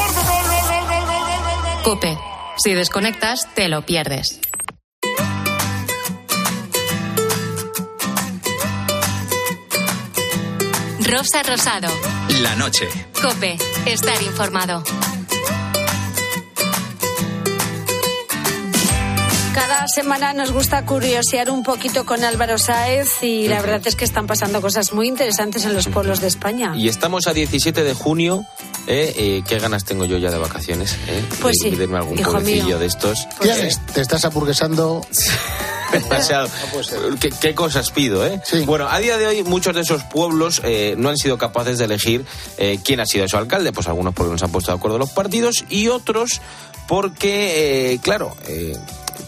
Cope, 1.84 2.18
si 2.56 2.72
desconectas, 2.72 3.48
te 3.54 3.68
lo 3.68 3.84
pierdes. 3.84 4.40
Rosa 11.00 11.42
Rosado. 11.42 11.88
La 12.40 12.56
noche. 12.56 12.88
Cope, 13.22 13.56
estar 13.86 14.22
informado. 14.22 14.82
Cada 19.54 19.86
semana 19.86 20.32
nos 20.32 20.50
gusta 20.50 20.84
curiosear 20.84 21.48
un 21.48 21.62
poquito 21.62 22.04
con 22.04 22.24
Álvaro 22.24 22.58
Sáez 22.58 23.22
y 23.22 23.46
la 23.46 23.62
verdad 23.62 23.80
es 23.84 23.94
que 23.94 24.04
están 24.04 24.26
pasando 24.26 24.60
cosas 24.60 24.92
muy 24.92 25.06
interesantes 25.06 25.64
en 25.64 25.74
los 25.74 25.86
pueblos 25.86 26.20
de 26.20 26.26
España. 26.26 26.74
Y 26.76 26.88
estamos 26.88 27.28
a 27.28 27.32
17 27.32 27.84
de 27.84 27.94
junio. 27.94 28.44
¿eh? 28.88 29.14
Eh, 29.16 29.42
¿Qué 29.46 29.60
ganas 29.60 29.84
tengo 29.84 30.06
yo 30.06 30.18
ya 30.18 30.32
de 30.32 30.38
vacaciones? 30.38 30.98
¿eh? 31.06 31.24
Pues 31.40 31.56
sí, 31.62 31.70
de 31.70 31.84
irme 31.84 31.98
algún 31.98 32.18
hijo 32.18 32.40
mío. 32.40 32.80
de 32.80 32.86
estos. 32.86 33.28
Tienes, 33.40 33.78
te 33.86 34.00
estás 34.00 34.24
aburguesando 34.24 35.06
demasiado. 35.92 36.48
¿Qué, 37.20 37.30
qué 37.30 37.54
cosas 37.54 37.92
pido, 37.92 38.26
eh? 38.26 38.40
Bueno, 38.66 38.88
a 38.88 38.98
día 38.98 39.16
de 39.18 39.28
hoy 39.28 39.44
muchos 39.44 39.72
de 39.72 39.82
esos 39.82 40.02
pueblos 40.02 40.62
eh, 40.64 40.96
no 40.98 41.10
han 41.10 41.16
sido 41.16 41.38
capaces 41.38 41.78
de 41.78 41.84
elegir 41.84 42.24
eh, 42.58 42.80
quién 42.84 42.98
ha 42.98 43.06
sido 43.06 43.28
su 43.28 43.36
alcalde. 43.36 43.72
Pues 43.72 43.86
algunos 43.86 44.14
porque 44.14 44.32
no 44.32 44.38
se 44.38 44.46
han 44.46 44.50
puesto 44.50 44.72
de 44.72 44.78
acuerdo 44.78 44.98
los 44.98 45.10
partidos 45.10 45.64
y 45.68 45.86
otros 45.86 46.40
porque, 46.86 47.92
eh, 47.92 47.98
claro, 48.02 48.36
eh, 48.46 48.76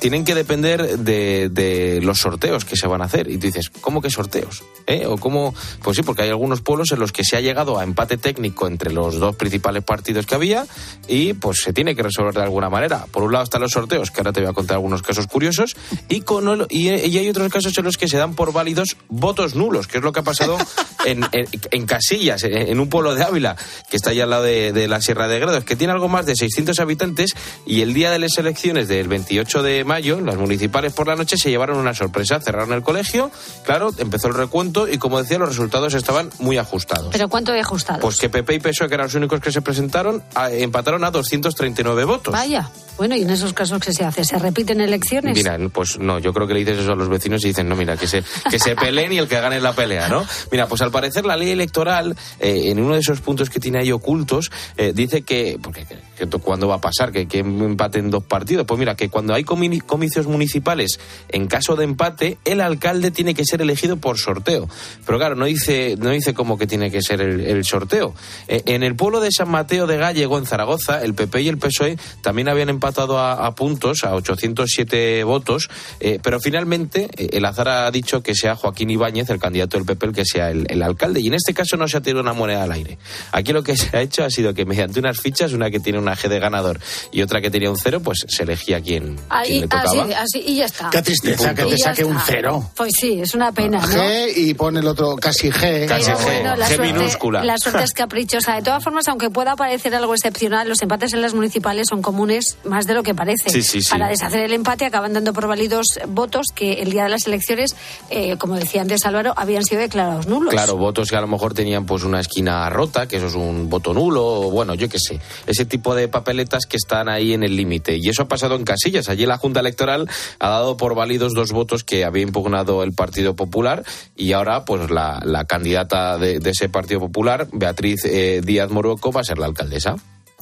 tienen 0.06 0.24
que 0.24 0.36
depender 0.36 1.00
de, 1.00 1.48
de 1.50 2.00
los 2.00 2.20
sorteos 2.20 2.64
que 2.64 2.76
se 2.76 2.86
van 2.86 3.02
a 3.02 3.06
hacer. 3.06 3.28
Y 3.28 3.38
tú 3.38 3.46
dices, 3.48 3.70
¿cómo 3.80 4.00
que 4.00 4.08
sorteos? 4.08 4.62
¿Eh? 4.86 5.04
¿O 5.04 5.16
cómo? 5.16 5.52
Pues 5.82 5.96
sí, 5.96 6.04
porque 6.04 6.22
hay 6.22 6.28
algunos 6.28 6.60
pueblos 6.60 6.92
en 6.92 7.00
los 7.00 7.10
que 7.10 7.24
se 7.24 7.36
ha 7.36 7.40
llegado 7.40 7.76
a 7.76 7.82
empate 7.82 8.16
técnico 8.16 8.68
entre 8.68 8.92
los 8.92 9.18
dos 9.18 9.34
principales 9.34 9.82
partidos 9.82 10.24
que 10.24 10.36
había 10.36 10.64
y 11.08 11.32
pues 11.32 11.58
se 11.60 11.72
tiene 11.72 11.96
que 11.96 12.04
resolver 12.04 12.34
de 12.34 12.42
alguna 12.42 12.70
manera. 12.70 13.06
Por 13.10 13.24
un 13.24 13.32
lado 13.32 13.42
están 13.42 13.62
los 13.62 13.72
sorteos, 13.72 14.12
que 14.12 14.20
ahora 14.20 14.32
te 14.32 14.38
voy 14.42 14.48
a 14.48 14.52
contar 14.52 14.76
algunos 14.76 15.02
casos 15.02 15.26
curiosos, 15.26 15.74
y, 16.08 16.20
con 16.20 16.48
el- 16.48 16.66
y, 16.70 16.88
y 16.90 17.18
hay 17.18 17.28
otros 17.28 17.50
casos 17.52 17.76
en 17.76 17.82
los 17.84 17.96
que 17.96 18.06
se 18.06 18.16
dan 18.16 18.34
por 18.36 18.52
válidos 18.52 18.96
votos 19.08 19.56
nulos, 19.56 19.88
que 19.88 19.98
es 19.98 20.04
lo 20.04 20.12
que 20.12 20.20
ha 20.20 20.22
pasado 20.22 20.56
en, 21.04 21.24
en- 21.32 21.48
en 21.72 21.86
Casillas, 21.86 22.44
en, 22.44 22.56
en 22.56 22.78
un 22.78 22.88
pueblo 22.88 23.16
de 23.16 23.24
Ávila, 23.24 23.56
que 23.90 23.96
está 23.96 24.10
allá 24.10 24.22
al 24.22 24.30
lado 24.30 24.44
de, 24.44 24.72
de 24.72 24.86
la 24.86 25.00
Sierra 25.00 25.26
de 25.26 25.40
Gredos, 25.40 25.64
que 25.64 25.74
tiene 25.74 25.92
algo 25.94 26.06
más 26.08 26.26
de 26.26 26.36
600 26.36 26.78
habitantes 26.78 27.32
y 27.66 27.80
el 27.80 27.92
día 27.92 28.12
de 28.12 28.20
las 28.20 28.38
elecciones 28.38 28.86
del 28.86 29.08
28 29.08 29.64
de 29.64 29.82
mayo, 29.82 29.95
las 30.26 30.36
municipales 30.36 30.92
por 30.92 31.06
la 31.06 31.16
noche 31.16 31.36
se 31.36 31.50
llevaron 31.50 31.78
una 31.78 31.94
sorpresa, 31.94 32.40
cerraron 32.40 32.72
el 32.72 32.82
colegio, 32.82 33.30
claro, 33.64 33.90
empezó 33.98 34.28
el 34.28 34.34
recuento 34.34 34.86
y 34.88 34.98
como 34.98 35.20
decía, 35.22 35.38
los 35.38 35.48
resultados 35.48 35.94
estaban 35.94 36.30
muy 36.38 36.58
ajustados. 36.58 37.08
¿Pero 37.12 37.28
cuánto 37.28 37.52
de 37.52 37.60
ajustado? 37.60 38.00
Pues 38.00 38.16
que 38.18 38.28
PP 38.28 38.54
y 38.54 38.58
PSOE, 38.60 38.88
que 38.88 38.94
eran 38.94 39.06
los 39.06 39.14
únicos 39.14 39.40
que 39.40 39.50
se 39.52 39.62
presentaron, 39.62 40.22
a- 40.34 40.50
empataron 40.50 41.02
a 41.04 41.10
239 41.10 42.04
votos. 42.04 42.32
Vaya. 42.32 42.70
Bueno, 42.98 43.14
y 43.14 43.22
en 43.22 43.30
esos 43.30 43.52
casos, 43.52 43.78
¿qué 43.82 43.92
se 43.92 44.04
hace? 44.06 44.24
¿Se 44.24 44.38
repiten 44.38 44.80
elecciones? 44.80 45.36
Mira, 45.36 45.58
pues 45.70 45.98
no, 45.98 46.18
yo 46.18 46.32
creo 46.32 46.46
que 46.46 46.54
le 46.54 46.60
dices 46.60 46.78
eso 46.78 46.92
a 46.92 46.96
los 46.96 47.10
vecinos 47.10 47.44
y 47.44 47.48
dicen, 47.48 47.68
no, 47.68 47.76
mira, 47.76 47.96
que 47.98 48.06
se, 48.06 48.22
que 48.50 48.58
se 48.58 48.74
peleen 48.74 49.12
y 49.12 49.18
el 49.18 49.28
que 49.28 49.38
gane 49.38 49.60
la 49.60 49.74
pelea, 49.74 50.08
¿no? 50.08 50.24
Mira, 50.50 50.66
pues 50.66 50.80
al 50.80 50.90
parecer 50.90 51.26
la 51.26 51.36
ley 51.36 51.50
electoral, 51.50 52.16
eh, 52.40 52.70
en 52.70 52.80
uno 52.80 52.94
de 52.94 53.00
esos 53.00 53.20
puntos 53.20 53.50
que 53.50 53.60
tiene 53.60 53.80
ahí 53.80 53.92
ocultos, 53.92 54.50
eh, 54.78 54.92
dice 54.94 55.20
que, 55.22 55.58
porque 55.62 55.84
que- 55.84 56.26
cuándo 56.38 56.68
va 56.68 56.76
a 56.76 56.80
pasar, 56.80 57.12
que, 57.12 57.28
que 57.28 57.40
empaten 57.40 58.08
dos 58.10 58.24
partidos. 58.24 58.64
Pues 58.66 58.78
mira, 58.80 58.94
que 58.94 59.10
cuando 59.10 59.34
hay 59.34 59.44
comi- 59.44 59.75
comicios 59.80 60.26
municipales, 60.26 60.98
en 61.28 61.46
caso 61.46 61.76
de 61.76 61.84
empate, 61.84 62.38
el 62.44 62.60
alcalde 62.60 63.10
tiene 63.10 63.34
que 63.34 63.44
ser 63.44 63.62
elegido 63.62 63.96
por 63.96 64.18
sorteo. 64.18 64.68
Pero 65.04 65.18
claro, 65.18 65.34
no 65.34 65.44
dice, 65.44 65.96
no 65.98 66.10
dice 66.10 66.34
cómo 66.34 66.58
que 66.58 66.66
tiene 66.66 66.90
que 66.90 67.02
ser 67.02 67.20
el, 67.20 67.64
sorteo. 67.64 68.14
Eh, 68.48 68.62
en 68.66 68.82
el 68.82 68.96
pueblo 68.96 69.20
de 69.20 69.30
San 69.30 69.48
Mateo 69.48 69.86
de 69.86 69.96
Gallego, 69.96 70.38
en 70.38 70.46
Zaragoza, 70.46 71.02
el 71.02 71.14
PP 71.14 71.42
y 71.42 71.48
el 71.48 71.58
PSOE 71.58 71.98
también 72.22 72.48
habían 72.48 72.68
empatado 72.68 73.18
a, 73.18 73.54
puntos, 73.54 74.04
a 74.04 74.14
807 74.14 75.24
votos, 75.24 75.68
eh, 76.00 76.18
pero 76.22 76.40
finalmente 76.40 77.08
eh, 77.16 77.30
el 77.32 77.44
azar 77.44 77.68
ha 77.68 77.90
dicho 77.90 78.22
que 78.22 78.34
sea 78.34 78.56
Joaquín 78.56 78.90
Ibáñez, 78.90 79.30
el 79.30 79.38
candidato 79.38 79.76
del 79.76 79.86
PP, 79.86 80.06
el 80.06 80.12
que 80.12 80.24
sea 80.24 80.50
el, 80.50 80.82
alcalde. 80.82 81.20
Y 81.20 81.28
en 81.28 81.34
este 81.34 81.54
caso 81.54 81.76
no 81.76 81.88
se 81.88 81.96
ha 81.96 82.00
tirado 82.00 82.20
una 82.20 82.32
moneda 82.32 82.62
al 82.62 82.72
aire. 82.72 82.98
Aquí 83.32 83.52
lo 83.52 83.62
que 83.62 83.76
se 83.76 83.96
ha 83.96 84.02
hecho 84.02 84.24
ha 84.24 84.30
sido 84.30 84.54
que 84.54 84.64
mediante 84.64 85.00
unas 85.00 85.20
fichas, 85.20 85.52
una 85.52 85.70
que 85.70 85.80
tiene 85.80 85.98
una 85.98 86.14
G 86.16 86.28
de 86.28 86.38
ganador 86.38 86.78
y 87.12 87.22
otra 87.22 87.40
que 87.40 87.50
tenía 87.50 87.70
un 87.70 87.78
cero, 87.78 88.00
pues 88.00 88.24
se 88.28 88.42
elegía 88.42 88.80
quién, 88.80 89.16
quién 89.16 89.18
Ahí, 89.28 89.65
le 89.66 89.82
tocaba. 89.82 90.02
así, 90.04 90.12
así, 90.12 90.42
y 90.46 90.56
ya 90.56 90.66
está. 90.66 90.90
Qué 90.90 91.02
tristeza 91.02 91.54
que 91.54 91.64
te 91.64 91.78
saque 91.78 92.04
un 92.04 92.18
cero. 92.24 92.70
Pues 92.74 92.92
sí, 92.98 93.20
es 93.20 93.34
una 93.34 93.52
pena, 93.52 93.80
¿no? 93.80 93.86
G 93.86 94.32
y 94.36 94.54
pone 94.54 94.80
el 94.80 94.86
otro 94.86 95.16
casi 95.16 95.50
G. 95.50 95.86
Pero 95.88 96.18
bueno, 96.18 96.56
la 96.56 96.66
suerte, 96.68 97.44
La 97.44 97.58
suerte 97.58 97.84
es 97.84 97.92
caprichosa. 97.94 98.56
De 98.56 98.62
todas 98.62 98.82
formas, 98.82 99.08
aunque 99.08 99.30
pueda 99.30 99.56
parecer 99.56 99.94
algo 99.94 100.14
excepcional, 100.14 100.68
los 100.68 100.82
empates 100.82 101.12
en 101.12 101.22
las 101.22 101.34
municipales 101.34 101.86
son 101.88 102.02
comunes 102.02 102.58
más 102.64 102.86
de 102.86 102.94
lo 102.94 103.02
que 103.02 103.14
parece. 103.14 103.50
Sí, 103.50 103.62
sí, 103.62 103.82
sí. 103.82 103.90
Para 103.90 104.08
deshacer 104.08 104.40
el 104.40 104.52
empate 104.52 104.84
acaban 104.84 105.12
dando 105.12 105.32
por 105.32 105.46
válidos 105.46 105.86
votos 106.08 106.46
que 106.54 106.74
el 106.74 106.90
día 106.90 107.04
de 107.04 107.10
las 107.10 107.26
elecciones, 107.26 107.76
eh, 108.10 108.36
como 108.38 108.54
decía 108.54 108.82
antes 108.82 109.04
Álvaro, 109.06 109.34
habían 109.36 109.64
sido 109.64 109.80
declarados 109.80 110.26
nulos. 110.26 110.52
Claro, 110.52 110.76
votos 110.76 111.10
que 111.10 111.16
a 111.16 111.20
lo 111.20 111.28
mejor 111.28 111.54
tenían 111.54 111.86
pues 111.86 112.04
una 112.04 112.20
esquina 112.20 112.68
rota, 112.70 113.06
que 113.06 113.16
eso 113.16 113.26
es 113.26 113.34
un 113.34 113.68
voto 113.68 113.92
nulo, 113.94 114.24
o 114.24 114.50
bueno, 114.50 114.74
yo 114.74 114.88
qué 114.88 114.98
sé. 114.98 115.20
Ese 115.46 115.64
tipo 115.64 115.94
de 115.94 116.08
papeletas 116.08 116.66
que 116.66 116.76
están 116.76 117.08
ahí 117.08 117.32
en 117.32 117.42
el 117.42 117.56
límite. 117.56 117.96
Y 117.96 118.08
eso 118.08 118.22
ha 118.22 118.28
pasado 118.28 118.54
en 118.56 118.64
Casillas. 118.64 119.08
Allí 119.08 119.26
la 119.26 119.38
Junta 119.38 119.55
Electoral 119.60 120.08
ha 120.38 120.48
dado 120.48 120.76
por 120.76 120.94
válidos 120.94 121.34
dos 121.34 121.52
votos 121.52 121.84
que 121.84 122.04
había 122.04 122.22
impugnado 122.22 122.82
el 122.82 122.92
Partido 122.92 123.34
Popular 123.34 123.84
y 124.16 124.32
ahora 124.32 124.64
pues 124.64 124.90
la, 124.90 125.20
la 125.24 125.44
candidata 125.44 126.18
de, 126.18 126.38
de 126.38 126.50
ese 126.50 126.68
Partido 126.68 127.00
Popular, 127.00 127.48
Beatriz 127.52 128.04
eh, 128.04 128.40
Díaz 128.44 128.70
Morueco, 128.70 129.12
va 129.12 129.20
a 129.20 129.24
ser 129.24 129.38
la 129.38 129.46
alcaldesa. 129.46 129.96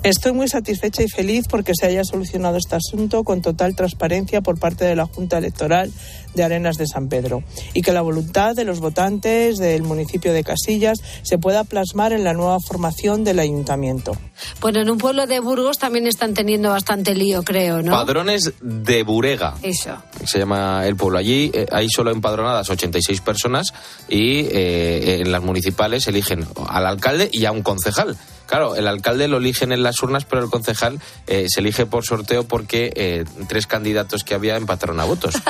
Estoy 0.04 0.32
muy 0.32 0.48
satisfecha 0.48 1.02
y 1.02 1.08
feliz 1.08 1.46
porque 1.48 1.72
se 1.74 1.86
haya 1.86 2.04
solucionado 2.04 2.58
este 2.58 2.76
asunto 2.76 3.24
con 3.24 3.40
total 3.40 3.74
transparencia 3.74 4.42
por 4.42 4.58
parte 4.60 4.84
de 4.84 4.94
la 4.94 5.06
Junta 5.06 5.38
Electoral 5.38 5.90
de 6.34 6.44
Arenas 6.44 6.76
de 6.76 6.86
San 6.86 7.08
Pedro 7.08 7.42
y 7.72 7.80
que 7.80 7.90
la 7.90 8.02
voluntad 8.02 8.54
de 8.54 8.64
los 8.64 8.80
votantes 8.80 9.56
del 9.56 9.82
municipio 9.82 10.34
de 10.34 10.44
Casillas 10.44 10.98
se 11.22 11.38
pueda 11.38 11.64
plasmar 11.64 12.12
en 12.12 12.22
la 12.22 12.34
nueva 12.34 12.58
formación 12.60 13.24
del 13.24 13.38
ayuntamiento. 13.38 14.14
Bueno, 14.60 14.82
en 14.82 14.90
un 14.90 14.98
pueblo 14.98 15.26
de 15.26 15.40
Burgos 15.40 15.78
también 15.78 16.06
están 16.06 16.34
teniendo 16.34 16.68
bastante 16.68 17.14
lío, 17.14 17.42
creo, 17.42 17.80
¿no? 17.80 17.92
Padrones 17.92 18.52
de 18.60 19.04
Burega. 19.04 19.54
Eso. 19.62 19.96
se 20.26 20.38
llama 20.38 20.86
el 20.86 20.96
pueblo. 20.96 21.16
Allí 21.16 21.50
eh, 21.54 21.66
hay 21.72 21.88
solo 21.88 22.10
empadronadas 22.10 22.68
86 22.68 23.22
personas 23.22 23.72
y 24.10 24.40
eh, 24.50 25.20
en 25.22 25.32
las 25.32 25.42
municipales 25.42 26.06
eligen 26.08 26.46
al 26.68 26.84
alcalde 26.84 27.30
y 27.32 27.46
a 27.46 27.52
un 27.52 27.62
concejal. 27.62 28.18
Claro, 28.46 28.76
el 28.76 28.86
alcalde 28.86 29.28
lo 29.28 29.38
eligen 29.38 29.72
en 29.72 29.82
las 29.82 30.02
urnas, 30.02 30.24
pero 30.24 30.42
el 30.44 30.50
concejal 30.50 31.00
eh, 31.26 31.46
se 31.48 31.60
elige 31.60 31.86
por 31.86 32.04
sorteo 32.04 32.44
porque 32.44 32.92
eh, 32.94 33.24
tres 33.48 33.66
candidatos 33.66 34.22
que 34.24 34.34
había 34.34 34.56
empataron 34.56 35.00
a 35.00 35.04
votos. 35.04 35.34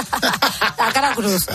La 0.78 0.92
cara 0.92 1.14
cruz. 1.14 1.46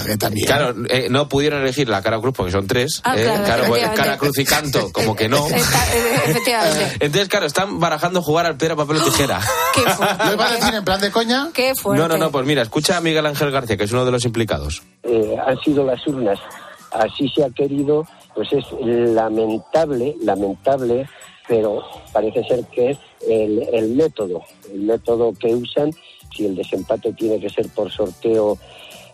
Claro, 0.46 0.74
eh, 0.90 1.08
no 1.10 1.30
pudieron 1.30 1.62
elegir 1.62 1.88
la 1.88 2.02
cara 2.02 2.20
cruz 2.20 2.34
porque 2.36 2.52
son 2.52 2.66
tres. 2.68 3.02
Ah, 3.04 3.16
eh, 3.16 3.24
claro, 3.46 3.66
pues, 3.68 3.82
efectivamente. 3.84 3.96
cara 4.02 4.18
cruz 4.18 4.40
y 4.40 4.46
canto, 4.46 4.92
como 4.92 5.16
que 5.16 5.28
no. 5.30 5.46
Eh, 5.50 6.22
efectivamente. 6.26 6.98
Entonces, 7.06 7.28
claro, 7.30 7.46
están 7.46 7.80
barajando 7.80 8.22
jugar 8.22 8.46
al 8.46 8.58
piedra, 8.58 8.76
papel 8.76 8.98
o 8.98 9.04
tijera. 9.04 9.40
¿Lo 10.26 10.34
iba 10.34 10.48
a 10.48 10.54
decir 10.54 10.74
en 10.74 10.84
plan 10.84 11.00
de 11.02 11.12
coña? 11.12 11.50
Qué 11.54 11.74
fuerte. 11.76 12.02
No, 12.02 12.08
no, 12.08 12.18
no, 12.18 12.32
pues 12.32 12.46
mira, 12.46 12.62
escucha 12.62 12.98
a 12.98 13.02
Miguel 13.02 13.26
Ángel 13.26 13.52
García, 13.52 13.78
que 13.78 13.84
es 13.84 13.92
uno 13.92 14.06
de 14.06 14.12
los 14.12 14.26
implicados. 14.26 14.82
eh, 15.04 15.36
han 15.46 15.58
sido 15.60 15.86
las 15.86 16.06
urnas. 16.08 16.40
Así 16.92 17.30
se 17.36 17.44
ha 17.44 17.50
querido, 17.52 18.08
pues 18.34 18.48
es 18.52 18.64
lamentable, 18.82 20.16
lamentable, 20.24 21.08
pero 21.50 21.84
parece 22.14 22.44
ser 22.44 22.64
que 22.66 22.96
el, 23.28 23.68
el 23.74 23.90
método, 23.96 24.44
el 24.72 24.82
método 24.82 25.34
que 25.34 25.48
usan. 25.48 25.92
Si 26.34 26.46
el 26.46 26.56
desempate 26.56 27.12
tiene 27.14 27.40
que 27.40 27.50
ser 27.50 27.68
por 27.70 27.92
sorteo, 27.92 28.56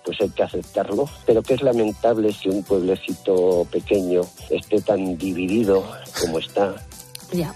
pues 0.03 0.19
hay 0.19 0.29
que 0.29 0.43
aceptarlo. 0.43 1.09
Pero 1.25 1.41
que 1.41 1.53
es 1.53 1.61
lamentable 1.61 2.33
si 2.33 2.49
un 2.49 2.61
pueblecito 2.61 3.65
pequeño 3.71 4.21
esté 4.49 4.81
tan 4.81 5.17
dividido 5.17 5.81
como 6.19 6.39
está. 6.39 6.75
Ya. 7.31 7.55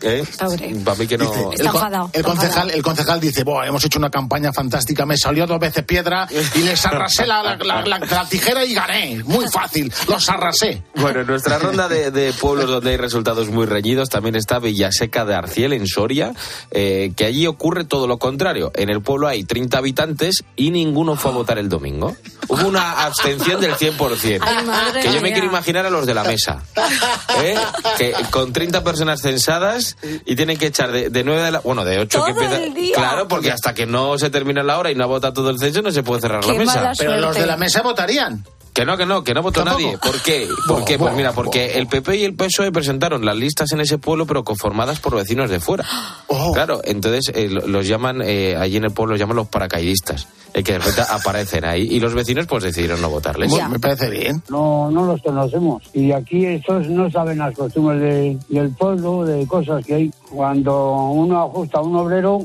¿Eh? 0.00 0.24
Pobre. 0.38 0.74
Para 0.84 0.96
mí 0.96 1.06
que 1.06 1.18
no. 1.18 1.24
Dice, 1.24 1.44
el, 1.62 1.68
con- 1.70 2.10
el 2.12 2.22
concejal, 2.22 2.70
el 2.70 2.82
concejal 2.82 3.20
dice, 3.20 3.42
"Buah, 3.44 3.66
hemos 3.66 3.84
hecho 3.84 3.98
una 3.98 4.10
campaña 4.10 4.52
fantástica, 4.52 5.04
me 5.04 5.16
salió 5.16 5.46
dos 5.46 5.58
veces 5.58 5.84
piedra 5.84 6.28
y 6.54 6.58
les 6.60 6.84
arrasé 6.86 7.26
la, 7.26 7.42
la- 7.42 7.56
la- 7.56 7.82
la- 7.84 7.98
la 7.98 8.28
tijera 8.28 8.64
y 8.64 8.74
gané. 8.74 9.22
Muy 9.24 9.46
fácil, 9.48 9.92
los 10.08 10.28
arrasé. 10.28 10.82
Bueno, 10.94 11.20
en 11.22 11.26
nuestra 11.26 11.58
ronda 11.58 11.88
de, 11.88 12.10
de 12.10 12.32
pueblos 12.32 12.68
donde 12.68 12.90
hay 12.90 12.96
resultados 12.96 13.48
muy 13.48 13.66
reñidos 13.66 14.08
también 14.08 14.36
está 14.36 14.58
Villaseca 14.60 15.24
de 15.24 15.34
Arciel, 15.34 15.72
en 15.72 15.86
Soria, 15.86 16.32
eh, 16.70 17.12
que 17.16 17.24
allí 17.24 17.46
ocurre 17.46 17.84
todo 17.84 18.06
lo 18.06 18.18
contrario. 18.18 18.70
En 18.74 18.90
el 18.90 19.02
pueblo 19.02 19.26
hay 19.26 19.44
30 19.44 19.78
habitantes 19.78 20.44
y 20.56 20.70
ninguno 20.70 21.16
fue 21.16 21.30
a 21.32 21.34
votar 21.34 21.58
el 21.58 21.68
domingo. 21.68 22.16
Hubo 22.48 22.68
una 22.68 23.02
abstención 23.04 23.60
del 23.60 23.74
100%. 23.74 24.38
Ay, 24.42 24.64
madre 24.64 25.00
que 25.00 25.12
yo 25.12 25.20
me 25.20 25.32
quiero 25.32 25.46
imaginar 25.46 25.84
a 25.86 25.90
los 25.90 26.06
de 26.06 26.14
la 26.14 26.22
mesa. 26.24 26.62
¿eh? 27.42 27.56
Que 27.96 28.12
con 28.30 28.52
30 28.52 28.82
personas 28.84 29.20
censadas 29.20 29.87
y 30.24 30.36
tienen 30.36 30.56
que 30.56 30.66
echar 30.66 30.92
de, 30.92 31.10
de 31.10 31.24
9 31.24 31.42
de 31.42 31.50
la... 31.50 31.60
Bueno, 31.60 31.84
de 31.84 31.98
8 31.98 32.24
que 32.24 32.30
empieza... 32.30 32.62
el 32.62 32.74
día. 32.74 32.96
Claro, 32.96 33.28
porque 33.28 33.50
hasta 33.50 33.74
que 33.74 33.86
no 33.86 34.18
se 34.18 34.30
termine 34.30 34.62
la 34.62 34.78
hora 34.78 34.90
y 34.90 34.94
no 34.94 35.04
ha 35.04 35.06
votado 35.06 35.32
todo 35.32 35.50
el 35.50 35.58
censo 35.58 35.82
no 35.82 35.90
se 35.90 36.02
puede 36.02 36.20
cerrar 36.20 36.44
la 36.44 36.52
mesa. 36.54 36.92
Pero 36.98 37.16
los 37.16 37.36
de 37.36 37.46
la 37.46 37.56
mesa 37.56 37.82
votarían. 37.82 38.44
Que 38.78 38.84
no, 38.84 38.96
que 38.96 39.06
no, 39.06 39.24
que 39.24 39.34
no 39.34 39.42
votó 39.42 39.64
¿Tampoco? 39.64 39.82
nadie. 39.82 39.98
¿Por 39.98 40.22
qué? 40.22 40.46
¿Por 40.68 40.84
qué? 40.84 40.98
Pues 40.98 41.14
mira, 41.14 41.32
porque 41.32 41.78
el 41.78 41.88
PP 41.88 42.16
y 42.16 42.24
el 42.24 42.34
PSOE 42.34 42.70
presentaron 42.70 43.24
las 43.24 43.36
listas 43.36 43.72
en 43.72 43.80
ese 43.80 43.98
pueblo, 43.98 44.24
pero 44.24 44.44
conformadas 44.44 45.00
por 45.00 45.16
vecinos 45.16 45.50
de 45.50 45.58
fuera. 45.60 45.84
Oh. 46.30 46.52
Claro, 46.52 46.80
entonces 46.84 47.32
eh, 47.34 47.48
lo- 47.48 47.66
los 47.66 47.88
llaman, 47.88 48.20
eh, 48.22 48.54
allí 48.54 48.76
en 48.76 48.84
el 48.84 48.90
pueblo 48.92 49.12
los 49.14 49.18
llaman 49.20 49.36
los 49.36 49.48
paracaidistas, 49.48 50.28
eh, 50.52 50.62
que 50.62 50.72
de 50.72 50.78
repente 50.78 51.00
aparecen 51.10 51.64
ahí. 51.64 51.88
Y 51.90 52.00
los 52.00 52.12
vecinos 52.14 52.46
pues 52.46 52.62
decidieron 52.64 53.00
no 53.00 53.08
votarles. 53.08 53.50
Bueno, 53.50 53.70
Me 53.70 53.78
parece 53.80 54.10
bien. 54.10 54.42
No, 54.50 54.90
no 54.90 55.06
los 55.06 55.20
conocemos. 55.22 55.82
Y 55.94 56.12
aquí 56.12 56.44
estos 56.44 56.86
no 56.88 57.10
saben 57.10 57.38
las 57.38 57.54
costumbres 57.56 58.00
de- 58.00 58.38
del 58.50 58.70
pueblo, 58.70 59.24
de 59.24 59.46
cosas 59.46 59.84
que 59.84 59.94
hay. 59.94 60.10
Cuando 60.30 60.92
uno 61.10 61.42
ajusta 61.44 61.78
a 61.78 61.82
un 61.82 61.96
obrero, 61.96 62.40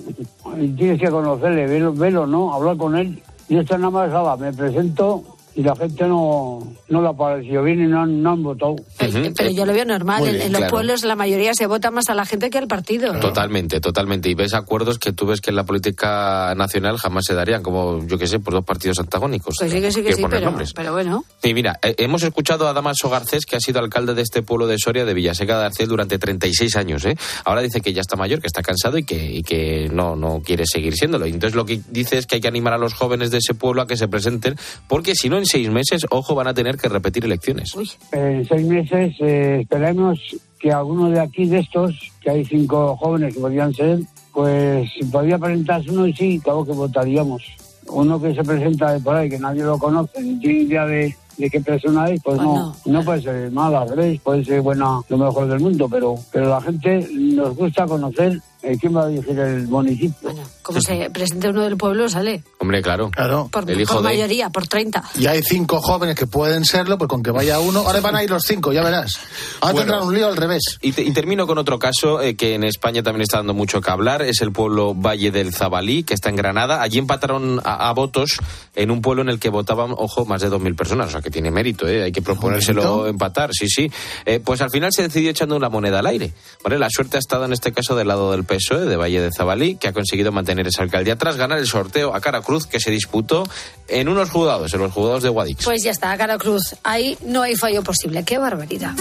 tienes 0.77 0.99
que 0.99 1.09
conocerle, 1.09 1.67
verlo, 1.67 1.93
verlo, 1.93 2.25
¿no? 2.25 2.53
Hablar 2.53 2.77
con 2.77 2.95
él. 2.97 3.21
Y 3.49 3.57
esto 3.57 3.77
nada 3.77 3.91
más, 3.91 4.11
ala, 4.13 4.37
me 4.37 4.53
presento 4.53 5.23
y 5.55 5.61
la 5.63 5.75
gente 5.75 6.07
no, 6.07 6.73
no 6.89 7.01
le 7.01 7.07
ha 7.07 7.13
parecido 7.13 7.63
bien 7.63 7.81
y 7.81 7.87
no, 7.87 8.01
han- 8.01 8.21
no 8.23 8.31
han 8.31 8.43
votado. 8.43 8.75
Pero 8.97 9.49
yo 9.51 9.65
lo 9.65 9.73
veo 9.73 9.85
normal. 9.85 10.23
En, 10.27 10.31
bien, 10.33 10.41
en 10.47 10.51
los 10.51 10.59
claro. 10.59 10.71
pueblos 10.71 11.03
la 11.03 11.15
mayoría 11.15 11.53
se 11.53 11.67
vota 11.67 11.91
más 11.91 12.09
a 12.09 12.15
la 12.15 12.25
gente 12.25 12.49
que 12.49 12.57
al 12.57 12.67
partido. 12.67 13.13
Totalmente, 13.19 13.79
totalmente. 13.79 14.29
Y 14.29 14.33
ves 14.35 14.53
acuerdos 14.53 14.97
que 14.99 15.11
tú 15.13 15.25
ves 15.27 15.41
que 15.41 15.51
en 15.51 15.55
la 15.55 15.63
política 15.63 16.53
nacional 16.55 16.97
jamás 16.97 17.25
se 17.25 17.33
darían, 17.33 17.61
como 17.63 18.05
yo 18.07 18.17
que 18.17 18.27
sé, 18.27 18.39
por 18.39 18.53
dos 18.53 18.65
partidos 18.65 18.99
antagónicos. 18.99 19.55
Pues 19.59 19.71
sí 19.71 19.81
que 19.81 19.91
sí 19.91 20.01
que 20.01 20.09
que 20.09 20.15
sí, 20.15 20.21
poner 20.21 20.39
pero, 20.39 20.51
nombres. 20.51 20.73
pero 20.73 20.91
bueno. 20.93 21.23
Y 21.43 21.53
mira, 21.53 21.79
eh, 21.81 21.95
hemos 21.99 22.23
escuchado 22.23 22.67
a 22.67 22.73
Damaso 22.73 23.09
Garcés, 23.09 23.45
que 23.45 23.55
ha 23.55 23.59
sido 23.59 23.79
alcalde 23.79 24.13
de 24.13 24.21
este 24.21 24.41
pueblo 24.41 24.67
de 24.67 24.77
Soria, 24.77 25.05
de 25.05 25.13
Villaseca 25.13 25.59
de 25.59 25.65
Arcel, 25.65 25.87
durante 25.87 26.17
36 26.17 26.75
años. 26.75 27.05
¿eh? 27.05 27.15
Ahora 27.45 27.61
dice 27.61 27.81
que 27.81 27.93
ya 27.93 28.01
está 28.01 28.15
mayor, 28.15 28.41
que 28.41 28.47
está 28.47 28.61
cansado 28.61 28.97
y 28.97 29.03
que, 29.03 29.23
y 29.31 29.43
que 29.43 29.89
no, 29.91 30.15
no 30.15 30.41
quiere 30.43 30.63
seguir 30.65 30.95
siéndolo. 30.95 31.25
Y 31.27 31.31
Entonces 31.31 31.55
lo 31.55 31.65
que 31.65 31.81
dice 31.89 32.17
es 32.17 32.25
que 32.25 32.35
hay 32.35 32.41
que 32.41 32.47
animar 32.47 32.73
a 32.73 32.77
los 32.77 32.93
jóvenes 32.93 33.31
de 33.31 33.37
ese 33.37 33.53
pueblo 33.53 33.81
a 33.81 33.87
que 33.87 33.97
se 33.97 34.07
presenten, 34.07 34.55
porque 34.87 35.15
si 35.15 35.29
no, 35.29 35.42
en 35.43 35.45
seis 35.45 35.69
meses, 35.69 36.05
ojo, 36.09 36.33
van 36.35 36.47
a 36.47 36.53
tener 36.53 36.77
que 36.77 36.87
repetir 36.87 37.25
elecciones. 37.25 37.75
En 38.11 38.45
seis 38.45 38.65
meses 38.65 39.15
eh, 39.19 39.59
esperemos 39.61 40.19
que 40.59 40.71
alguno 40.71 41.09
de 41.09 41.19
aquí, 41.19 41.45
de 41.45 41.59
estos, 41.59 42.11
que 42.21 42.29
hay 42.29 42.45
cinco 42.45 42.95
jóvenes 42.95 43.33
que 43.33 43.41
podrían 43.41 43.73
ser, 43.73 43.99
pues 44.31 44.89
podría 45.11 45.37
presentarse 45.37 45.91
uno 45.91 46.07
y 46.07 46.13
sí, 46.13 46.39
claro 46.41 46.65
que 46.65 46.71
votaríamos. 46.71 47.43
Uno 47.87 48.21
que 48.21 48.33
se 48.33 48.43
presenta 48.43 48.93
de 48.93 49.01
por 49.01 49.15
ahí, 49.15 49.29
que 49.29 49.37
nadie 49.37 49.63
lo 49.63 49.77
conoce, 49.77 50.21
ni 50.21 50.39
tiene 50.39 50.61
idea 50.61 50.85
de, 50.85 51.13
de 51.37 51.49
qué 51.49 51.59
persona 51.61 52.09
es, 52.09 52.21
pues 52.23 52.37
no, 52.39 52.75
no 52.85 53.03
puede 53.03 53.21
ser 53.21 53.51
mala, 53.51 53.81
al 53.81 53.89
revés, 53.89 54.19
puede 54.21 54.43
ser 54.45 54.61
buena, 54.61 55.01
lo 55.09 55.17
mejor 55.17 55.47
del 55.47 55.59
mundo, 55.59 55.87
pero, 55.89 56.15
pero 56.31 56.49
la 56.49 56.61
gente 56.61 57.07
nos 57.11 57.55
gusta 57.55 57.85
conocer 57.85 58.39
eh, 58.61 58.77
quién 58.79 58.95
va 58.95 59.03
a 59.03 59.07
dirigir 59.07 59.37
el 59.39 59.67
municipio. 59.67 60.29
Como 60.61 60.79
se 60.79 61.09
presente 61.09 61.49
uno 61.49 61.63
del 61.63 61.75
pueblo, 61.75 62.07
sale. 62.07 62.43
Hombre, 62.59 62.81
claro. 62.81 63.11
Claro. 63.11 63.49
Por, 63.51 63.69
El 63.69 63.81
hijo 63.81 63.95
por 63.95 64.03
de- 64.03 64.09
mayoría, 64.09 64.49
por 64.51 64.67
30. 64.67 65.03
Y 65.19 65.25
hay 65.27 65.41
cinco 65.43 65.81
jóvenes 65.81 66.15
que 66.15 66.27
pueden 66.27 66.63
serlo, 66.63 66.97
pues 66.97 67.09
con 67.09 67.21
que 67.21 67.31
vaya 67.31 67.59
uno. 67.59 67.79
Ahora 67.81 67.99
van 67.99 68.15
a 68.15 68.23
ir 68.23 68.29
los 68.29 68.43
cinco, 68.45 68.71
ya 68.71 68.81
verás. 68.81 69.15
Ahora 69.59 69.73
Bueno. 69.73 69.79
tendrán 69.91 70.07
un 70.07 70.15
lío 70.15 70.27
al 70.27 70.37
revés. 70.37 70.77
Y, 70.81 70.93
te- 70.93 71.03
y 71.03 71.11
termino 71.11 71.45
con 71.45 71.57
otro 71.57 71.77
caso 71.77 72.21
eh, 72.21 72.37
que 72.37 72.53
en 72.55 72.63
España 72.63 73.03
también 73.03 73.23
está 73.23 73.37
dando 73.37 73.53
mucho 73.53 73.81
que 73.81 73.91
hablar. 73.91 74.21
Es 74.21 74.39
el 74.41 74.53
pueblo 74.53 74.93
Valle 74.95 75.31
del 75.31 75.53
Zabalí, 75.53 76.03
que 76.03 76.13
está 76.13 76.29
en 76.29 76.37
Granada. 76.37 76.81
Allí 76.81 76.99
empataron 76.99 77.59
a, 77.65 77.89
a 77.89 77.93
votos 77.93 78.37
en 78.75 78.91
un 78.91 79.01
pueblo 79.01 79.23
en 79.23 79.29
el 79.29 79.39
que 79.39 79.49
votaban, 79.49 79.91
ojo, 79.97 80.23
más 80.23 80.41
de 80.41 80.49
2.000 80.49 80.73
personas. 80.77 81.07
O 81.07 81.11
sea, 81.11 81.21
que 81.23 81.31
tiene 81.31 81.49
mérito, 81.49 81.87
¿eh? 81.87 82.03
Hay 82.03 82.11
que 82.11 82.21
proponérselo 82.21 83.07
empatar, 83.07 83.51
sí, 83.53 83.67
sí. 83.67 83.91
Eh, 84.25 84.39
pues 84.39 84.61
al 84.61 84.69
final 84.69 84.91
se 84.93 85.03
decidió 85.03 85.31
echando 85.31 85.55
una 85.55 85.69
moneda 85.69 85.99
al 85.99 86.05
aire. 86.05 86.33
¿vale? 86.63 86.77
La 86.77 86.89
suerte 86.89 87.17
ha 87.17 87.19
estado 87.19 87.45
en 87.45 87.53
este 87.53 87.71
caso 87.71 87.95
del 87.95 88.07
lado 88.07 88.31
del 88.31 88.43
PSOE, 88.43 88.85
de 88.85 88.95
Valle 88.95 89.21
de 89.21 89.31
Zabalí, 89.31 89.75
que 89.75 89.87
ha 89.87 89.93
conseguido 89.93 90.31
mantener 90.31 90.67
esa 90.67 90.83
alcaldía 90.83 91.15
tras 91.15 91.37
ganar 91.37 91.57
el 91.57 91.67
sorteo 91.67 92.13
a 92.13 92.21
cara 92.21 92.41
cruz 92.41 92.67
que 92.67 92.79
se 92.79 92.91
disputó 92.91 93.43
en 93.87 94.09
unos 94.09 94.29
juzgados, 94.29 94.73
en 94.73 94.81
los 94.81 94.91
juzgados 94.91 95.23
de 95.23 95.29
Guadix. 95.29 95.63
Pues 95.63 95.83
ya 95.83 95.91
está, 95.91 96.15
Cara 96.17 96.37
Cruz. 96.37 96.75
Ahí 96.83 97.17
no 97.25 97.41
hay 97.41 97.55
fallo 97.55 97.83
posible. 97.83 98.23
¡Qué 98.23 98.37
barbaridad! 98.37 98.93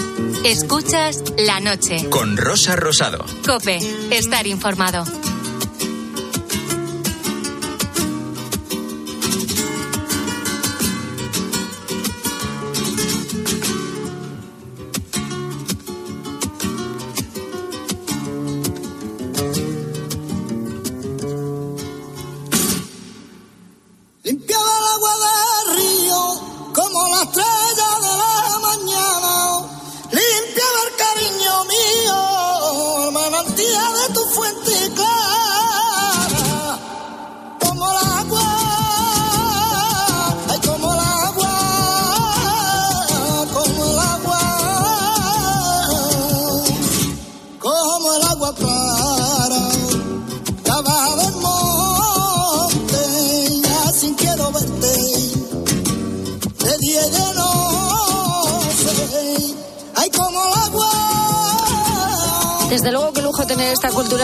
Escuchas 0.45 1.23
la 1.37 1.59
noche. 1.59 2.09
Con 2.09 2.37
Rosa 2.37 2.75
Rosado. 2.75 3.25
Cope, 3.45 3.79
estar 4.11 4.47
informado. 4.47 5.03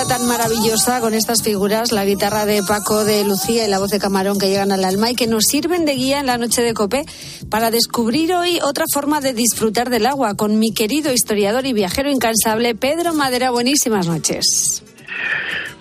Tan 0.05 0.25
maravillosa 0.27 1.01
con 1.01 1.13
estas 1.13 1.41
figuras, 1.43 1.91
la 1.91 2.05
guitarra 2.05 2.45
de 2.45 2.63
Paco, 2.63 3.03
de 3.03 3.23
Lucía 3.23 3.65
y 3.65 3.69
la 3.69 3.79
voz 3.79 3.89
de 3.89 3.99
Camarón 3.99 4.39
que 4.39 4.47
llegan 4.47 4.71
al 4.71 4.85
alma 4.85 5.11
y 5.11 5.15
que 5.15 5.27
nos 5.27 5.43
sirven 5.49 5.85
de 5.85 5.95
guía 5.95 6.19
en 6.19 6.27
la 6.27 6.37
noche 6.37 6.61
de 6.61 6.73
Cope 6.73 7.05
para 7.49 7.71
descubrir 7.71 8.33
hoy 8.33 8.59
otra 8.61 8.85
forma 8.91 9.19
de 9.19 9.33
disfrutar 9.33 9.89
del 9.89 10.05
agua 10.05 10.35
con 10.35 10.57
mi 10.57 10.71
querido 10.73 11.11
historiador 11.11 11.65
y 11.65 11.73
viajero 11.73 12.09
incansable 12.09 12.75
Pedro 12.75 13.13
Madera. 13.13 13.51
Buenísimas 13.51 14.07
noches. 14.07 14.83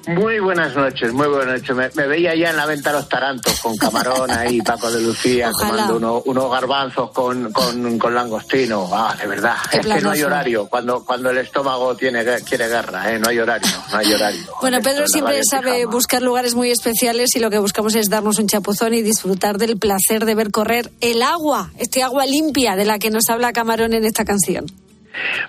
Muy 0.08 0.40
buenas 0.40 0.74
noches, 0.74 1.12
muy 1.12 1.26
buenas 1.28 1.60
noches. 1.60 1.76
Me, 1.76 1.90
me 1.94 2.08
veía 2.08 2.34
ya 2.34 2.48
en 2.48 2.56
la 2.56 2.64
venta 2.64 2.92
los 2.92 3.06
tarantos 3.10 3.60
con 3.60 3.76
camarón 3.76 4.30
ahí, 4.30 4.58
Paco 4.64 4.90
de 4.90 5.02
Lucía, 5.02 5.50
Ojalá. 5.50 5.82
tomando 5.86 5.96
uno- 5.96 6.22
unos 6.24 6.50
garbanzos 6.50 7.10
con, 7.10 7.52
con, 7.52 7.98
con 7.98 8.14
langostino. 8.14 8.88
Ah, 8.90 9.14
de 9.20 9.26
verdad. 9.26 9.56
Qué 9.70 9.80
es 9.80 9.86
que 9.86 10.00
no 10.00 10.10
hay 10.12 10.22
horario 10.22 10.66
cuando, 10.66 11.04
cuando 11.04 11.28
el 11.28 11.36
estómago 11.36 11.94
tiene, 11.94 12.24
quiere 12.42 12.68
guerra, 12.68 13.12
¿eh? 13.12 13.18
No 13.18 13.28
hay 13.28 13.38
horario, 13.38 13.68
no 13.92 13.98
hay 13.98 14.12
horario. 14.14 14.46
Bueno, 14.62 14.78
Pedro 14.82 15.06
siempre 15.08 15.40
sabe 15.44 15.84
buscar 15.84 16.22
lugares 16.22 16.54
muy 16.54 16.70
especiales 16.70 17.36
y 17.36 17.38
lo 17.40 17.50
que 17.50 17.58
buscamos 17.58 17.94
es 17.94 18.08
darnos 18.08 18.38
un 18.38 18.46
chapuzón 18.46 18.94
y 18.94 19.02
disfrutar 19.02 19.58
del 19.58 19.76
placer 19.78 20.24
de 20.24 20.34
ver 20.34 20.50
correr 20.50 20.90
el 21.02 21.20
agua, 21.22 21.70
este 21.78 22.02
agua 22.02 22.24
limpia 22.24 22.76
de 22.76 22.86
la 22.86 22.98
que 22.98 23.10
nos 23.10 23.28
habla 23.28 23.52
Camarón 23.52 23.92
en 23.92 24.06
esta 24.06 24.24
canción. 24.24 24.64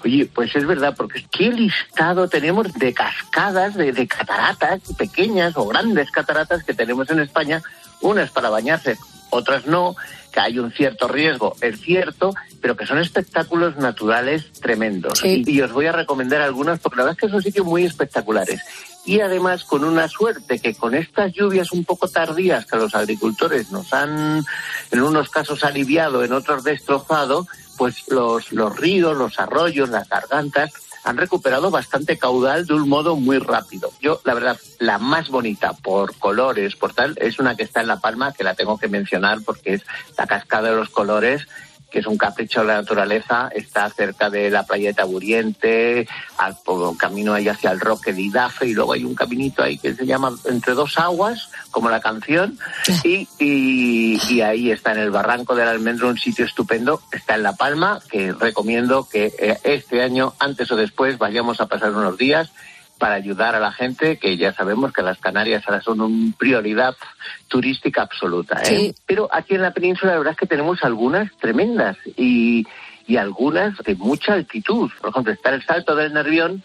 Oye, 0.04 0.30
pues 0.34 0.56
es 0.56 0.66
verdad, 0.66 0.94
porque 0.96 1.26
qué 1.32 1.52
listado 1.52 2.28
tenemos 2.28 2.72
de 2.74 2.94
cascadas, 2.94 3.76
de, 3.76 3.92
de 3.92 4.08
cataratas, 4.08 4.82
pequeñas 4.98 5.54
o 5.56 5.66
grandes 5.68 6.12
cataratas 6.12 6.64
que 6.64 6.74
tenemos 6.74 7.10
en 7.10 7.20
España, 7.20 7.62
unas 8.02 8.32
para 8.32 8.50
bañarse, 8.50 8.98
otras 9.30 9.66
no, 9.66 9.96
que 10.32 10.40
hay 10.40 10.60
un 10.60 10.72
cierto 10.72 11.08
riesgo, 11.08 11.56
es 11.62 11.80
cierto, 11.82 12.34
pero 12.62 12.76
que 12.76 12.86
son 12.86 13.00
espectáculos 13.00 13.78
naturales 13.78 14.52
tremendos. 14.54 15.20
Sí. 15.20 15.44
Y, 15.46 15.58
y 15.58 15.62
os 15.62 15.72
voy 15.72 15.88
a 15.88 15.92
recomendar 15.92 16.42
algunos, 16.42 16.80
porque 16.80 16.98
la 16.98 17.04
verdad 17.04 17.18
es 17.18 17.28
que 17.28 17.32
son 17.32 17.42
sitios 17.42 17.66
muy 17.66 17.86
espectaculares. 17.86 18.62
Y 19.06 19.22
además 19.22 19.64
con 19.64 19.84
una 19.84 20.08
suerte 20.08 20.60
que 20.60 20.76
con 20.76 20.94
estas 20.94 21.34
lluvias 21.34 21.72
un 21.72 21.84
poco 21.84 22.08
tardías 22.08 22.66
que 22.66 22.78
los 22.78 22.94
agricultores 22.94 23.72
nos 23.72 23.92
han, 23.94 24.44
en 24.92 25.02
unos 25.02 25.30
casos 25.30 25.64
aliviado, 25.64 26.24
en 26.24 26.34
otros 26.34 26.64
destrozado, 26.64 27.48
pues 27.80 28.10
los, 28.10 28.52
los 28.52 28.78
ríos, 28.78 29.16
los 29.16 29.40
arroyos, 29.40 29.90
las 29.90 30.10
gargantas 30.10 30.74
han 31.06 31.16
recuperado 31.16 31.72
bastante 31.72 32.18
caudal 32.18 32.66
de 32.66 32.74
un 32.74 32.90
modo 32.90 33.16
muy 33.16 33.40
rápido. 33.40 33.94
Yo, 34.02 34.20
la 34.26 34.34
verdad, 34.34 34.60
la 34.80 34.98
más 34.98 35.30
bonita 35.30 35.72
por 35.72 36.14
colores, 36.18 36.76
por 36.76 36.94
tal, 36.94 37.18
es 37.22 37.40
una 37.40 37.56
que 37.56 37.64
está 37.64 37.80
en 37.80 37.88
La 37.88 38.02
Palma, 38.02 38.34
que 38.34 38.44
la 38.44 38.54
tengo 38.54 38.78
que 38.78 38.90
mencionar 38.90 39.40
porque 39.46 39.76
es 39.76 39.84
la 40.18 40.28
cascada 40.28 40.72
de 40.72 40.76
los 40.76 40.90
colores, 40.90 41.48
que 41.90 42.00
es 42.00 42.08
un 42.08 42.18
capricho 42.18 42.62
de 42.62 42.68
la 42.68 42.76
naturaleza, 42.76 43.50
está 43.54 43.90
cerca 43.90 44.30
de 44.30 44.50
la 44.50 44.64
playa 44.64 44.90
de 44.90 44.94
Taburiente, 44.94 46.08
al 46.38 46.56
camino 46.98 47.34
ahí 47.34 47.48
hacia 47.48 47.72
el 47.72 47.80
Roque 47.80 48.14
de 48.14 48.22
Idafe, 48.22 48.68
y 48.68 48.74
luego 48.74 48.94
hay 48.94 49.04
un 49.04 49.16
caminito 49.16 49.64
ahí 49.64 49.78
que 49.78 49.94
se 49.94 50.06
llama 50.06 50.34
Entre 50.46 50.74
dos 50.74 50.98
aguas, 50.98 51.50
como 51.72 51.90
la 51.90 52.00
canción, 52.00 52.58
y, 53.04 53.28
y, 53.40 54.20
y 54.30 54.42
ahí 54.42 54.72
está 54.72 54.92
en 54.92 55.00
el 55.00 55.12
Barranco 55.12 55.56
del 55.56 55.68
Almendro, 55.68 56.10
un 56.10 56.18
sitio 56.18 56.46
estupendo, 56.46 57.02
está 57.12 57.36
en 57.36 57.44
La 57.44 57.56
Palma, 57.56 58.00
que 58.10 58.32
recomiendo 58.34 59.08
que 59.10 59.34
eh, 59.40 59.58
este 59.64 60.02
año, 60.02 60.34
antes 60.40 60.72
o 60.72 60.76
después, 60.76 61.18
vayamos 61.18 61.62
a 61.62 61.68
pasar 61.68 61.92
unos 61.92 62.18
días 62.18 62.52
para 63.00 63.16
ayudar 63.16 63.56
a 63.56 63.60
la 63.60 63.72
gente, 63.72 64.18
que 64.18 64.38
ya 64.38 64.54
sabemos 64.54 64.94
que 64.94 65.02
las 65.02 65.18
Canarias 65.18 65.64
ahora 65.66 65.82
son 65.82 66.02
una 66.02 66.34
prioridad 66.38 66.96
turística 67.48 68.04
absoluta. 68.04 68.62
¿eh? 68.62 68.66
Sí. 68.66 68.96
Pero 69.08 69.30
aquí 69.32 69.56
en 69.56 69.62
la 69.62 69.72
península 69.72 70.12
la 70.12 70.18
verdad 70.20 70.34
es 70.34 70.40
que 70.40 70.46
tenemos 70.46 70.84
algunas 70.84 71.32
tremendas 71.38 71.98
y, 72.18 72.68
y 73.08 73.18
algunas 73.18 73.78
de 73.80 73.96
mucha 73.96 74.34
altitud. 74.34 74.92
Por 75.02 75.10
ejemplo, 75.10 75.34
está 75.34 75.50
el 75.50 75.66
Salto 75.66 75.96
del 75.96 76.14
Nervión, 76.14 76.64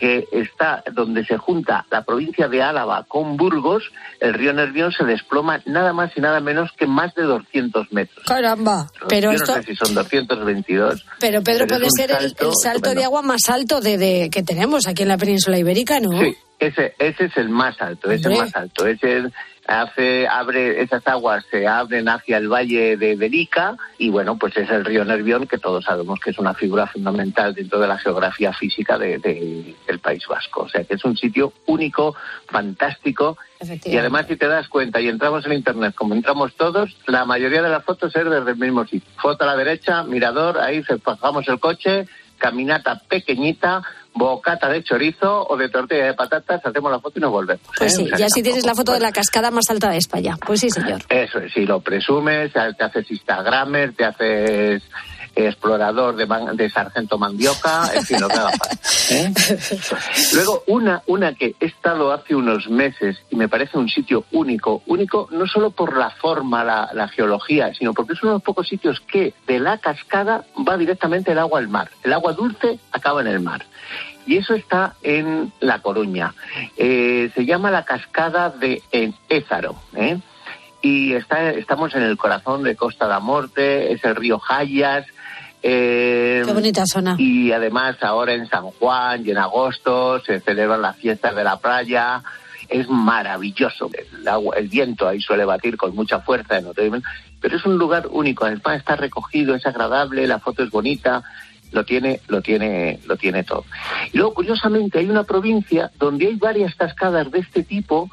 que 0.00 0.26
está 0.32 0.82
donde 0.92 1.24
se 1.26 1.36
junta 1.36 1.84
la 1.90 2.02
provincia 2.02 2.48
de 2.48 2.62
Álava 2.62 3.04
con 3.06 3.36
Burgos, 3.36 3.84
el 4.18 4.34
río 4.34 4.52
Nervión 4.54 4.90
se 4.92 5.04
desploma 5.04 5.60
nada 5.66 5.92
más 5.92 6.10
y 6.16 6.20
nada 6.20 6.40
menos 6.40 6.70
que 6.76 6.86
más 6.86 7.14
de 7.14 7.22
200 7.24 7.92
metros. 7.92 8.24
Caramba, 8.26 8.86
pero 9.08 9.30
Yo 9.30 9.36
esto, 9.36 9.54
no 9.56 9.62
sé 9.62 9.68
si 9.68 9.76
son 9.76 9.94
222. 9.94 11.04
pero 11.20 11.42
Pedro 11.42 11.66
pero 11.68 11.78
puede 11.80 11.90
ser 11.96 12.10
el, 12.18 12.24
el 12.38 12.52
salto 12.62 12.94
de 12.94 13.04
agua 13.04 13.22
más 13.22 13.48
alto 13.48 13.80
de, 13.80 13.98
de- 13.98 14.30
que 14.30 14.42
tenemos 14.42 14.86
aquí 14.88 15.02
en 15.02 15.08
la 15.08 15.18
península 15.18 15.58
ibérica, 15.58 16.00
¿no? 16.00 16.18
Sí, 16.18 16.34
ese, 16.58 16.94
ese 16.98 17.24
es 17.26 17.36
el 17.36 17.48
más 17.50 17.80
alto, 17.80 18.10
ese 18.10 18.32
es 18.32 18.38
más 18.38 18.54
alto. 18.56 18.86
Ese 18.86 19.18
es- 19.18 19.32
hace, 19.70 20.26
abre, 20.26 20.82
esas 20.82 21.06
aguas 21.06 21.44
se 21.50 21.66
abren 21.66 22.08
hacia 22.08 22.38
el 22.38 22.48
valle 22.48 22.96
de 22.96 23.14
Berica 23.16 23.76
y 23.98 24.10
bueno, 24.10 24.36
pues 24.36 24.56
es 24.56 24.68
el 24.70 24.84
río 24.84 25.04
Nervión 25.04 25.46
que 25.46 25.58
todos 25.58 25.84
sabemos 25.84 26.18
que 26.20 26.30
es 26.30 26.38
una 26.38 26.54
figura 26.54 26.86
fundamental 26.86 27.54
dentro 27.54 27.78
de 27.78 27.86
la 27.88 27.96
geografía 27.98 28.52
física 28.52 28.98
de- 28.98 29.18
de- 29.18 29.74
del 29.86 29.98
País 30.00 30.24
Vasco. 30.28 30.62
O 30.62 30.68
sea 30.68 30.84
que 30.84 30.94
es 30.94 31.04
un 31.04 31.16
sitio 31.16 31.52
único, 31.66 32.14
fantástico 32.48 33.38
y 33.90 33.96
además 33.98 34.26
si 34.28 34.36
te 34.36 34.48
das 34.48 34.68
cuenta 34.68 35.00
y 35.00 35.08
entramos 35.08 35.46
en 35.46 35.52
internet 35.52 35.94
como 35.94 36.14
entramos 36.14 36.54
todos, 36.56 36.96
la 37.06 37.24
mayoría 37.24 37.62
de 37.62 37.68
las 37.70 37.84
fotos 37.84 38.14
es 38.16 38.24
desde 38.24 38.50
el 38.50 38.56
mismo 38.56 38.84
sitio. 38.86 39.08
Foto 39.16 39.44
a 39.44 39.46
la 39.48 39.56
derecha, 39.56 40.02
mirador, 40.02 40.58
ahí 40.58 40.82
se 40.84 40.96
bajamos 40.96 41.46
el 41.48 41.60
coche, 41.60 42.06
caminata 42.38 43.02
pequeñita, 43.08 43.82
bocata 44.14 44.68
de 44.68 44.82
chorizo 44.82 45.46
o 45.46 45.56
de 45.56 45.68
tortilla 45.68 46.06
de 46.06 46.14
patatas, 46.14 46.64
hacemos 46.64 46.90
la 46.90 47.00
foto 47.00 47.18
y 47.18 47.22
nos 47.22 47.30
volvemos. 47.30 47.66
Pues 47.76 47.94
¿eh? 47.94 47.96
sí, 47.96 48.04
O 48.04 48.08
sea 48.08 48.18
ya 48.18 48.28
si 48.28 48.42
tienes 48.42 48.66
la 48.66 48.74
foto 48.74 48.92
de 48.92 49.00
la 49.00 49.12
cascada 49.12 49.50
más 49.50 49.70
alta 49.70 49.90
de 49.90 49.98
España. 49.98 50.36
Pues 50.46 50.60
sí, 50.60 50.70
señor. 50.70 51.00
eso 51.08 51.38
es, 51.38 51.52
si 51.52 51.64
lo 51.64 51.80
presumes, 51.80 52.52
te 52.52 52.84
haces 52.84 53.10
Instagramer, 53.10 53.94
te 53.94 54.04
haces 54.04 54.82
explorador 55.34 56.16
de, 56.16 56.26
de 56.54 56.70
sargento 56.70 57.18
mandioca, 57.18 57.90
en 57.94 58.04
fin, 58.04 58.20
lo 58.20 58.28
que 58.28 58.34
haga 58.34 58.50
falta, 58.50 58.78
¿eh? 59.10 59.32
Luego, 60.34 60.64
una, 60.66 61.02
una 61.06 61.34
que 61.34 61.54
he 61.60 61.66
estado 61.66 62.12
hace 62.12 62.34
unos 62.34 62.68
meses 62.68 63.18
y 63.30 63.36
me 63.36 63.48
parece 63.48 63.78
un 63.78 63.88
sitio 63.88 64.24
único, 64.32 64.82
único 64.86 65.28
no 65.30 65.46
solo 65.46 65.70
por 65.70 65.96
la 65.96 66.10
forma, 66.10 66.64
la, 66.64 66.90
la 66.92 67.08
geología, 67.08 67.72
sino 67.74 67.94
porque 67.94 68.14
es 68.14 68.22
uno 68.22 68.32
de 68.32 68.36
los 68.36 68.42
pocos 68.42 68.68
sitios 68.68 69.00
que 69.00 69.34
de 69.46 69.58
la 69.58 69.78
cascada 69.78 70.44
va 70.68 70.76
directamente 70.76 71.32
el 71.32 71.38
agua 71.38 71.58
al 71.58 71.68
mar. 71.68 71.90
El 72.02 72.12
agua 72.12 72.32
dulce 72.32 72.78
acaba 72.92 73.20
en 73.20 73.28
el 73.28 73.40
mar. 73.40 73.64
Y 74.26 74.36
eso 74.36 74.54
está 74.54 74.94
en 75.02 75.52
La 75.60 75.80
Coruña. 75.80 76.34
Eh, 76.76 77.30
se 77.34 77.46
llama 77.46 77.70
la 77.70 77.84
cascada 77.84 78.50
de 78.50 78.82
en 78.92 79.14
Ézaro. 79.28 79.76
¿eh? 79.96 80.18
Y 80.82 81.14
está, 81.14 81.50
estamos 81.50 81.94
en 81.94 82.02
el 82.02 82.16
corazón 82.16 82.62
de 82.62 82.76
Costa 82.76 83.06
da 83.06 83.20
Morte, 83.20 83.92
es 83.92 84.04
el 84.04 84.16
río 84.16 84.38
Jayas. 84.38 85.06
Eh, 85.62 86.42
Qué 86.46 86.52
bonita 86.52 86.84
zona. 86.86 87.16
y 87.18 87.52
además 87.52 87.96
ahora 88.02 88.32
en 88.34 88.48
San 88.48 88.64
Juan 88.64 89.26
y 89.26 89.30
en 89.30 89.38
agosto 89.38 90.20
se 90.20 90.40
celebran 90.40 90.82
las 90.82 90.96
fiestas 90.96 91.34
de 91.34 91.44
la 91.44 91.58
playa. 91.58 92.22
Es 92.68 92.88
maravilloso. 92.88 93.90
El, 93.92 94.28
agua, 94.28 94.56
el 94.56 94.68
viento 94.68 95.08
ahí 95.08 95.20
suele 95.20 95.44
batir 95.44 95.76
con 95.76 95.94
mucha 95.94 96.20
fuerza 96.20 96.56
en 96.58 96.66
otoño, 96.66 97.02
pero 97.40 97.56
es 97.56 97.66
un 97.66 97.76
lugar 97.78 98.06
único. 98.10 98.44
Además 98.44 98.78
está 98.78 98.94
recogido, 98.94 99.54
es 99.56 99.66
agradable, 99.66 100.26
la 100.28 100.38
foto 100.38 100.62
es 100.62 100.70
bonita, 100.70 101.24
lo 101.72 101.84
tiene, 101.84 102.20
lo 102.28 102.42
tiene, 102.42 103.00
lo 103.06 103.16
tiene 103.16 103.42
todo. 103.42 103.64
Y 104.12 104.18
luego, 104.18 104.34
curiosamente, 104.34 105.00
hay 105.00 105.10
una 105.10 105.24
provincia 105.24 105.90
donde 105.98 106.28
hay 106.28 106.36
varias 106.36 106.74
cascadas 106.76 107.30
de 107.32 107.40
este 107.40 107.64
tipo 107.64 108.08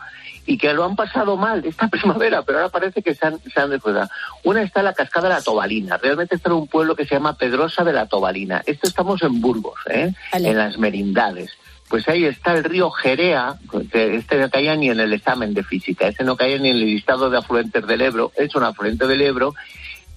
y 0.47 0.57
que 0.57 0.73
lo 0.73 0.85
han 0.85 0.95
pasado 0.95 1.37
mal 1.37 1.63
esta 1.63 1.87
primavera, 1.89 2.41
pero 2.41 2.59
ahora 2.59 2.69
parece 2.69 3.03
que 3.03 3.13
se 3.13 3.27
han, 3.27 3.39
se 3.39 3.59
han 3.59 3.69
descuidado. 3.69 4.09
Una 4.43 4.63
está 4.63 4.81
la 4.81 4.93
cascada 4.93 5.27
de 5.27 5.35
la 5.35 5.41
Tobalina. 5.41 5.97
Realmente 5.97 6.35
está 6.35 6.49
en 6.49 6.55
un 6.55 6.67
pueblo 6.67 6.95
que 6.95 7.05
se 7.05 7.13
llama 7.13 7.37
Pedrosa 7.37 7.83
de 7.83 7.93
la 7.93 8.07
Tobalina. 8.07 8.63
Esto 8.65 8.87
estamos 8.87 9.21
en 9.21 9.41
Burgos, 9.41 9.79
¿eh? 9.89 10.13
en 10.33 10.57
las 10.57 10.77
Merindades. 10.79 11.51
Pues 11.89 12.07
ahí 12.09 12.25
está 12.25 12.53
el 12.53 12.63
río 12.63 12.89
Jerea, 12.89 13.55
que 13.91 14.15
este 14.15 14.37
no 14.37 14.49
caía 14.49 14.75
ni 14.75 14.89
en 14.89 14.99
el 14.99 15.13
examen 15.13 15.53
de 15.53 15.63
física, 15.63 16.07
ese 16.07 16.25
no 16.25 16.35
caía 16.35 16.57
ni 16.57 16.69
en 16.69 16.75
el 16.75 16.85
listado 16.85 17.29
de 17.29 17.37
afluentes 17.37 17.85
del 17.87 18.01
Ebro, 18.01 18.33
es 18.35 18.53
un 18.55 18.63
afluente 18.63 19.07
del 19.07 19.21
Ebro 19.21 19.53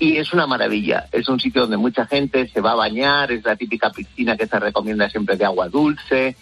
y 0.00 0.16
es 0.16 0.32
una 0.32 0.46
maravilla. 0.46 1.06
Es 1.12 1.28
un 1.28 1.38
sitio 1.38 1.60
donde 1.60 1.76
mucha 1.76 2.06
gente 2.06 2.48
se 2.48 2.62
va 2.62 2.72
a 2.72 2.76
bañar, 2.76 3.30
es 3.30 3.44
la 3.44 3.54
típica 3.54 3.90
piscina 3.90 4.34
que 4.34 4.46
se 4.46 4.58
recomienda 4.58 5.10
siempre 5.10 5.36
de 5.36 5.44
agua 5.44 5.68
dulce. 5.68 6.36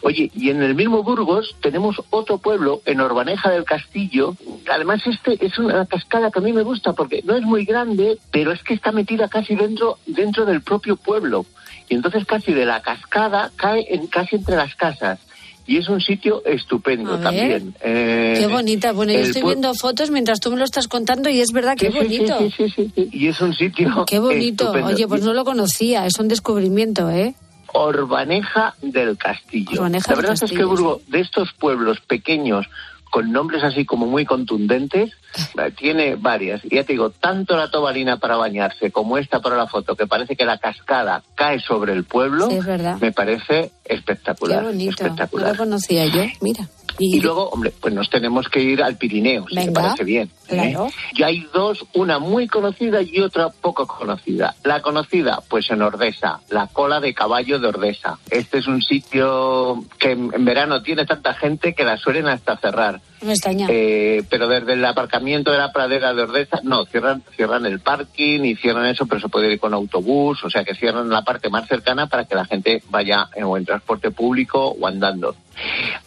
Oye, 0.00 0.30
y 0.34 0.48
en 0.48 0.62
el 0.62 0.74
mismo 0.74 1.02
Burgos 1.02 1.54
tenemos 1.60 2.02
otro 2.08 2.38
pueblo, 2.38 2.80
en 2.86 3.00
Orbaneja 3.00 3.50
del 3.50 3.64
Castillo. 3.64 4.34
Además, 4.72 5.06
este 5.06 5.44
es 5.44 5.58
una 5.58 5.84
cascada 5.84 6.30
que 6.30 6.38
a 6.38 6.42
mí 6.42 6.54
me 6.54 6.62
gusta 6.62 6.94
porque 6.94 7.20
no 7.24 7.36
es 7.36 7.42
muy 7.42 7.66
grande, 7.66 8.18
pero 8.32 8.52
es 8.52 8.62
que 8.62 8.72
está 8.72 8.90
metida 8.90 9.28
casi 9.28 9.54
dentro, 9.54 9.98
dentro 10.06 10.46
del 10.46 10.62
propio 10.62 10.96
pueblo. 10.96 11.44
Y 11.90 11.96
entonces 11.96 12.24
casi 12.24 12.54
de 12.54 12.64
la 12.64 12.80
cascada 12.80 13.50
cae 13.56 13.84
en, 13.90 14.06
casi 14.06 14.36
entre 14.36 14.56
las 14.56 14.74
casas. 14.76 15.20
Y 15.66 15.78
es 15.78 15.88
un 15.88 16.00
sitio 16.00 16.42
estupendo 16.44 17.18
también. 17.18 17.74
Eh, 17.82 18.36
Qué 18.38 18.46
bonita. 18.48 18.92
Bueno, 18.92 19.12
yo 19.12 19.20
estoy 19.20 19.42
viendo 19.42 19.72
fotos 19.74 20.10
mientras 20.10 20.38
tú 20.40 20.50
me 20.50 20.58
lo 20.58 20.64
estás 20.64 20.88
contando 20.88 21.30
y 21.30 21.40
es 21.40 21.52
verdad 21.52 21.74
que 21.76 21.90
Sí, 21.90 21.96
es 21.98 22.04
bonito. 22.04 22.38
sí, 22.56 22.68
sí. 22.68 22.92
Y 23.12 23.28
es 23.28 23.40
un 23.40 23.54
sitio 23.54 24.04
Qué 24.06 24.18
bonito. 24.18 24.64
estupendo. 24.64 24.88
Oye, 24.88 25.08
pues 25.08 25.22
no 25.22 25.32
lo 25.32 25.44
conocía. 25.44 26.04
Es 26.06 26.18
un 26.18 26.28
descubrimiento, 26.28 27.08
¿eh? 27.10 27.34
Orbaneja 27.72 28.74
del 28.82 29.16
Castillo. 29.16 29.72
Orbaneja 29.72 30.10
la 30.12 30.16
del 30.16 30.22
verdad 30.26 30.44
es 30.44 30.50
que 30.52 30.64
Burgos, 30.64 31.00
de 31.08 31.20
estos 31.20 31.52
pueblos 31.54 31.98
pequeños 32.06 32.66
con 33.14 33.30
nombres 33.30 33.62
así 33.62 33.84
como 33.84 34.06
muy 34.06 34.24
contundentes, 34.24 35.12
eh, 35.56 35.70
tiene 35.78 36.16
varias. 36.16 36.64
Y 36.64 36.74
ya 36.74 36.82
te 36.82 36.94
digo, 36.94 37.10
tanto 37.10 37.56
la 37.56 37.70
tobalina 37.70 38.16
para 38.16 38.34
bañarse 38.36 38.90
como 38.90 39.18
esta 39.18 39.38
para 39.40 39.56
la 39.56 39.68
foto, 39.68 39.94
que 39.94 40.08
parece 40.08 40.34
que 40.34 40.44
la 40.44 40.58
cascada 40.58 41.22
cae 41.36 41.60
sobre 41.60 41.92
el 41.92 42.02
pueblo, 42.02 42.50
Sí, 42.50 42.56
es 42.56 42.66
verdad. 42.66 42.98
me 43.00 43.12
parece 43.12 43.70
Qué 43.84 43.94
espectacular. 43.94 44.64
bonito. 44.64 44.96
No 45.04 45.06
espectacular. 45.06 45.52
lo 45.52 45.56
conocía 45.56 46.06
yo. 46.06 46.24
Mira. 46.40 46.66
Y 46.98 47.20
luego, 47.20 47.48
hombre, 47.48 47.72
pues 47.80 47.92
nos 47.92 48.08
tenemos 48.08 48.48
que 48.48 48.60
ir 48.60 48.82
al 48.82 48.96
Pirineo, 48.96 49.46
si 49.48 49.56
te 49.56 49.72
parece 49.72 50.04
bien. 50.04 50.30
¿eh? 50.48 50.72
claro. 50.72 50.88
Y 51.12 51.22
hay 51.22 51.46
dos, 51.52 51.84
una 51.94 52.18
muy 52.18 52.46
conocida 52.46 53.02
y 53.02 53.20
otra 53.20 53.48
poco 53.48 53.86
conocida. 53.86 54.54
La 54.64 54.80
conocida, 54.80 55.42
pues 55.48 55.70
en 55.70 55.82
Ordesa, 55.82 56.40
la 56.50 56.66
cola 56.68 57.00
de 57.00 57.14
caballo 57.14 57.58
de 57.58 57.68
Ordesa. 57.68 58.18
Este 58.30 58.58
es 58.58 58.66
un 58.66 58.82
sitio 58.82 59.84
que 59.98 60.12
en, 60.12 60.30
en 60.34 60.44
verano 60.44 60.82
tiene 60.82 61.04
tanta 61.04 61.34
gente 61.34 61.74
que 61.74 61.84
la 61.84 61.96
suelen 61.96 62.28
hasta 62.28 62.56
cerrar. 62.56 63.00
Me 63.24 63.32
extraña. 63.32 63.66
Eh, 63.70 64.22
pero 64.28 64.48
desde 64.48 64.74
el 64.74 64.84
aparcamiento 64.84 65.50
de 65.50 65.58
la 65.58 65.72
pradera 65.72 66.12
de 66.12 66.22
Ordesa, 66.22 66.60
no, 66.62 66.84
cierran, 66.84 67.22
cierran 67.36 67.64
el 67.64 67.80
parking 67.80 68.40
y 68.44 68.54
cierran 68.54 68.86
eso, 68.86 69.06
pero 69.06 69.20
se 69.20 69.28
puede 69.28 69.50
ir 69.52 69.58
con 69.58 69.72
autobús, 69.72 70.44
o 70.44 70.50
sea 70.50 70.62
que 70.62 70.74
cierran 70.74 71.08
la 71.08 71.22
parte 71.22 71.48
más 71.48 71.66
cercana 71.66 72.06
para 72.06 72.26
que 72.26 72.34
la 72.34 72.44
gente 72.44 72.82
vaya 72.90 73.28
en, 73.34 73.44
o 73.44 73.56
en 73.56 73.64
transporte 73.64 74.10
público 74.10 74.76
o 74.78 74.86
andando. 74.86 75.34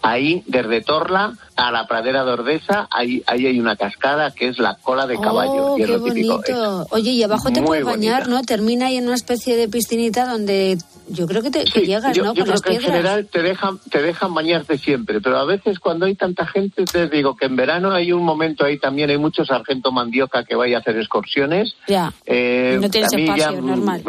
Ahí, 0.02 0.44
desde 0.48 0.82
Torla 0.82 1.34
a 1.56 1.72
la 1.72 1.88
pradera 1.88 2.24
de 2.24 2.32
Ordesa, 2.32 2.88
ahí, 2.92 3.24
ahí 3.26 3.48
hay 3.48 3.60
una 3.60 3.76
cascada 3.76 4.32
que 4.32 4.48
es 4.48 4.60
la 4.60 4.76
cola 4.76 5.08
de 5.08 5.20
caballo. 5.20 5.74
Oh, 5.74 5.78
y 5.78 5.82
es 5.82 5.88
qué 5.88 5.94
lo 5.94 6.04
típico. 6.04 6.34
bonito. 6.36 6.88
Oye, 6.92 7.12
y 7.12 7.24
abajo 7.24 7.52
te 7.52 7.62
puedes 7.62 7.84
bañar, 7.84 8.24
bonita. 8.24 8.40
¿no? 8.42 8.44
Termina 8.44 8.88
ahí 8.88 8.98
en 8.98 9.06
una 9.06 9.16
especie 9.16 9.56
de 9.56 9.68
piscinita 9.68 10.26
donde 10.28 10.78
yo 11.10 11.26
creo 11.26 11.42
que 11.42 11.50
te 11.50 11.64
que 11.66 11.82
llegas, 11.86 12.16
yo, 12.16 12.24
¿no? 12.24 12.34
yo 12.34 12.44
Con 12.44 12.44
creo 12.44 12.54
las 12.54 12.62
que 12.62 12.74
en 12.74 12.82
general 12.82 13.28
te 13.32 13.42
dejan, 13.42 13.80
te 13.90 14.02
dejan 14.02 14.34
bañarte 14.34 14.78
siempre, 14.78 15.20
pero 15.22 15.38
a 15.38 15.46
veces 15.46 15.80
cuando 15.80 16.06
hay 16.06 16.16
tanta 16.16 16.46
gente, 16.46 16.86
te 16.86 17.08
digo 17.08 17.36
que 17.36 17.46
en 17.46 17.56
verano 17.56 17.92
hay 17.92 18.12
un 18.12 18.24
momento 18.24 18.66
ahí 18.66 18.78
también, 18.78 19.10
hay 19.10 19.18
mucho 19.18 19.46
sargento 19.46 19.92
mandioca 19.92 20.44
que 20.44 20.56
vaya 20.56 20.78
a 20.78 20.80
hacer 20.82 20.98
excursiones. 20.98 21.76
Ya. 21.88 22.14
Eh, 22.26 22.78
no 22.82 22.90
tienes 22.90 23.12
ya 23.12 23.18
espacio, 23.18 23.62
mm, 23.62 23.66
normal. 23.66 24.04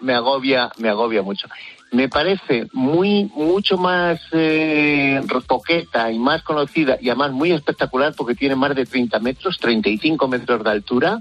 Me 0.00 0.14
agobia, 0.14 0.70
me 0.78 0.88
agobia 0.88 1.22
mucho. 1.22 1.48
Me 1.92 2.08
parece 2.08 2.66
muy, 2.72 3.30
mucho 3.36 3.76
más 3.76 4.18
eh, 4.32 5.20
poqueta 5.46 6.10
y 6.10 6.18
más 6.18 6.42
conocida 6.42 6.96
y 7.00 7.10
además 7.10 7.32
muy 7.32 7.52
espectacular 7.52 8.14
porque 8.16 8.34
tiene 8.34 8.56
más 8.56 8.74
de 8.74 8.86
30 8.86 9.18
metros, 9.20 9.58
35 9.58 10.26
metros 10.26 10.64
de 10.64 10.70
altura. 10.70 11.18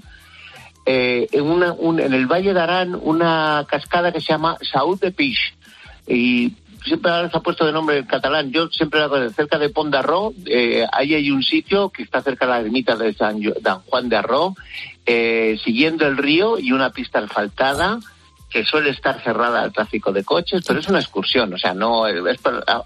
Eh, 0.86 1.28
en, 1.34 1.44
una, 1.44 1.74
un- 1.74 2.00
en 2.00 2.14
el 2.14 2.26
Valle 2.26 2.54
de 2.54 2.60
Arán, 2.62 2.98
una 3.02 3.66
cascada 3.70 4.12
que 4.14 4.22
se 4.22 4.28
llama 4.32 4.56
Saúl 4.62 4.98
de 4.98 5.12
Pix. 5.12 5.38
Y 6.08 6.54
siempre 6.86 7.12
se 7.30 7.38
ha 7.38 7.42
puesto 7.42 7.66
de 7.66 7.74
nombre 7.74 7.98
en 7.98 8.06
catalán. 8.06 8.52
Yo 8.52 8.68
siempre 8.70 9.02
la 9.02 9.10
conozco 9.10 9.34
cerca 9.36 9.60
de 9.60 9.70
Pont 9.70 9.92
d'Arró. 9.92 10.34
Eh, 10.46 10.86
ahí 10.94 11.14
hay 11.16 11.32
un 11.32 11.44
sitio 11.44 11.90
que 11.90 12.04
está 12.04 12.22
cerca 12.22 12.46
de 12.46 12.52
la 12.54 12.60
ermita 12.62 12.96
de 12.96 13.14
San, 13.14 13.40
Juan 13.88 14.08
de 14.10 14.16
Arró, 14.16 14.56
eh, 15.06 15.60
siguiendo 15.64 16.08
el 16.08 16.16
río 16.18 16.58
y 16.58 16.72
una 16.72 16.92
pista 16.92 17.20
asfaltada 17.20 18.00
que 18.52 18.66
suele 18.66 18.90
estar 18.90 19.24
cerrada 19.24 19.62
al 19.62 19.72
tráfico 19.72 20.12
de 20.12 20.24
coches, 20.24 20.62
pero 20.68 20.80
es 20.80 20.88
una 20.88 21.00
excursión, 21.00 21.54
o 21.54 21.58
sea, 21.58 21.74
no 21.74 22.06
es 22.08 22.40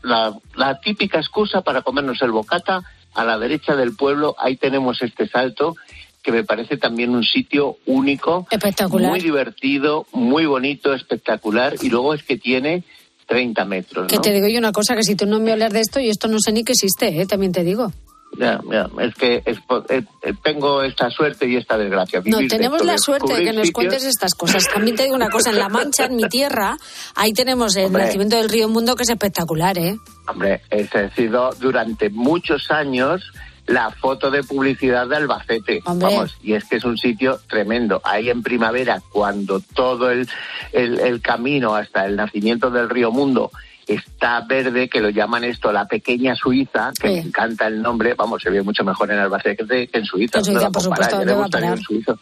la, 0.04 0.34
la 0.56 0.80
típica 0.80 1.18
excusa 1.18 1.62
para 1.62 1.82
comernos 1.82 2.22
el 2.22 2.32
bocata 2.32 2.84
a 3.16 3.26
la 3.26 3.40
derecha 3.40 3.76
del 3.76 3.96
pueblo, 3.96 4.36
ahí 4.38 4.58
tenemos 4.58 5.02
este 5.02 5.28
salto 5.28 5.76
que 6.22 6.32
me 6.32 6.44
parece 6.44 6.78
también 6.78 7.12
un 7.12 7.24
sitio 7.24 7.78
único, 7.86 8.48
Espectacular. 8.50 9.10
muy 9.10 9.20
divertido, 9.20 10.08
muy 10.12 10.46
bonito, 10.46 10.94
espectacular, 10.94 11.76
y 11.82 11.90
luego 11.90 12.14
es 12.14 12.24
que 12.24 12.38
tiene 12.38 12.84
30 13.28 13.66
metros. 13.66 14.08
Que 14.08 14.20
te 14.20 14.32
digo 14.34 14.48
yo 14.48 14.58
una 14.58 14.72
cosa, 14.72 14.96
que 14.96 15.04
si 15.04 15.16
tú 15.16 15.26
no 15.26 15.40
me 15.40 15.52
hablas 15.52 15.74
de 15.74 15.82
esto, 15.82 16.00
y 16.00 16.10
esto 16.10 16.28
no 16.28 16.40
sé 16.40 16.52
ni 16.52 16.64
que 16.64 16.74
existe, 16.74 17.22
¿eh? 17.22 17.26
También 17.26 17.52
te 17.52 17.64
digo. 17.64 17.92
Ya, 18.38 18.60
ya, 18.70 18.90
es 19.02 19.16
que 19.16 19.42
es 19.46 19.58
eh, 19.90 20.04
eh, 20.22 20.34
tengo 20.44 20.82
esta 20.84 21.10
suerte 21.10 21.48
y 21.48 21.56
esta 21.56 21.78
desgracia. 21.78 22.20
No, 22.20 22.38
vivir 22.38 22.50
de 22.50 22.58
tenemos 22.58 22.78
esto, 22.82 22.92
la 22.92 22.98
suerte 22.98 23.34
de 23.34 23.44
que 23.44 23.54
nos 23.54 23.72
cuentes 23.72 24.04
estas 24.04 24.34
cosas. 24.34 24.68
También 24.68 24.96
te 24.96 25.04
digo 25.04 25.16
una 25.16 25.30
cosa, 25.30 25.52
en 25.52 25.60
La 25.60 25.70
Mancha, 25.70 26.06
en 26.06 26.16
mi 26.16 26.24
tierra, 26.24 26.78
ahí 27.16 27.34
tenemos 27.34 27.76
el 27.76 27.86
Hombre. 27.86 28.06
nacimiento 28.06 28.36
del 28.36 28.50
río 28.50 28.68
Mundo, 28.70 28.96
que 28.96 29.04
es 29.04 29.10
espectacular, 29.10 29.78
¿eh? 29.78 29.98
Hombre, 30.28 30.62
ese 30.70 31.00
ha 31.00 31.16
sido 31.16 31.52
durante 31.60 32.10
muchos 32.10 32.72
años 32.72 33.32
la 33.68 33.90
foto 33.92 34.30
de 34.30 34.44
publicidad 34.44 35.08
de 35.08 35.16
Albacete. 35.16 35.82
Hombre. 35.86 36.08
Vamos, 36.08 36.38
y 36.44 36.54
es 36.54 36.66
que 36.66 36.76
es 36.78 36.84
un 36.84 36.98
sitio 36.98 37.40
tremendo. 37.48 38.02
Ahí 38.04 38.30
en 38.30 38.44
primavera, 38.44 39.02
cuando 39.12 39.60
todo 39.60 40.12
el, 40.12 40.28
el, 40.72 41.00
el 41.00 41.22
camino 41.22 41.76
hasta 41.76 42.06
el 42.06 42.16
nacimiento 42.16 42.70
del 42.70 42.90
río 42.90 43.12
Mundo 43.12 43.52
está 43.88 44.42
verde, 44.42 44.90
que 44.90 45.02
lo 45.02 45.10
llaman 45.10 45.44
esto 45.44 45.72
la 45.72 45.86
pequeña 45.86 46.36
Suiza, 46.36 46.92
que 47.00 47.08
Sí. 47.08 47.14
me 47.16 47.20
encanta 47.22 47.68
el 47.68 47.82
nombre, 47.82 48.14
vamos, 48.16 48.42
se 48.42 48.50
ve 48.50 48.62
mucho 48.62 48.84
mejor 48.84 49.12
en 49.12 49.20
Albacete 49.20 49.88
que 49.88 49.98
en 50.00 50.06
Suiza. 50.06 50.40
En 50.40 50.46
Suiza, 50.46 50.60
¿Dónde 50.62 50.66
va 50.66 50.72
por 50.72 50.86
a 50.86 50.90
parar? 50.96 51.12
supuesto, 51.12 51.18
¿dónde 51.18 51.34
va 51.36 51.46
a 51.46 51.50
parar? 51.50 51.80
suizo. 51.80 52.20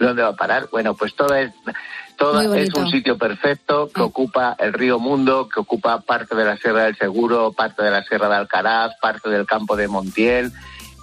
¿Dónde 0.00 0.22
va 0.22 0.28
a 0.28 0.36
parar? 0.36 0.68
Bueno, 0.72 0.94
pues 0.94 1.14
todo 1.14 1.34
es, 1.34 1.52
todo 2.16 2.54
es 2.54 2.72
un 2.74 2.88
sitio 2.90 3.16
perfecto 3.18 3.90
que 3.94 4.00
ocupa 4.02 4.56
el 4.58 4.72
río 4.72 4.98
Mundo, 4.98 5.48
que 5.52 5.60
ocupa 5.60 6.00
parte 6.00 6.34
de 6.36 6.44
la 6.44 6.56
Sierra 6.56 6.84
del 6.84 6.96
Seguro, 6.96 7.52
parte 7.52 7.82
de 7.84 7.90
la 7.90 8.02
Sierra 8.04 8.28
de 8.28 8.36
Alcaraz, 8.36 8.92
parte 9.00 9.28
del 9.30 9.46
campo 9.46 9.76
de 9.76 9.88
Montiel, 9.88 10.52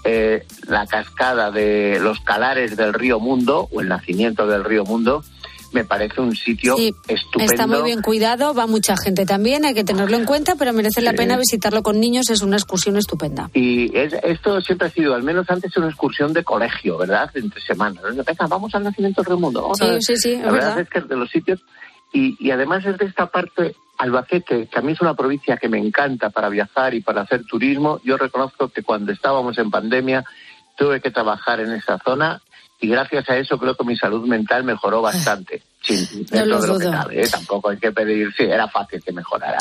eh, 0.03 0.45
la 0.67 0.87
cascada 0.87 1.51
de 1.51 1.99
los 2.01 2.19
calares 2.21 2.75
del 2.75 2.93
río 2.93 3.19
Mundo, 3.19 3.69
o 3.71 3.81
el 3.81 3.87
nacimiento 3.87 4.47
del 4.47 4.63
río 4.63 4.83
Mundo, 4.83 5.23
me 5.71 5.83
parece 5.85 6.19
un 6.21 6.35
sitio 6.35 6.75
Sí, 6.77 6.93
estupendo. 7.07 7.51
Está 7.53 7.67
muy 7.67 7.81
bien 7.83 8.01
cuidado, 8.01 8.53
va 8.53 8.67
mucha 8.67 8.95
gente 8.97 9.25
también, 9.25 9.63
hay 9.65 9.73
que 9.73 9.83
tenerlo 9.83 10.17
en 10.17 10.25
cuenta, 10.25 10.55
pero 10.57 10.73
merece 10.73 11.01
la 11.01 11.11
Sí. 11.11 11.17
pena 11.17 11.37
visitarlo 11.37 11.81
con 11.83 11.99
niños, 11.99 12.29
es 12.29 12.41
una 12.41 12.57
excursión 12.57 12.97
estupenda. 12.97 13.49
Y 13.53 13.95
es- 13.97 14.13
esto 14.23 14.59
siempre 14.61 14.87
ha 14.87 14.91
sido, 14.91 15.15
al 15.15 15.23
menos 15.23 15.49
antes, 15.49 15.75
una 15.77 15.87
excursión 15.87 16.33
de 16.33 16.43
colegio, 16.43 16.97
¿verdad? 16.97 17.29
Entre 17.35 17.61
semanas. 17.61 18.03
¿no? 18.03 18.23
Venga, 18.23 18.47
vamos 18.47 18.73
al 18.75 18.83
nacimiento 18.83 19.21
del 19.23 19.37
Mundo. 19.37 19.61
vamos 19.61 19.77
Sí, 19.79 19.85
a- 19.85 20.01
sí, 20.01 20.17
sí, 20.17 20.31
es 20.33 20.45
La 20.45 20.51
verdad 20.51 20.67
verdad. 20.75 20.79
es 20.81 20.89
que 20.89 20.99
es 20.99 21.07
de 21.07 21.15
los 21.15 21.29
sitios. 21.29 21.59
Y, 22.13 22.35
y 22.45 22.51
además 22.51 22.85
es 22.85 22.97
de 22.97 23.05
esta 23.05 23.27
parte, 23.27 23.75
Albacete, 23.97 24.67
que 24.67 24.79
a 24.79 24.81
mí 24.81 24.91
es 24.93 24.99
una 25.01 25.13
provincia 25.13 25.57
que 25.57 25.69
me 25.69 25.77
encanta 25.77 26.29
para 26.31 26.49
viajar 26.49 26.93
y 26.93 27.01
para 27.01 27.21
hacer 27.21 27.45
turismo. 27.45 28.01
Yo 28.03 28.17
reconozco 28.17 28.67
que 28.69 28.83
cuando 28.83 29.11
estábamos 29.11 29.57
en 29.57 29.69
pandemia 29.71 30.25
tuve 30.75 30.99
que 31.01 31.11
trabajar 31.11 31.59
en 31.59 31.71
esa 31.71 31.99
zona 32.03 32.41
y 32.81 32.87
gracias 32.87 33.29
a 33.29 33.37
eso 33.37 33.57
creo 33.57 33.75
que 33.75 33.85
mi 33.85 33.95
salud 33.95 34.27
mental 34.27 34.63
mejoró 34.65 35.01
bastante. 35.01 35.61
Sí, 35.81 36.25
No 36.31 36.45
lo 36.45 36.59
de 36.61 36.67
lo 36.67 36.77
que 36.79 36.89
cabe, 36.89 37.21
¿eh? 37.23 37.27
Tampoco 37.29 37.69
hay 37.69 37.77
que 37.77 37.91
pedir, 37.91 38.33
sí, 38.35 38.43
era 38.43 38.67
fácil 38.67 39.01
que 39.03 39.11
mejorara. 39.13 39.57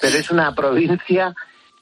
Pero 0.00 0.18
es 0.18 0.30
una 0.30 0.54
provincia 0.54 1.34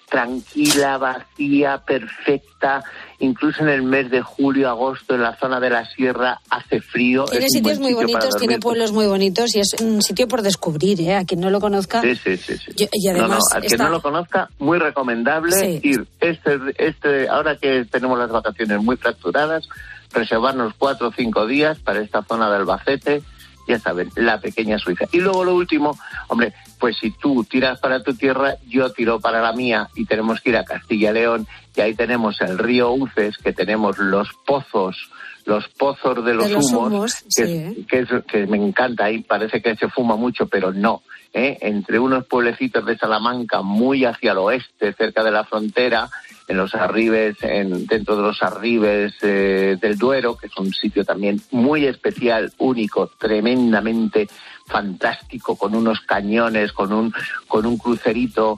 tranquila, 0.09 0.99
vacía, 0.99 1.79
perfecta. 1.79 2.83
Incluso 3.21 3.63
en 3.63 3.69
el 3.69 3.83
mes 3.83 4.11
de 4.11 4.23
julio, 4.23 4.69
agosto, 4.69 5.15
en 5.15 5.23
la 5.23 5.37
zona 5.37 5.61
de 5.61 5.71
la 5.71 5.85
sierra 5.87 6.41
hace 6.51 6.81
frío. 6.81 7.27
Tiene 7.27 7.47
es 7.47 7.53
sitios 7.53 7.79
muy 7.79 7.93
sitio 7.93 8.07
bonitos, 8.09 8.37
tiene 8.37 8.59
pueblos 8.59 8.93
muy 8.93 9.07
bonitos 9.07 9.55
y 9.55 9.61
es 9.61 9.75
un 9.81 10.03
sitio 10.03 10.27
por 10.27 10.43
descubrir, 10.43 11.01
¿eh? 11.03 11.15
A 11.17 11.25
quien 11.25 11.41
no 11.41 11.51
lo 11.51 11.61
conozca. 11.61 12.01
Sí, 12.01 12.17
sí, 12.17 12.37
sí. 12.37 12.57
sí. 12.57 12.73
Y- 12.77 12.89
y 12.93 13.07
No, 13.09 13.19
no, 13.19 13.25
además 13.25 13.43
al 13.55 13.61
que 13.61 13.67
está- 13.69 13.85
no 13.85 13.91
lo 13.91 14.03
conozca, 14.03 14.49
muy 14.59 14.79
recomendable 14.79 15.53
Sí. 15.53 15.81
ir. 15.85 16.07
Este, 16.21 16.59
este, 16.79 17.29
ahora 17.29 17.57
que 17.57 17.85
tenemos 17.85 18.19
las 18.19 18.31
vacaciones 18.31 18.83
muy 18.83 18.97
fracturadas, 18.97 19.69
reservarnos 20.13 20.75
cuatro 20.77 21.09
o 21.09 21.13
cinco 21.13 21.47
días 21.47 21.79
para 21.79 22.01
esta 22.01 22.23
zona 22.23 22.49
de 22.51 22.57
Albacete, 22.57 23.23
ya 23.69 23.79
saben, 23.79 24.11
la 24.17 24.41
pequeña 24.41 24.79
Suiza. 24.79 25.05
Y 25.13 25.21
luego 25.21 25.45
lo 25.45 25.55
último, 25.55 25.97
hombre, 26.29 26.53
pues 26.79 26.97
si 26.99 27.11
tú 27.13 27.45
tiras 27.45 27.79
para 27.79 28.03
tu 28.03 28.15
tierra, 28.15 28.55
yo 28.67 28.91
tiro 28.93 29.21
para 29.21 29.41
la 29.41 29.53
mía 29.53 29.89
y 29.95 30.07
tenemos 30.07 30.41
que 30.41 30.51
ir 30.51 30.57
a 30.57 30.65
Castilla 30.65 31.11
y 31.11 31.15
León 31.15 31.47
y 31.77 31.81
ahí 31.81 31.95
tenemos 31.95 32.41
el 32.41 32.59
río 32.59 32.91
Uces, 32.93 33.37
que 33.39 33.53
tenemos 33.53 33.99
los 33.99 34.29
pozos, 34.45 34.97
los 35.45 35.69
pozos 35.69 36.25
de 36.25 36.35
los, 36.35 36.49
De 36.49 36.55
los 36.55 36.65
humos, 36.73 36.87
humos, 36.93 37.15
que, 37.37 37.47
sí. 37.47 37.87
que, 37.89 37.99
es- 38.01 38.25
que 38.27 38.47
me 38.47 38.57
encanta, 38.57 39.05
ahí 39.05 39.21
parece 39.23 39.63
que 39.63 39.77
se 39.77 39.89
fuma 39.89 40.17
mucho, 40.17 40.47
pero 40.49 40.73
no. 40.73 41.03
¿eh? 41.33 41.59
Entre 41.61 42.01
unos 42.01 42.27
pueblecitos 42.27 42.85
de 42.85 42.99
Salamanca, 42.99 43.63
muy 43.63 44.05
hacia 44.05 44.33
el 44.33 44.39
oeste, 44.39 44.93
cerca 44.95 45.23
de 45.23 45.31
la 45.31 45.45
frontera, 45.45 46.11
en 46.51 46.57
los 46.57 46.75
arribes, 46.75 47.37
en, 47.43 47.87
dentro 47.87 48.17
de 48.17 48.23
los 48.23 48.43
arribes 48.43 49.15
eh, 49.23 49.77
del 49.81 49.97
Duero, 49.97 50.37
que 50.37 50.49
es 50.49 50.57
un 50.59 50.73
sitio 50.73 51.05
también 51.05 51.41
muy 51.53 51.87
especial, 51.87 52.53
único, 52.59 53.07
tremendamente 53.07 54.29
fantástico, 54.67 55.57
con 55.57 55.75
unos 55.75 56.01
cañones, 56.01 56.73
con 56.73 56.93
un, 56.93 57.13
con 57.47 57.67
un 57.67 57.79
crucerito 57.79 58.57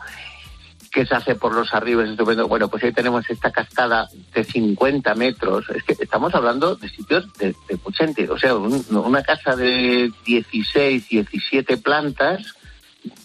que 0.90 1.06
se 1.06 1.14
hace 1.14 1.34
por 1.34 1.54
los 1.54 1.72
arribes 1.72 2.10
estupendo. 2.10 2.48
Bueno, 2.48 2.68
pues 2.68 2.84
ahí 2.84 2.92
tenemos 2.92 3.28
esta 3.30 3.50
cascada 3.50 4.08
de 4.34 4.44
50 4.44 5.14
metros. 5.14 5.64
Es 5.74 5.82
que 5.84 5.96
estamos 6.02 6.34
hablando 6.34 6.76
de 6.76 6.88
sitios 6.88 7.32
de, 7.34 7.54
de 7.68 7.78
mucha. 7.84 8.04
O 8.30 8.38
sea, 8.38 8.54
un- 8.56 8.84
una 8.90 9.22
casa 9.22 9.56
de 9.56 10.10
16, 10.26 11.08
17 11.08 11.76
plantas, 11.78 12.54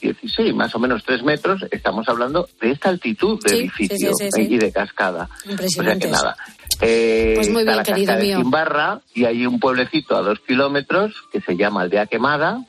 16, 0.01 0.53
más 0.55 0.73
o 0.75 0.79
menos 0.79 1.03
3 1.03 1.23
metros, 1.23 1.61
estamos 1.71 2.07
hablando 2.09 2.47
de 2.61 2.71
esta 2.71 2.89
altitud 2.89 3.41
de 3.43 3.49
Sí, 3.49 3.55
edificio 3.57 4.11
sí, 4.13 4.23
sí, 4.25 4.31
sí, 4.31 4.41
eh, 4.41 4.45
sí. 4.47 4.53
y 4.53 4.57
de 4.57 4.71
cascada. 4.71 5.29
O 5.31 5.41
sea 5.43 5.51
Impresionante. 5.51 6.05
que 6.07 6.11
nada. 6.11 6.35
Eh, 6.81 7.33
Pues 7.35 7.49
muy 7.49 7.61
está 7.61 7.71
bien, 7.71 7.77
la 7.77 7.83
cascada 7.83 8.17
de 8.17 8.23
mío. 8.23 8.37
Zimbarra 8.37 9.01
y 9.13 9.25
hay 9.25 9.45
un 9.45 9.59
pueblecito 9.59 10.15
a 10.15 10.21
dos 10.21 10.39
kilómetros 10.39 11.13
que 11.31 11.41
se 11.41 11.55
llama 11.55 11.81
Aldea 11.81 12.05
Quemada. 12.07 12.63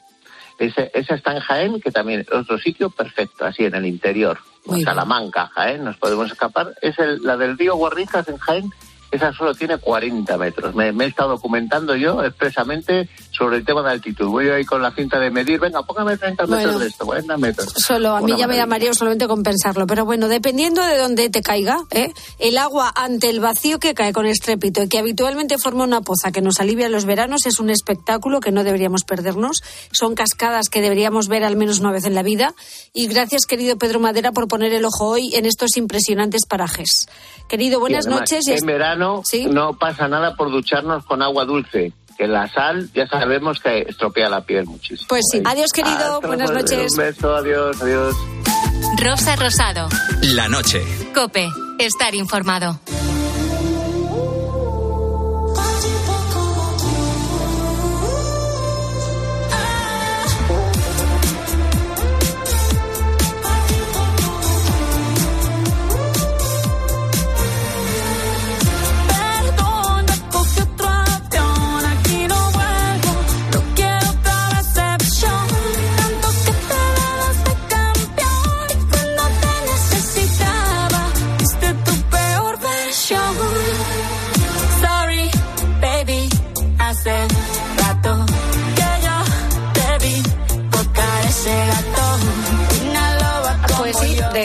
Ese, 0.58 0.90
esa 0.92 1.14
está 1.14 1.32
en 1.34 1.40
Jaén, 1.40 1.80
que 1.80 1.90
también 1.92 2.20
es 2.20 2.32
otro 2.32 2.58
sitio 2.58 2.90
perfecto, 2.90 3.44
así 3.44 3.64
en 3.64 3.74
el 3.76 3.86
interior. 3.86 4.38
Muy. 4.66 4.82
Salamanca, 4.82 5.50
Jaén, 5.54 5.84
nos 5.84 5.96
podemos 5.98 6.30
escapar. 6.30 6.74
Es 6.82 6.98
el, 6.98 7.22
la 7.22 7.36
del 7.36 7.56
río 7.56 7.76
Guarrijas 7.76 8.28
en 8.28 8.38
Jaén, 8.38 8.70
esa 9.10 9.32
solo 9.32 9.54
tiene 9.54 9.78
40 9.78 10.36
metros. 10.36 10.74
Me, 10.74 10.90
me 10.92 11.04
he 11.04 11.08
estado 11.08 11.30
documentando 11.30 11.94
yo 11.96 12.22
expresamente 12.24 13.08
sobre 13.38 13.58
el 13.58 13.64
tema 13.64 13.82
de 13.82 13.90
altitud. 13.90 14.26
Voy 14.26 14.48
ahí 14.48 14.64
con 14.64 14.82
la 14.82 14.90
cinta 14.90 15.20
de 15.20 15.30
medir, 15.30 15.60
venga, 15.60 15.82
póngame 15.82 16.16
30 16.16 16.46
metros 16.46 16.64
Bueno. 16.64 16.78
de 16.80 16.86
esto, 16.88 17.06
40 17.06 17.36
metros. 17.38 17.72
Solo, 17.76 18.16
a 18.16 18.20
mí 18.20 18.32
Una 18.32 18.32
ya 18.32 18.36
me 18.36 18.40
maravilla. 18.54 18.62
llamaría 18.64 18.94
solamente 18.94 19.28
compensarlo. 19.28 19.86
Pero 19.86 20.04
bueno, 20.04 20.26
dependiendo 20.28 20.82
de 20.82 20.98
dónde 20.98 21.30
te 21.30 21.40
caiga, 21.42 21.78
¿eh? 21.92 22.12
el 22.40 22.58
agua 22.58 22.92
ante 22.96 23.30
el 23.30 23.38
vacío 23.40 23.78
que 23.78 23.94
cae 23.94 24.12
con 24.12 24.26
estrépito 24.26 24.82
y 24.82 24.88
que 24.88 24.98
habitualmente 24.98 25.56
forma 25.58 25.84
una 25.84 26.00
poza 26.00 26.32
que 26.32 26.40
nos 26.42 26.58
alivia 26.60 26.86
en 26.86 26.92
los 26.92 27.04
veranos 27.04 27.46
es 27.46 27.60
un 27.60 27.70
espectáculo 27.70 28.40
que 28.40 28.50
no 28.50 28.64
deberíamos 28.64 29.04
perdernos. 29.04 29.62
Son 29.92 30.14
cascadas 30.16 30.68
que 30.68 30.80
deberíamos 30.80 31.28
ver 31.28 31.44
al 31.44 31.56
menos 31.56 31.78
una 31.78 31.92
vez 31.92 32.04
en 32.04 32.14
la 32.14 32.22
vida. 32.24 32.54
Y 32.92 33.06
gracias, 33.06 33.46
querido 33.46 33.78
Pedro 33.78 34.00
Madera, 34.00 34.32
por 34.32 34.48
poner 34.48 34.72
el 34.74 34.84
ojo 34.84 35.06
hoy 35.08 35.30
en 35.34 35.46
estos 35.46 35.76
impresionantes 35.76 36.44
parajes. 36.46 37.06
Querido, 37.48 37.78
buenas 37.80 38.06
Y 38.06 38.08
además, 38.08 38.30
noches. 38.32 38.48
En 38.48 38.66
verano 38.66 39.22
no 39.50 39.74
pasa 39.78 40.08
nada 40.08 40.34
por 40.34 40.50
ducharnos 40.50 41.04
con 41.04 41.22
agua 41.22 41.44
dulce, 41.44 41.92
que 42.18 42.26
la 42.26 42.48
sal 42.52 42.90
ya 42.92 43.06
sabemos 43.06 43.60
que 43.60 43.82
estropea 43.82 44.28
la 44.28 44.42
piel 44.42 44.66
muchísimo. 44.66 45.06
Pues 45.08 45.24
sí. 45.30 45.40
Adiós, 45.44 45.70
querido. 45.72 46.16
Hasta 46.16 46.26
buenas 46.26 46.50
noches. 46.50 46.92
Un 46.92 46.98
beso, 46.98 47.34
adiós, 47.34 47.80
adiós. 47.80 48.16
Rosa 48.98 49.36
Rosado. 49.36 49.88
La 50.22 50.48
noche. 50.48 50.82
Cope. 51.14 51.48
Estar 51.78 52.14
informado. 52.16 52.80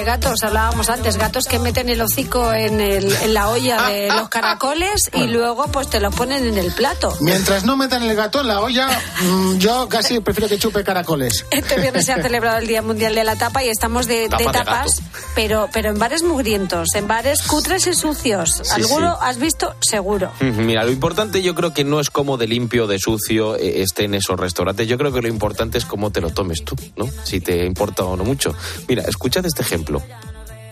De 0.04 0.10
gatos 0.10 0.44
hablábamos 0.44 0.90
antes, 0.90 1.18
gatos 1.18 1.46
que 1.46 1.60
meten 1.60 1.88
el 1.88 2.02
hocico 2.02 2.52
en, 2.54 2.82
el- 2.82 3.10
en 3.24 3.34
la 3.34 3.48
olla 3.50 3.88
de 3.90 4.08
los 4.18 4.28
caracoles 4.28 5.10
y 5.14 5.28
luego 5.28 5.68
pues 5.68 5.90
te 5.90 6.00
lo 6.02 6.12
ponen 6.12 6.46
en 6.46 6.58
el 6.58 6.74
plato. 6.74 7.16
Mientras 7.22 7.64
no 7.64 7.78
metan 7.78 8.04
el 8.04 8.14
gato 8.16 8.42
en 8.42 8.48
la 8.48 8.60
olla, 8.60 8.90
mm, 9.22 9.58
yo 9.60 9.88
casi 9.88 10.20
prefiero 10.20 10.50
que 10.50 10.58
chupe 10.60 10.84
caracoles. 10.84 11.46
Este 11.52 11.80
viernes 11.80 12.06
se 12.06 12.12
ha 12.14 12.22
celebrado 12.22 12.58
el 12.58 12.68
Día 12.68 12.82
Mundial 12.82 13.16
de 13.16 13.24
la 13.24 13.36
Tapa 13.38 13.64
y 13.64 13.70
estamos 13.70 14.06
de, 14.08 14.22
de 14.24 14.30
Tapa 14.30 14.44
de 14.44 14.52
tapas, 14.52 15.02
pero, 15.36 15.70
pero 15.72 15.90
en 15.90 16.00
bares 16.00 16.22
mugrientos, 16.24 16.90
en 16.96 17.08
bares 17.08 17.42
cutres 17.44 17.88
y 17.88 17.94
sucios. 17.94 18.60
Sí, 18.64 18.72
¿Alguno 18.74 19.14
sí. 19.14 19.20
has 19.22 19.38
visto? 19.38 19.74
Seguro. 19.80 20.32
Mira, 20.42 20.84
lo 20.84 20.92
importante 20.92 21.42
yo 21.42 21.56
creo 21.56 21.74
que 21.74 21.84
no 21.86 22.00
es 22.02 22.10
cómo 22.10 22.38
de 22.38 22.48
limpio, 22.48 22.88
de 22.88 23.00
sucio 23.00 23.56
eh, 23.56 23.82
esté 23.82 24.04
en 24.06 24.16
esos 24.16 24.38
restaurantes. 24.40 24.88
Yo 24.88 24.98
creo 24.98 25.14
que 25.14 25.22
lo 25.22 25.28
importante 25.30 25.78
es 25.78 25.86
cómo 25.86 26.12
te 26.12 26.20
lo 26.20 26.30
tomes 26.32 26.64
tú, 26.66 26.76
¿no? 26.98 27.08
Si 27.24 27.40
te 27.40 27.66
importa 27.66 28.04
o 28.04 28.18
no 28.18 28.24
mucho. 28.26 28.54
Mira, 28.90 29.04
escuchad 29.04 29.46
este 29.46 29.62
ejemplo. 29.62 29.93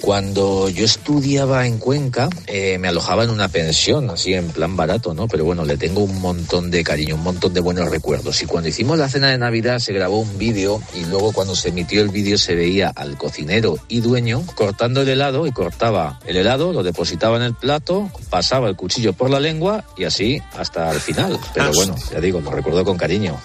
Cuando 0.01 0.67
yo 0.67 0.83
estudiaba 0.83 1.67
en 1.67 1.77
Cuenca, 1.77 2.27
eh, 2.47 2.79
me 2.79 2.87
alojaba 2.87 3.23
en 3.23 3.29
una 3.29 3.49
pensión, 3.49 4.09
así 4.09 4.33
en 4.33 4.49
plan 4.49 4.75
barato, 4.75 5.13
¿no? 5.13 5.27
Pero 5.27 5.45
bueno, 5.45 5.63
le 5.63 5.77
tengo 5.77 6.01
un 6.01 6.19
montón 6.19 6.71
de 6.71 6.83
cariño, 6.83 7.15
un 7.15 7.23
montón 7.23 7.53
de 7.53 7.59
buenos 7.59 7.87
recuerdos. 7.91 8.41
Y 8.41 8.47
cuando 8.47 8.69
hicimos 8.69 8.97
la 8.97 9.07
cena 9.09 9.29
de 9.29 9.37
Navidad 9.37 9.77
se 9.77 9.93
grabó 9.93 10.19
un 10.19 10.39
vídeo 10.39 10.81
y 10.95 11.05
luego 11.05 11.33
cuando 11.33 11.55
se 11.55 11.69
emitió 11.69 12.01
el 12.01 12.09
vídeo 12.09 12.39
se 12.39 12.55
veía 12.55 12.89
al 12.89 13.15
cocinero 13.15 13.77
y 13.87 13.99
dueño 13.99 14.43
cortando 14.55 15.03
el 15.03 15.09
helado 15.09 15.45
y 15.45 15.51
cortaba 15.51 16.19
el 16.25 16.35
helado, 16.35 16.73
lo 16.73 16.81
depositaba 16.81 17.37
en 17.37 17.43
el 17.43 17.53
plato, 17.53 18.09
pasaba 18.31 18.69
el 18.69 18.75
cuchillo 18.75 19.13
por 19.13 19.29
la 19.29 19.39
lengua 19.39 19.85
y 19.95 20.05
así 20.05 20.41
hasta 20.57 20.91
el 20.91 20.99
final. 20.99 21.39
Pero 21.53 21.71
bueno, 21.73 21.95
ya 22.11 22.19
digo, 22.19 22.41
lo 22.41 22.49
recuerdo 22.49 22.83
con 22.83 22.97
cariño. 22.97 23.39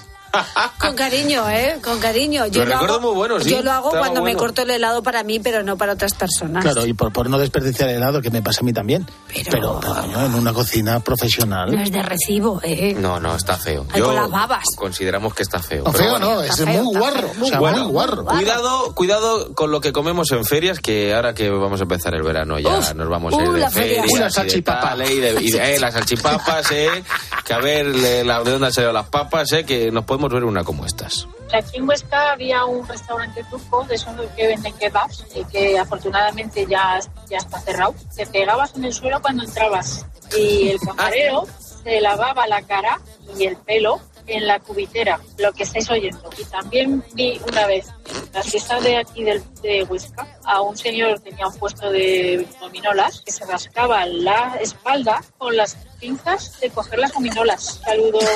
Con 0.79 0.95
cariño, 0.95 1.49
¿eh? 1.51 1.79
Con 1.83 1.99
cariño. 2.01 2.47
Yo 2.47 2.61
Los 2.61 2.69
lo 2.69 2.73
recuerdos 2.75 2.99
hago, 2.99 3.07
muy 3.09 3.17
buenos, 3.17 3.45
sí. 3.45 3.51
Yo 3.51 3.63
lo 3.63 3.73
hago 3.73 3.89
Estaba 3.89 4.05
cuando 4.07 4.21
me 4.21 4.31
bueno. 4.33 4.39
corto 4.39 4.63
el 4.63 4.71
helado 4.71 5.03
para 5.03 5.23
mí, 5.23 5.41
pero 5.41 5.63
no 5.63 5.77
para 5.77 5.93
otras 5.95 6.15
personas. 6.15 6.63
Claro, 6.65 6.87
y 6.87 6.93
por, 6.93 7.13
por 7.13 7.29
no 7.31 7.39
desperdiciar 7.39 7.89
el 7.91 7.97
helado, 7.97 8.21
que 8.23 8.31
me 8.31 8.43
pasa 8.43 8.61
a 8.61 8.65
mí 8.65 8.73
también. 8.73 9.07
Pero, 9.33 9.51
pero, 9.51 9.81
coño, 9.81 10.25
en 10.27 10.35
una 10.35 10.53
cocina 10.53 11.01
profesional. 11.01 11.75
No 11.75 11.83
es 11.83 11.91
de 11.93 12.03
recibo, 12.03 12.61
¿eh? 12.63 12.95
No, 12.99 13.21
no, 13.21 13.37
está 13.37 13.57
feo. 13.57 13.87
Ay, 13.93 14.01
con 14.01 14.15
las 14.15 14.31
babas. 14.31 14.65
Consideramos 14.77 15.35
que 15.35 15.43
está 15.43 15.61
feo. 15.61 15.85
No, 15.85 15.93
pero 15.93 16.05
feo 16.05 16.11
bueno. 16.19 16.35
no, 16.37 16.43
es 16.43 16.61
muy 16.67 16.97
guarro. 16.97 17.31
O 17.41 17.47
sea, 17.47 17.59
Bueno, 17.59 17.85
muy 17.85 17.93
guarro. 17.93 18.25
Cuidado, 18.25 18.95
cuidado 18.95 19.55
con 19.55 19.71
lo 19.71 19.81
que 19.81 19.93
comemos 19.93 20.31
en 20.33 20.45
ferias, 20.45 20.81
que 20.81 21.15
ahora 21.15 21.35
que 21.35 21.51
vamos 21.51 21.81
a 21.81 21.83
empezar 21.85 22.15
el 22.15 22.23
verano 22.23 22.59
ya 22.59 22.79
Uf, 22.79 22.95
nos 22.95 23.09
vamos 23.09 23.33
a 23.35 23.37
uh, 23.37 23.41
ir 23.43 23.51
de 23.53 23.59
la 23.61 23.71
feria. 23.71 24.03
ferias 24.03 24.07
Uh, 24.13 24.17
la 24.17 24.21
y 24.21 24.29
de 24.29 24.31
salchipapa. 24.31 24.97
y 25.07 25.17
de- 25.21 25.43
y 25.43 25.51
de- 25.51 25.75
eh, 25.75 25.79
las 25.81 25.95
salchipapas, 25.95 26.71
eh, 26.73 27.03
que 27.45 27.53
a 27.55 27.59
ver 27.59 27.87
le- 27.87 28.25
la- 28.25 28.43
de 28.43 28.51
dónde 28.51 28.67
han 28.67 28.73
salido 28.73 28.93
las 28.93 29.09
papas, 29.09 29.53
eh, 29.53 29.65
que 29.65 29.91
nos 29.91 30.05
podemos 30.05 30.26
ver 30.33 30.45
una 30.45 30.65
como 30.65 30.85
estas. 30.87 31.27
Aquí 31.53 31.79
en 31.79 31.89
Huesca 31.89 32.33
había 32.33 32.65
un 32.65 32.87
restaurante 32.87 33.43
turco 33.45 33.85
de 33.85 33.95
esos 33.95 34.15
que 34.37 34.47
venden 34.47 34.73
kebabs 34.75 35.25
y 35.35 35.45
que 35.45 35.79
afortunadamente 35.79 36.67
ya, 36.69 36.99
ya 37.29 37.39
está 37.39 37.61
cerrado. 37.61 37.95
Te 38.15 38.27
pegabas 38.27 38.75
en 38.77 38.85
el 38.85 38.93
suelo 38.93 39.21
cuando 39.23 39.45
entrabas 39.45 40.07
y 40.37 40.71
el 40.71 40.81
camarero 40.87 41.45
se 41.85 42.01
lavaba 42.01 42.47
la 42.47 42.63
cara 42.63 43.01
y 43.39 43.45
el 43.45 43.57
pelo 43.57 44.01
en 44.29 44.45
la 44.45 44.59
cubitera, 44.59 45.21
lo 45.39 45.53
que 45.53 45.63
estáis 45.63 45.89
oyendo. 45.89 46.29
Y 46.37 46.45
también 46.47 47.05
vi 47.15 47.41
una 47.47 47.65
vez 47.69 47.87
en 48.09 48.33
las 48.33 48.47
fiestas 48.51 48.83
de 48.83 48.97
aquí 48.97 49.23
del- 49.23 49.45
de 49.63 49.85
Huesca 49.85 50.27
a 50.45 50.61
un 50.63 50.77
señor 50.77 51.23
que 51.23 51.31
tenía 51.31 51.47
un 51.47 51.57
puesto 51.57 51.89
de 51.93 52.45
gominolas 52.61 53.21
que 53.25 53.31
se 53.31 53.45
rascaba 53.47 54.05
la 54.05 54.57
espalda 54.61 55.23
con 55.39 55.57
las 55.57 55.77
pinzas 55.97 56.53
de 56.61 56.71
coger 56.71 56.99
las 56.99 57.13
gominolas. 57.13 57.81
Saludo. 57.85 58.19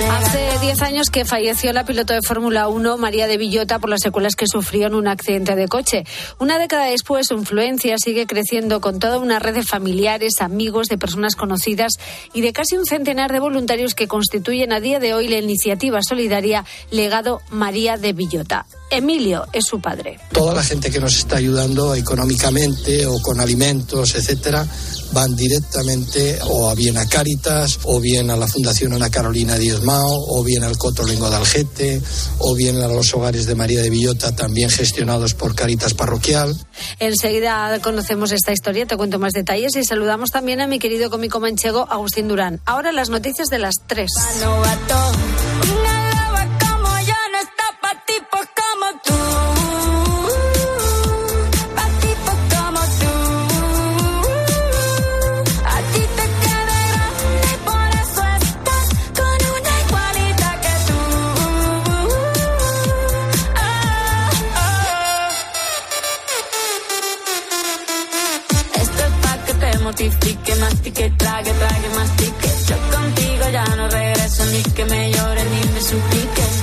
Hace 0.01 0.59
10 0.61 0.83
años 0.83 1.11
que 1.11 1.25
falleció 1.25 1.73
la 1.73 1.85
piloto 1.85 2.13
de 2.13 2.21
Fórmula 2.23 2.69
1, 2.69 2.99
María 2.99 3.27
de 3.27 3.37
Villota, 3.37 3.81
por 3.81 3.91
las 3.91 4.01
secuelas 4.01 4.37
que 4.37 4.47
sufrió 4.47 4.87
en 4.87 4.95
un 4.95 5.09
accidente 5.09 5.57
de 5.57 5.67
coche. 5.67 6.05
Una 6.39 6.61
década 6.61 6.85
después, 6.85 7.27
su 7.27 7.35
influencia 7.35 7.97
sigue 7.99 8.27
creciendo 8.27 8.81
con 8.81 9.01
toda 9.01 9.19
una 9.19 9.41
red 9.41 9.55
de 9.55 9.65
familiares, 9.65 10.41
amigos, 10.41 10.87
de 10.87 10.99
personas 10.99 11.35
conocidas 11.35 11.95
y 12.33 12.43
de 12.43 12.53
casi 12.53 12.77
un 12.77 12.87
centenar 12.87 13.33
de 13.33 13.41
voluntarios 13.41 13.97
que 13.97 14.07
constituyen 14.07 14.73
a 14.73 14.79
día 14.79 15.01
de 15.01 15.15
hoy 15.15 15.27
la 15.27 15.39
iniciativa 15.39 16.01
solidaria 16.03 16.65
Legado 16.93 17.41
María 17.51 17.97
de 17.97 18.13
Villota. 18.13 18.67
Emilio 18.91 19.47
es 19.53 19.67
su 19.67 19.81
padre. 19.81 20.19
Toda 20.33 20.55
la 20.55 20.63
gente 20.63 20.91
que 20.91 21.01
nos 21.01 21.17
está 21.17 21.37
ayudando 21.37 21.95
económicamente 21.95 23.07
o 23.07 23.21
con 23.21 23.41
alimentos, 23.41 24.15
etcétera, 24.15 24.67
van 25.13 25.35
directamente 25.37 26.39
o 26.49 26.69
a 26.69 26.75
bien 26.75 26.99
a 26.99 27.07
Cáritas, 27.09 27.81
o 27.85 28.01
bien 28.01 28.31
a 28.31 28.37
la 28.37 28.47
Fundación 28.47 28.93
Ana 28.93 29.11
Carolina 29.11 29.57
Diezmao, 29.57 30.25
o 30.29 30.43
bien 30.45 30.65
al 30.65 30.77
Cotolengo 30.77 31.31
de 31.31 31.37
Algete, 31.37 32.03
o 32.39 32.55
bien 32.55 32.77
a 32.79 32.89
los 32.89 33.13
hogares 33.15 33.47
de 33.47 33.55
María 33.55 33.83
de 33.83 33.91
Villota, 33.91 34.35
también 34.35 34.71
gestionados 34.71 35.35
por 35.35 35.55
Cáritas 35.55 35.95
Parroquial. 35.95 36.57
Enseguida 36.99 37.79
conocemos 37.81 38.33
esta 38.33 38.53
historia, 38.53 38.87
te 38.87 38.97
cuento 38.97 39.19
más 39.19 39.33
detalles 39.33 39.77
y 39.77 39.85
saludamos 39.85 40.31
también 40.31 40.61
a 40.61 40.67
mi 40.67 40.79
querido 40.79 41.11
cómico 41.11 41.41
manchego 41.41 41.87
Agustín 41.91 42.29
Durán. 42.29 42.61
Ahora 42.65 42.93
las 42.93 43.09
noticias 43.09 43.49
de 43.49 43.59
las 43.59 43.75
3. 43.87 44.11
Que 74.79 74.85
me 74.85 75.11
llores 75.11 75.45
ni 75.45 75.73
me 75.73 75.81
supliques. 75.81 76.55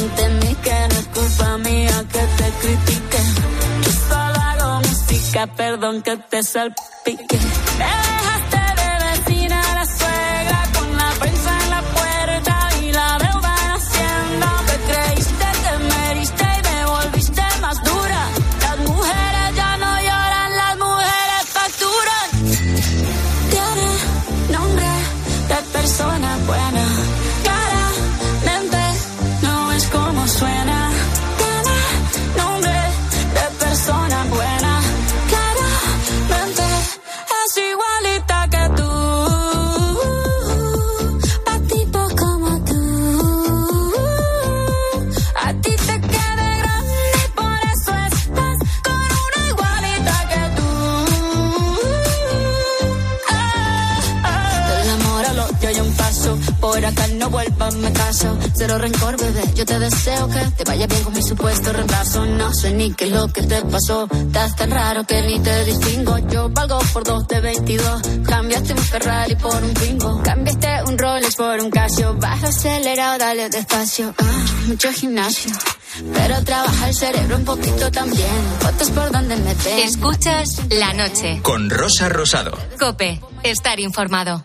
Entendí 0.00 0.54
que 0.64 0.76
no 0.88 0.96
es 0.98 1.06
culpa 1.18 1.58
mía 1.58 2.04
que 2.10 2.22
te 2.38 2.48
critique. 2.62 3.18
Yo 3.84 3.92
solo 4.08 4.38
hago 4.48 4.80
música, 4.80 5.46
perdón 5.46 6.00
que 6.00 6.16
te 6.16 6.42
salpique. 6.42 7.38
Me 7.78 8.49
supuesto 61.40 61.72
reemplazo. 61.72 62.26
No 62.26 62.52
sé 62.52 62.72
ni 62.72 62.92
qué 62.92 63.06
es 63.06 63.12
lo 63.12 63.28
que 63.28 63.42
te 63.42 63.62
pasó. 63.62 64.06
Estás 64.12 64.56
tan 64.56 64.70
raro 64.70 65.04
que 65.04 65.22
ni 65.22 65.40
te 65.40 65.64
distingo. 65.64 66.18
Yo 66.30 66.50
valgo 66.50 66.78
por 66.92 67.02
dos 67.04 67.26
de 67.28 67.40
22. 67.40 68.02
Cambiaste 68.26 68.72
un 68.74 68.78
Ferrari 68.78 69.36
por 69.36 69.64
un 69.64 69.72
Twingo. 69.72 70.22
Cambiaste 70.22 70.68
un 70.86 70.98
Rolex 70.98 71.36
por 71.36 71.58
un 71.60 71.70
Casio. 71.70 72.14
Baja 72.18 72.48
acelerado, 72.48 73.18
dale 73.18 73.48
despacio. 73.48 74.14
Ah, 74.18 74.44
mucho 74.66 74.92
gimnasio. 74.92 75.50
Pero 76.12 76.44
trabaja 76.44 76.88
el 76.88 76.94
cerebro 76.94 77.36
un 77.36 77.44
poquito 77.44 77.90
también. 77.90 78.28
Fotos 78.60 78.90
por 78.90 79.10
donde 79.10 79.36
me 79.36 79.54
ven. 79.54 79.78
Escuchas 79.78 80.60
la 80.70 80.92
noche. 80.92 81.40
Con 81.42 81.70
Rosa 81.70 82.10
Rosado. 82.10 82.56
Cope, 82.78 83.20
estar 83.42 83.80
informado. 83.80 84.44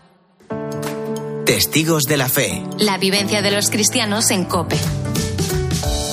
Testigos 1.44 2.04
de 2.04 2.16
la 2.16 2.28
fe. 2.28 2.62
La 2.78 2.96
vivencia 2.96 3.42
de 3.42 3.50
los 3.50 3.70
cristianos 3.70 4.30
en 4.30 4.46
Cope. 4.46 4.78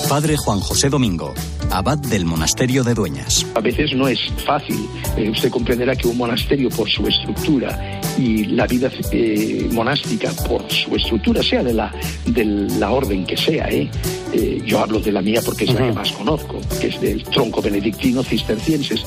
Padre 0.08 0.36
Juan 0.36 0.60
José 0.60 0.90
Domingo, 0.90 1.34
abad 1.70 1.98
del 1.98 2.24
monasterio 2.24 2.84
de 2.84 2.94
Dueñas. 2.94 3.46
A 3.54 3.60
veces 3.60 3.94
no 3.96 4.06
es 4.06 4.20
fácil. 4.44 4.88
Eh, 5.16 5.30
usted 5.30 5.50
comprenderá 5.50 5.96
que 5.96 6.06
un 6.06 6.16
monasterio, 6.16 6.68
por 6.68 6.88
su 6.88 7.06
estructura 7.06 7.93
y 8.18 8.44
la 8.44 8.66
vida 8.66 8.90
eh, 9.10 9.68
monástica, 9.72 10.30
por 10.48 10.70
su 10.70 10.94
estructura, 10.94 11.42
sea 11.42 11.62
de 11.62 11.74
la, 11.74 11.92
de 12.26 12.44
la 12.44 12.90
orden 12.90 13.24
que 13.24 13.36
sea, 13.36 13.68
¿eh? 13.68 13.88
Eh, 14.32 14.60
yo 14.66 14.80
hablo 14.80 14.98
de 14.98 15.12
la 15.12 15.22
mía 15.22 15.40
porque 15.44 15.64
es 15.64 15.72
la 15.72 15.86
que 15.86 15.92
más 15.92 16.10
conozco, 16.12 16.60
que 16.80 16.88
es 16.88 17.00
del 17.00 17.22
tronco 17.22 17.62
benedictino 17.62 18.22
cistercienses, 18.24 19.04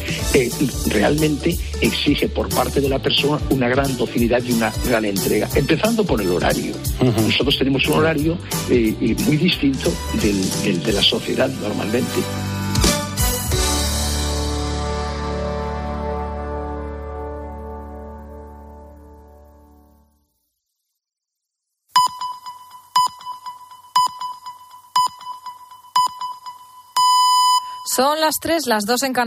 realmente 0.87 1.57
exige 1.81 2.29
por 2.29 2.47
parte 2.47 2.79
de 2.79 2.87
la 2.87 2.99
persona 2.99 3.37
una 3.49 3.67
gran 3.67 3.97
docilidad 3.97 4.41
y 4.47 4.53
una 4.53 4.71
gran 4.87 5.03
entrega, 5.03 5.49
empezando 5.55 6.05
por 6.05 6.21
el 6.21 6.29
horario. 6.29 6.73
Nosotros 7.01 7.57
tenemos 7.57 7.85
un 7.87 7.95
horario 7.95 8.37
eh, 8.69 8.95
eh, 9.01 9.15
muy 9.25 9.35
distinto 9.35 9.91
del, 10.21 10.41
del 10.63 10.83
de 10.83 10.93
la 10.93 11.03
sociedad 11.03 11.49
normalmente. 11.61 12.56
Las 28.27 28.39
tres, 28.41 28.67
las 28.67 28.83
dos 28.83 29.03
en. 29.03 29.13